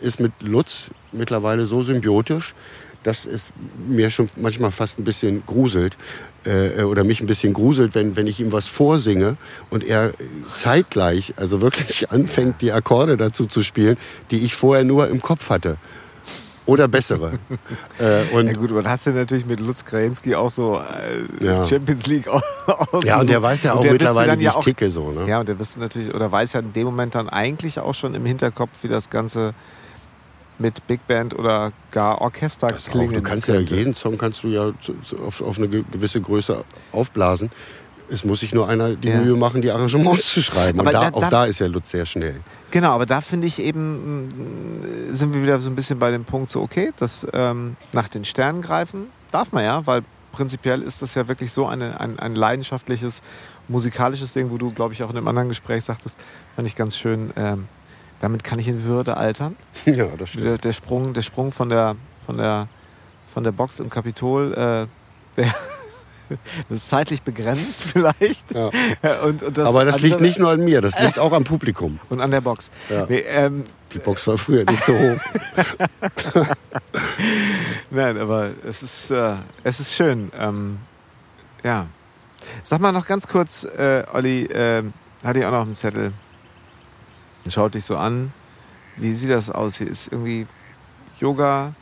[0.00, 2.54] ist mit Lutz mittlerweile so symbiotisch,
[3.02, 3.50] dass es
[3.86, 5.96] mir schon manchmal fast ein bisschen gruselt
[6.44, 9.36] äh, oder mich ein bisschen gruselt, wenn, wenn ich ihm was vorsinge
[9.70, 10.12] und er
[10.54, 13.96] zeitgleich, also wirklich anfängt, die Akkorde dazu zu spielen,
[14.30, 15.76] die ich vorher nur im Kopf hatte.
[16.66, 17.38] Oder bessere.
[17.98, 20.78] äh, und Ja gut, dann hast du natürlich mit Lutz Krajenski auch so
[21.40, 21.64] äh, Ja.
[21.66, 22.42] Champions League aus.
[23.04, 24.90] ja, und der weiß ja auch mittlerweile, wie ja ich auch- ticke.
[24.90, 25.28] So, ne?
[25.28, 28.14] Ja, und der du natürlich, oder weiß ja in dem Moment dann eigentlich auch schon
[28.14, 29.54] im Hinterkopf, wie das Ganze
[30.58, 33.74] mit Big Band oder gar Orchester Das auch, klingen du kannst ja könnte.
[33.76, 34.72] jeden Song kannst du ja
[35.26, 37.50] auf, auf eine ge- gewisse Größe aufblasen.
[38.10, 39.20] Es muss sich nur einer die Ja.
[39.20, 40.78] Mühe machen, die Arrangements zu schreiben.
[40.80, 42.40] Aber Und da, da- auch da- ist ja Lutz sehr schnell.
[42.70, 46.24] Genau, aber da finde ich eben, mh, sind wir wieder so ein bisschen bei dem
[46.24, 50.02] Punkt so, okay, das ähm, nach den Sternen greifen darf man ja, weil
[50.32, 53.22] prinzipiell ist das ja wirklich so eine, ein, ein leidenschaftliches
[53.68, 56.18] musikalisches Ding, wo du, glaube ich, auch in einem anderen Gespräch sagtest,
[56.54, 57.66] fand ich ganz schön, ähm,
[58.20, 59.56] damit kann ich in Würde altern.
[59.86, 60.44] Ja, das stimmt.
[60.46, 62.68] Der, der, Sprung, der Sprung von der, von der,
[63.32, 64.86] von der Box im Kapitol, äh,
[65.36, 65.54] der,
[66.68, 68.52] das ist zeitlich begrenzt vielleicht.
[68.54, 68.70] Ja.
[69.24, 71.44] Und, und das Aber das liegt andere- nicht nur an mir, das liegt auch am
[71.44, 71.98] Publikum.
[72.10, 72.70] Und an der Box.
[72.88, 73.06] Ja.
[73.08, 75.20] Nee, ähm, Die Box war früher nicht so hoch.
[77.90, 79.34] Nein, aber es ist, äh,
[79.64, 80.30] es ist schön.
[80.38, 80.78] Ähm,
[81.62, 81.86] ja.
[82.62, 84.82] Sag mal noch ganz kurz, äh, Olli, äh,
[85.24, 86.12] hatte ich auch noch einen Zettel.
[87.48, 88.32] Schaut dich so an.
[88.96, 89.76] Wie sieht das aus?
[89.78, 90.46] Hier ist irgendwie
[91.20, 91.74] Yoga.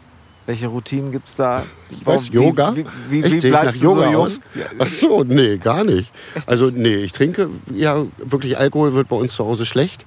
[0.47, 1.65] Welche Routinen gibt es da?
[2.05, 2.77] Was, Wie- Yoga?
[2.77, 4.17] Wie, wie, Echt, wie bleibst du Yoga so jung?
[4.27, 4.41] aus?
[4.79, 6.13] Ach so, nee, gar nicht.
[6.47, 10.05] Also nee, ich trinke, ja, wirklich Alkohol wird bei uns zu Hause schlecht.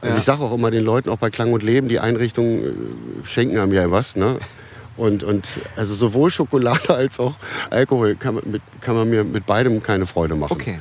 [0.00, 0.18] Also Ja.
[0.18, 3.58] ich sage auch immer den Leuten, auch bei Klang und Leben, die Einrichtungen äh, schenken
[3.58, 4.38] einem ja was, ne?
[4.96, 5.46] Und, und
[5.76, 7.34] also sowohl Schokolade als auch
[7.70, 10.52] Alkohol kann man, mit, kann man mir mit beidem keine Freude machen.
[10.54, 10.80] Okay.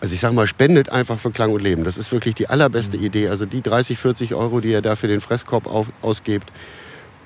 [0.00, 1.84] Also ich sage mal, spendet einfach für Klang und Leben.
[1.84, 3.04] Das ist wirklich die allerbeste Mhm.
[3.04, 3.28] Idee.
[3.28, 6.50] Also die 30, 40 Euro, die ihr da für den Fresskorb auf, ausgebt.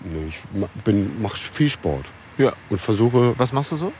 [0.05, 0.39] Nee, ich
[0.85, 2.52] bin, mache viel Sport Ja.
[2.70, 3.93] und versuche Was machst du so?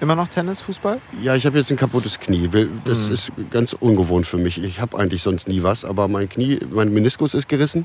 [0.00, 0.98] Immer noch Tennis, Fußball?
[1.22, 2.48] Ja, ich habe jetzt ein kaputtes Knie.
[2.86, 3.12] Das Mhm.
[3.14, 4.62] ist ganz ungewohnt für mich.
[4.64, 7.84] Ich habe eigentlich sonst nie was, aber mein Knie, mein Meniskus ist gerissen.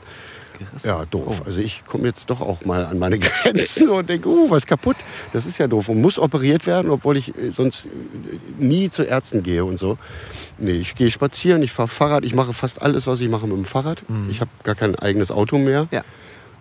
[0.86, 1.42] Ja, doof.
[1.42, 1.44] Oh.
[1.46, 4.96] Also ich komme jetzt doch auch mal an meine Grenzen und denke, uh, was kaputt.
[5.34, 7.90] Das ist ja doof und muss operiert werden, obwohl ich äh, sonst äh,
[8.58, 9.98] nie zu Ärzten gehe und so.
[10.58, 13.58] Nee, ich gehe spazieren, ich fahre Fahrrad, ich mache fast alles, was ich mache mit
[13.58, 14.04] dem Fahrrad.
[14.30, 15.84] Ich habe gar kein eigenes Auto mehr.
[15.84, 15.88] Mhm.
[15.92, 16.04] Ja.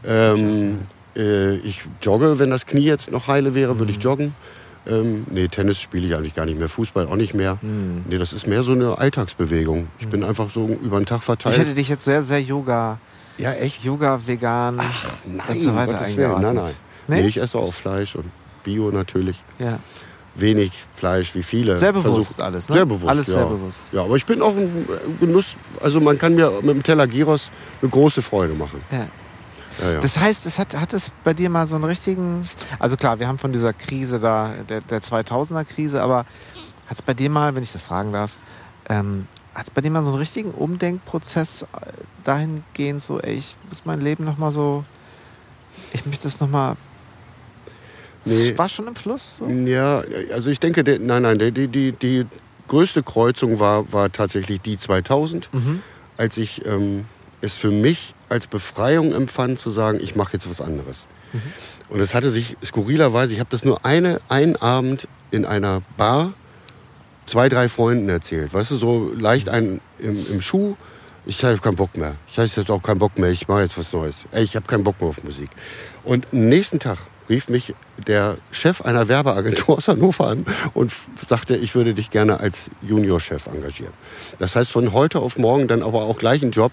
[0.07, 0.81] Ähm,
[1.17, 4.03] äh, ich jogge, wenn das Knie jetzt noch heile wäre, würde ich Mhm.
[4.05, 4.35] joggen.
[4.87, 7.59] Ähm, nee, Tennis spiele ich eigentlich gar nicht mehr, Fußball auch nicht mehr.
[7.63, 8.05] Mhm.
[8.09, 9.89] Nee, das ist mehr so eine Alltagsbewegung.
[9.99, 11.57] Ich bin einfach so über den Tag Ich verteilt.
[11.59, 12.99] hätte dich jetzt sehr, sehr Yoga,
[13.39, 13.83] ja, echt?
[13.83, 14.89] Yoga, vegan Nein,
[15.49, 16.41] und so weiter Gottes Willen.
[16.41, 16.73] Nein, nein.
[17.09, 17.23] Nee?
[17.23, 17.29] Nee?
[17.29, 18.27] ich esse auch Fleisch und
[18.63, 19.43] Bio natürlich.
[19.59, 19.79] Ja.
[20.37, 21.77] Wenig Fleisch, wie viele.
[21.79, 22.75] Sehr bewusst Versuch- alles, ne?
[22.77, 23.33] Sehr bewusst, Alles ja.
[23.35, 23.85] sehr bewusst.
[23.93, 24.87] Ja, aber ich bin auch ein
[25.21, 25.57] Genuss.
[25.81, 27.51] Also man kann mir mit dem Teller Gyros
[27.81, 28.81] eine große Freude machen.
[28.91, 29.07] Ja.
[29.83, 30.01] Ja, ja.
[30.01, 32.43] Das heißt, es hat, hat es bei dir mal so einen richtigen.
[32.79, 36.19] Also klar, wir haben von dieser Krise da, der, der 2000er-Krise, aber
[36.87, 38.33] hat es bei dir mal, wenn ich das fragen darf,
[38.89, 41.67] ähm, hat es bei dir mal so einen richtigen Umdenkprozess äh,
[42.25, 44.85] dahingehend, so, ey, ich muss mein Leben nochmal so.
[45.93, 46.77] Ich möchte das nochmal.
[48.25, 48.51] Nee.
[48.51, 49.37] Es war schon im Fluss?
[49.39, 49.47] So?
[49.49, 50.03] Ja,
[50.33, 52.27] also ich denke, der, nein, nein, die, die, die
[52.69, 55.83] größte Kreuzung war, war tatsächlich die 2000, Mhm.
[56.17, 57.05] als ich ähm,
[57.45, 61.07] es für mich als Befreiung empfand, zu sagen, ich mache jetzt was anderes.
[61.33, 61.43] Mhm.
[61.91, 66.33] Und es hatte sich skurrilerweise, ich habe das nur eine, einen Abend in einer Bar
[67.27, 68.53] zwei, drei Freunden erzählt.
[68.53, 70.77] Weißt du, so leicht einen im, im Schuh.
[71.27, 72.17] Ich habe keinen Bock mehr.
[72.29, 73.31] Ich habe jetzt auch keinen Bock mehr.
[73.31, 74.27] Ich mache jetzt was Neues.
[74.31, 75.49] Ey, ich habe keinen Bock mehr auf Musik.
[76.05, 76.99] Und am nächsten Tag
[77.31, 77.75] rief mich
[78.07, 80.45] der Chef einer Werbeagentur aus Hannover an
[80.75, 80.93] und
[81.27, 83.95] sagte, ich würde dich gerne als Juniorchef engagieren.
[84.39, 86.73] Das heißt, von heute auf morgen dann aber auch gleich einen Job,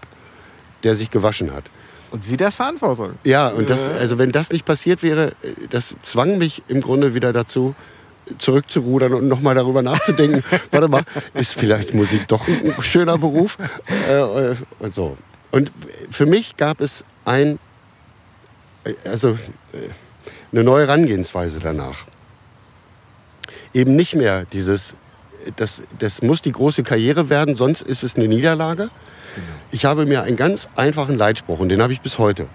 [0.84, 1.66] der sich gewaschen hat.
[2.12, 3.18] Und wieder Verantwortung.
[3.26, 7.16] Ja, und das, also wenn das nicht passiert wäre, äh, das zwang mich im Grunde
[7.16, 7.74] wieder dazu,
[8.38, 11.04] zurückzurudern und nochmal darüber nachzudenken, warte mal,
[11.34, 13.58] ist vielleicht Musik doch ein schöner Beruf?
[14.08, 15.18] Äh, äh, und so.
[15.52, 15.72] Und
[16.10, 17.60] für mich gab es ein,
[19.06, 19.38] also
[20.52, 22.08] eine neue Herangehensweise danach.
[23.74, 24.96] Eben nicht mehr dieses,
[25.56, 28.90] das, das muss die große Karriere werden, sonst ist es eine Niederlage.
[29.72, 32.48] Ich habe mir einen ganz einfachen Leitspruch und den habe ich bis heute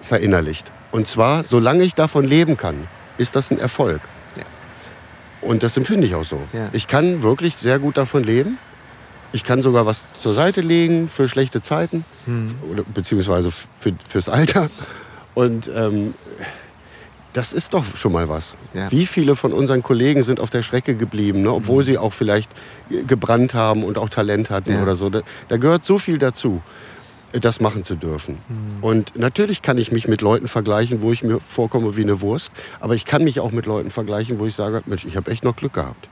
[0.00, 0.70] verinnerlicht.
[0.92, 2.88] Und zwar, solange ich davon leben kann,
[3.18, 4.00] ist das ein Erfolg.
[4.36, 4.44] Ja.
[5.40, 6.40] Und das empfinde ich auch so.
[6.52, 6.68] Ja.
[6.72, 8.58] Ich kann wirklich sehr gut davon leben.
[9.32, 12.54] Ich kann sogar was zur Seite legen für schlechte Zeiten, Hm.
[12.70, 14.68] oder, beziehungsweise für, fürs Alter.
[15.34, 16.14] Und ähm,
[17.38, 18.56] das ist doch schon mal was.
[18.74, 18.90] Ja.
[18.90, 21.52] Wie viele von unseren Kollegen sind auf der Strecke geblieben, ne?
[21.52, 22.50] obwohl sie auch vielleicht
[22.90, 24.82] äh, gebrannt haben und auch Talent hatten Ja.
[24.82, 25.08] oder so.
[25.08, 26.60] Da, da gehört so viel dazu,
[27.32, 28.38] äh, das machen zu dürfen.
[28.80, 32.50] Und natürlich kann ich mich mit Leuten vergleichen, wo ich mir vorkomme wie eine Wurst.
[32.80, 35.44] Aber ich kann mich auch mit Leuten vergleichen, wo ich sage, Mensch, ich habe echt
[35.44, 36.08] noch Glück gehabt.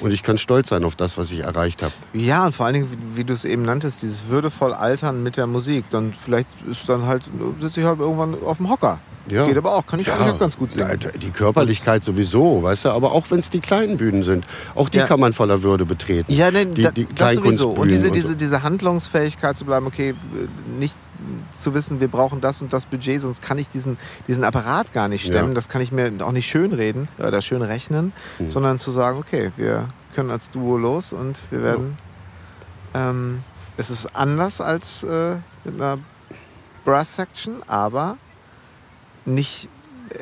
[0.00, 1.92] Und ich kann stolz sein auf das, was ich erreicht habe.
[2.14, 5.36] Ja, und vor allen Dingen, wie, wie du es eben nanntest, dieses würdevoll Altern mit
[5.36, 5.88] der Musik.
[5.90, 7.22] Dann vielleicht ist dann halt,
[7.60, 8.98] sitze ich halt irgendwann auf dem Hocker.
[9.30, 9.46] Ja.
[9.46, 10.74] Geht aber auch, kann ich eigentlich auch ganz gut.
[10.76, 14.88] Ja, die Körperlichkeit sowieso, weißt du, aber auch wenn es die kleinen Bühnen sind, auch
[14.88, 15.06] die Ja.
[15.06, 16.32] kann man voller Würde betreten.
[16.32, 17.70] Ja, ne, die, da, die das sowieso.
[17.70, 18.34] Und diese, diese, so.
[18.34, 20.14] diese Handlungsfähigkeit zu bleiben, okay,
[20.78, 20.96] nicht
[21.58, 23.96] zu wissen, wir brauchen das und das Budget, sonst kann ich diesen,
[24.28, 25.48] diesen Apparat gar nicht stemmen.
[25.50, 25.54] Ja.
[25.54, 28.50] Das kann ich mir auch nicht schön reden oder schön rechnen, Hm.
[28.50, 31.96] sondern zu sagen, okay, wir können als Duo los und wir werden.
[32.94, 33.42] Ähm,
[33.76, 35.98] es ist anders als äh, mit einer
[36.84, 38.16] Brass Section, aber
[39.24, 39.68] nicht.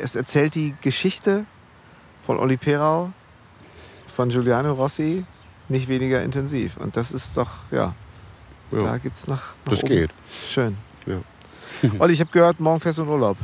[0.01, 1.45] Es erzählt die Geschichte
[2.25, 3.11] von Olli Perau
[4.07, 5.25] von Giuliano Rossi
[5.69, 6.77] nicht weniger intensiv.
[6.77, 7.95] Und das ist doch, ja,
[8.71, 8.79] Ja.
[8.79, 9.89] da gibt es nach, nach Das oben.
[9.89, 10.11] geht.
[10.47, 10.77] Schön.
[11.07, 11.17] Ja.
[11.99, 13.37] Olli, ich habe gehört, morgen fährst du in Urlaub.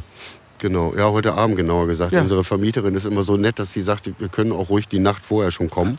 [0.59, 2.13] Genau, ja, heute Abend genauer gesagt.
[2.13, 2.21] Ja.
[2.21, 5.25] Unsere Vermieterin ist immer so nett, dass sie sagt, wir können auch ruhig die Nacht
[5.25, 5.99] vorher schon kommen.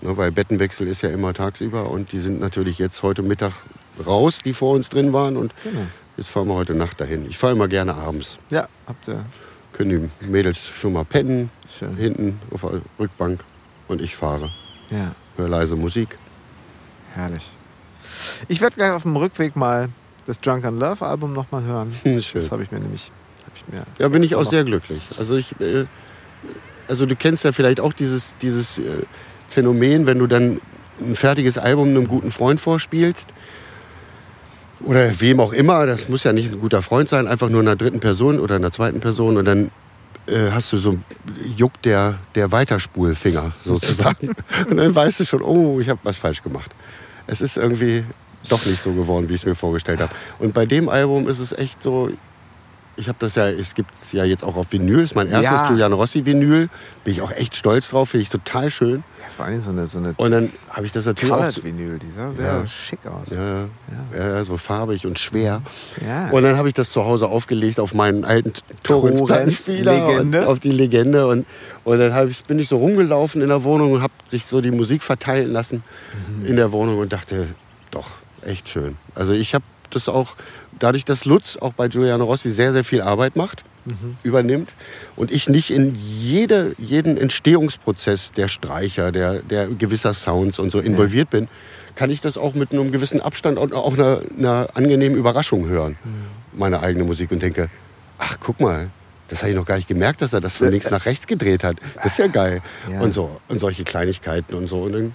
[0.00, 3.52] Ne, weil Bettenwechsel ist ja immer tagsüber und die sind natürlich jetzt heute Mittag
[4.06, 5.36] raus, die vor uns drin waren.
[5.36, 5.86] Und Genau.
[6.18, 7.24] Jetzt fahren wir heute Nacht dahin.
[7.26, 8.38] Ich fahre immer gerne abends.
[8.50, 9.24] Ja, habt ihr.
[9.72, 11.96] Können die Mädels schon mal pennen, Schön.
[11.96, 13.44] hinten auf der Rückbank
[13.86, 14.50] und ich fahre.
[14.90, 16.18] Ja, Höre leise Musik.
[17.14, 17.48] herrlich.
[18.48, 19.88] Ich werde gleich auf dem Rückweg mal
[20.26, 21.94] das Drunk and Love Album nochmal hören.
[22.02, 22.40] Hm, schön.
[22.40, 23.12] Das habe ich mir nämlich.
[23.54, 25.02] Ich mir Ja, bin ich auch sehr glücklich.
[25.18, 25.86] Also ich, äh,
[26.88, 29.02] also du kennst ja vielleicht auch dieses, dieses äh,
[29.48, 30.60] Phänomen, wenn du dann
[31.00, 33.28] ein fertiges Album einem guten Freund vorspielst
[34.84, 37.76] oder wem auch immer, das muss ja nicht ein guter Freund sein, einfach nur einer
[37.76, 39.70] dritten Person oder einer zweiten Person und dann
[40.26, 40.98] äh, hast du so
[41.56, 44.34] juckt der, der Weiterspulfinger sozusagen
[44.70, 46.70] und dann weißt du schon, oh, ich habe was falsch gemacht.
[47.26, 48.04] Es ist irgendwie
[48.48, 50.14] doch nicht so geworden, wie ich es mir vorgestellt habe.
[50.38, 52.10] Und bei dem Album ist es echt so,
[52.98, 55.60] ich habe das ja, es gibt es ja jetzt auch auf Vinyl, ist mein erstes
[55.62, 55.70] Ja.
[55.70, 56.68] Julian Rossi Vinyl,
[57.04, 59.04] bin ich auch echt stolz drauf, finde ich total schön.
[59.20, 61.64] Ja, vor allem so eine, so eine Und dann habe ich das natürlich auch, Colored
[61.64, 62.66] Vinyl, die sah sehr Ja.
[62.66, 63.30] schick aus.
[63.30, 63.66] ja,
[64.16, 64.44] ja.
[64.44, 65.62] so farbig und schwer.
[66.06, 66.30] Ja.
[66.30, 68.52] Und dann habe ich das zu Hause aufgelegt auf meinen alten
[68.82, 70.48] Torrens Torrens-Plattenspieler und Legende.
[70.48, 71.26] auf die Legende.
[71.28, 71.46] Und,
[71.84, 74.70] und dann ich, bin ich so rumgelaufen in der Wohnung und habe sich so die
[74.72, 75.82] Musik verteilen lassen
[76.40, 76.46] Mhm.
[76.46, 77.46] in der Wohnung und dachte,
[77.90, 78.10] doch,
[78.42, 78.96] echt schön.
[79.14, 80.36] Also ich habe das auch,
[80.78, 84.16] dadurch, dass Lutz auch bei Giuliano Rossi sehr, sehr viel Arbeit macht, Mhm.
[84.22, 84.68] übernimmt
[85.16, 90.78] und ich nicht in jede, jeden Entstehungsprozess der Streicher, der, der gewisser Sounds und so
[90.80, 91.48] involviert bin,
[91.94, 95.96] kann ich das auch mit einem gewissen Abstand und auch einer, einer angenehmen Überraschung hören,
[96.04, 96.58] Mhm.
[96.58, 97.70] meine eigene Musik und denke,
[98.18, 98.90] ach guck mal,
[99.28, 101.64] das habe ich noch gar nicht gemerkt, dass er das von links nach rechts gedreht
[101.64, 101.76] hat.
[101.96, 102.60] Das ist ja geil.
[102.92, 103.00] Ja.
[103.00, 104.82] Und so und solche Kleinigkeiten und so.
[104.82, 105.14] Und dann,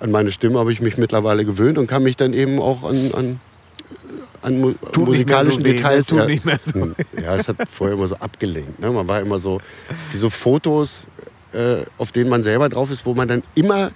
[0.00, 3.10] an meine Stimme habe ich mich mittlerweile gewöhnt und kann mich dann eben auch an,
[3.14, 3.40] an,
[4.42, 5.74] an mu Tut so musikalischen weh, ne?
[5.76, 6.06] Details.
[6.08, 8.78] Tut ja, nicht mehr so Hm, Ja, es hat vorher immer so abgelenkt.
[8.80, 8.90] Ne?
[8.90, 9.60] Man war immer so,
[10.12, 11.06] wie so Fotos,
[11.52, 13.90] äh, auf denen man selber drauf ist, wo man dann immer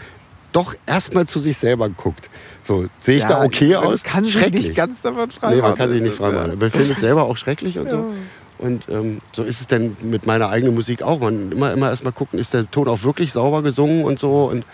[0.52, 2.28] doch erstmal zu sich selber guckt.
[2.62, 4.02] So, sehe ich Ja, da okay man aus?
[4.02, 4.66] kann sich schrecklich.
[4.66, 6.32] nicht ganz davon frei Nee, man kann sich nicht ist, frei ja.
[6.46, 6.58] machen.
[6.58, 8.12] Man findet es selber auch schrecklich und so.
[8.58, 11.18] Und ähm, so ist es dann mit meiner eigenen Musik auch.
[11.20, 14.44] Man immer, immer erst mal gucken, ist der Ton auch wirklich sauber gesungen und so.
[14.44, 14.64] Und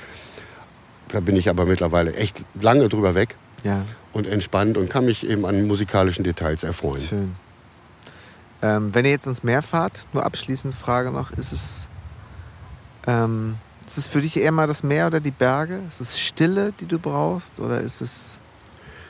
[1.11, 5.27] da bin ich aber mittlerweile echt lange drüber weg Ja, und entspannt und kann mich
[5.27, 7.01] eben an musikalischen Details erfreuen.
[7.01, 7.37] schön.
[8.61, 11.87] Ähm, wenn ihr jetzt ins Meer fahrt, nur abschließend Frage noch, ist es,
[13.07, 13.57] ähm,
[13.87, 15.81] ist es für dich eher mal das Meer oder die Berge?
[15.87, 17.61] Ist es Stille, die du brauchst?
[17.61, 18.37] Oder ist es,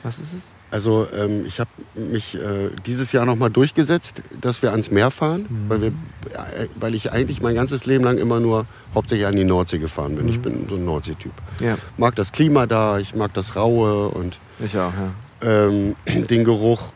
[0.03, 0.55] was ist es?
[0.71, 5.09] Also ähm, ich habe mich äh, dieses Jahr noch mal durchgesetzt, dass wir ans Meer
[5.09, 9.35] fahren, weil, wir, äh, weil ich eigentlich mein ganzes Leben lang immer nur hauptsächlich an
[9.35, 10.29] die Nordsee gefahren bin.
[10.29, 11.31] Ich bin so ein Nordsee-Typ.
[11.59, 14.93] Ja, Mag das Klima da, ich mag das Raue und ich auch,
[15.41, 15.67] ja.
[15.67, 16.93] ähm, den Geruch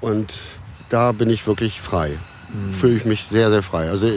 [0.00, 0.38] und
[0.88, 2.12] da bin ich wirklich frei.
[2.70, 3.90] Fühle ich mich sehr, sehr frei.
[3.90, 4.08] Also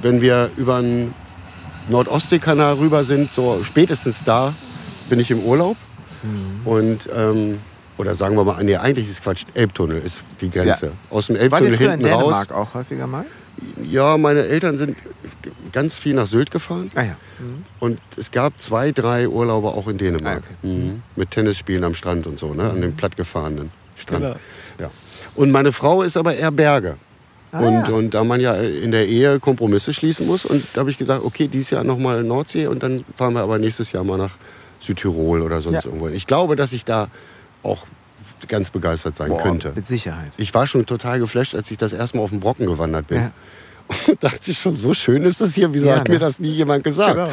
[0.00, 1.14] wenn wir über den
[1.90, 4.54] Nordostseekanal rüber sind, so spätestens da
[5.10, 5.76] bin ich im Urlaub.
[6.64, 7.58] Und, ähm,
[7.98, 10.92] oder sagen wir mal, nee, eigentlich ist Quatsch, Elbtunnel ist die Grenze.
[11.10, 12.22] Aus dem Elbtunnel früher in hinten raus.
[12.22, 13.24] Dänemark auch häufiger mal?
[13.82, 14.98] Ja, meine Eltern sind
[15.72, 16.90] ganz viel nach Sylt gefahren.
[16.94, 17.16] Ah ja.
[17.80, 20.42] Und es gab zwei, drei Urlaube auch in Dänemark.
[20.44, 20.74] Ah, okay.
[20.74, 21.02] mhm.
[21.16, 22.70] Mit Tennisspielen am Strand und so, ne?
[22.70, 24.24] an dem plattgefahrenen Strand.
[24.24, 24.36] Genau.
[24.78, 24.90] Ja.
[25.34, 26.96] Und meine Frau ist aber eher Berge.
[27.52, 27.94] Ah, und, ja.
[27.94, 31.24] und da man ja in der Ehe Kompromisse schließen muss, und da habe ich gesagt,
[31.24, 34.36] okay, dieses Jahr nochmal Nordsee und dann fahren wir aber nächstes Jahr mal nach
[34.80, 35.90] Südtirol oder sonst Ja.
[35.90, 36.08] irgendwo.
[36.08, 37.08] Ich glaube, dass ich da
[37.66, 37.86] auch
[38.48, 39.72] ganz begeistert sein Boah, könnte.
[39.74, 40.32] Mit Sicherheit.
[40.36, 43.18] Ich war schon total geflasht, als ich das erste Mal auf den Brocken gewandert bin.
[43.18, 43.32] Ja.
[44.08, 45.72] Und dachte ich schon, so schön ist das hier.
[45.72, 46.14] Wieso Ja, hat ne?
[46.14, 47.14] mir das nie jemand gesagt?
[47.14, 47.30] Genau.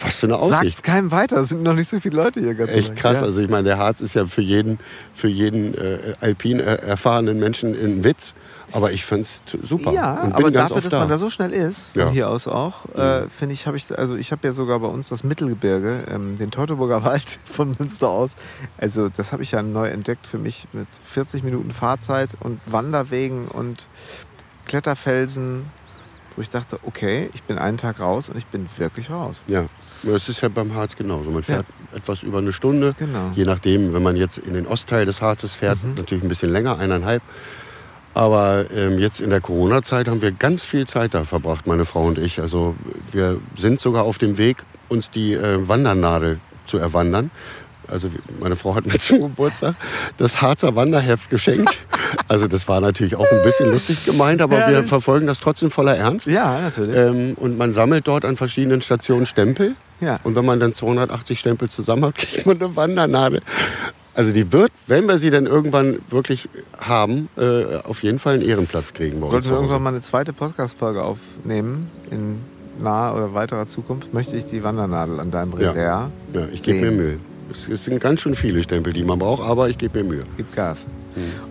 [0.00, 0.62] Was für eine Aussicht.
[0.76, 2.54] Sagt's keinem weiter, es sind noch nicht so viele Leute hier.
[2.54, 3.20] Ganz Echt krass.
[3.20, 3.26] Ja.
[3.26, 4.78] Also ich meine, der Harz ist ja für jeden,
[5.12, 8.34] für jeden äh, alpin äh, erfahrenen Menschen ein Witz.
[8.74, 9.92] Aber ich find's t- super.
[9.92, 11.00] Ja, aber dafür, dass da.
[11.00, 12.08] man da so schnell ist, von Ja.
[12.08, 12.12] Mhm.
[12.12, 15.10] hier aus auch, äh, finde ich, habe ich, also ich habe ja sogar bei uns
[15.10, 18.34] das Mittelgebirge, ähm, den Teutoburger Wald von Münster aus.
[18.78, 23.46] Also das habe ich ja neu entdeckt für mich mit 40 Minuten Fahrzeit und Wanderwegen
[23.48, 23.88] und
[24.64, 25.66] Kletterfelsen,
[26.36, 29.44] wo ich dachte, okay, ich bin einen Tag raus und ich bin wirklich raus.
[29.48, 29.66] ja,
[30.04, 31.30] es ist ja beim Harz genauso.
[31.30, 31.64] Man fährt
[31.94, 32.92] etwas über eine Stunde.
[32.98, 33.30] Genau.
[33.34, 35.94] Je nachdem, wenn man jetzt in den Ostteil des Harzes fährt, Mhm.
[35.94, 37.22] natürlich ein bisschen länger, eineinhalb.
[38.14, 42.04] Aber ähm, jetzt in der Corona-Zeit haben wir ganz viel Zeit da verbracht, meine Frau
[42.04, 42.40] und ich.
[42.40, 42.74] Also
[43.10, 47.30] wir sind sogar auf dem Weg, uns die äh, Wandernadel zu erwandern.
[47.88, 48.08] Also
[48.40, 49.74] meine Frau hat mir zum Geburtstag
[50.16, 51.78] das Harzer Wanderheft geschenkt.
[52.28, 54.88] Also das war natürlich auch ein bisschen lustig gemeint, aber wir Herrlich.
[54.88, 56.26] verfolgen das trotzdem voller Ernst.
[56.26, 56.96] Ja, natürlich.
[56.96, 59.74] Ähm, und man sammelt dort an verschiedenen Stationen Stempel.
[60.00, 60.18] Ja.
[60.24, 63.40] Und wenn man dann 280 Stempel zusammen hat, kriegt man eine Wandernadel.
[64.14, 66.48] Also die wird, wenn wir sie dann irgendwann wirklich
[66.78, 69.28] haben, äh, auf jeden Fall einen Ehrenplatz kriegen bei.
[69.28, 72.40] Sollten wir irgendwann mal eine zweite Podcast-Folge aufnehmen, in
[72.82, 75.70] naher oder weiterer Zukunft, möchte ich die Wandernadel an deinem Ja.
[75.70, 76.10] Revers.
[76.34, 76.90] Ja, ich gebe mir.
[76.90, 77.18] Mühe.
[77.52, 80.24] Es, es sind ganz schön viele Stempel, die man braucht, aber ich gebe mir Mühe.
[80.36, 80.86] Gib Gas.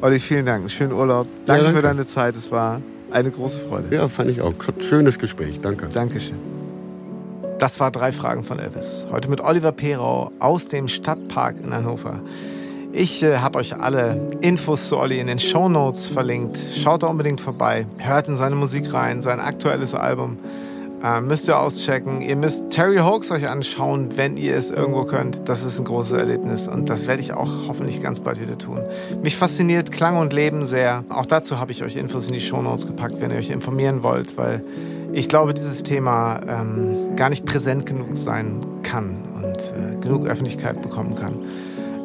[0.02, 0.70] Olli, vielen Dank.
[0.70, 1.28] Schönen Urlaub.
[1.46, 1.78] Danke, danke.
[1.78, 2.36] für deine Zeit.
[2.36, 3.94] Es war eine große Freude.
[3.96, 4.54] Ja, fand ich auch.
[4.80, 5.60] Schönes Gespräch.
[5.62, 5.88] Danke.
[5.88, 6.38] Dankeschön.
[7.60, 9.06] Das war drei Fragen von Elvis.
[9.12, 12.20] Heute mit Oliver Perau aus dem Stadtpark in Hannover.
[12.94, 16.58] Ich äh, habe euch alle Infos zu Olli in den Shownotes verlinkt.
[16.58, 17.86] Schaut da unbedingt vorbei.
[18.00, 20.38] Hört in seine Musik rein, sein aktuelles Album.
[21.04, 22.22] Äh, müsst ihr auschecken.
[22.22, 25.50] Ihr müsst Terry Hawks euch anschauen, wenn ihr es irgendwo könnt.
[25.50, 28.80] Das ist ein großes Erlebnis und das werde ich auch hoffentlich ganz bald wieder tun.
[29.24, 31.04] Mich fasziniert Klang und Leben sehr.
[31.10, 34.38] Auch dazu habe ich euch Infos in die Shownotes gepackt, wenn ihr euch informieren wollt,
[34.38, 34.64] weil
[35.14, 40.82] ich glaube, dieses Thema ähm, gar nicht präsent genug sein kann und äh, genug Öffentlichkeit
[40.82, 41.34] bekommen kann.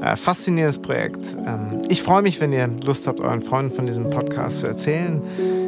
[0.03, 1.37] Äh, faszinierendes Projekt.
[1.47, 5.23] Ähm, ich freue mich, wenn ihr Lust habt, euren Freunden von diesem Podcast zu erzählen.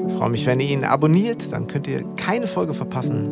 [0.06, 3.30] Ich freue mich, wenn ihr ihn abonniert, dann könnt ihr keine Folge verpassen.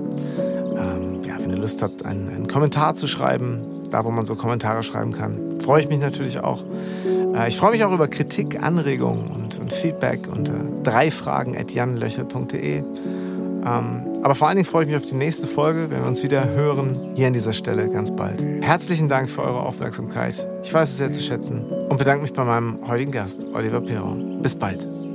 [0.76, 4.34] Ähm, ja, wenn ihr Lust habt, einen, einen Kommentar zu schreiben, da wo man so
[4.34, 6.64] Kommentare schreiben kann, freue ich mich natürlich auch.
[7.34, 12.78] Äh, ich freue mich auch über Kritik, Anregungen und, und Feedback unter dreifragen.janlöchel.de.
[12.78, 16.24] Ähm, aber vor allen Dingen freue ich mich auf die nächste Folge, wenn wir uns
[16.24, 18.44] wieder hören, hier an dieser Stelle ganz bald.
[18.60, 20.44] Herzlichen Dank für eure Aufmerksamkeit.
[20.64, 24.42] Ich weiß es sehr zu schätzen und bedanke mich bei meinem heutigen Gast, Oliver Perron.
[24.42, 25.05] Bis bald.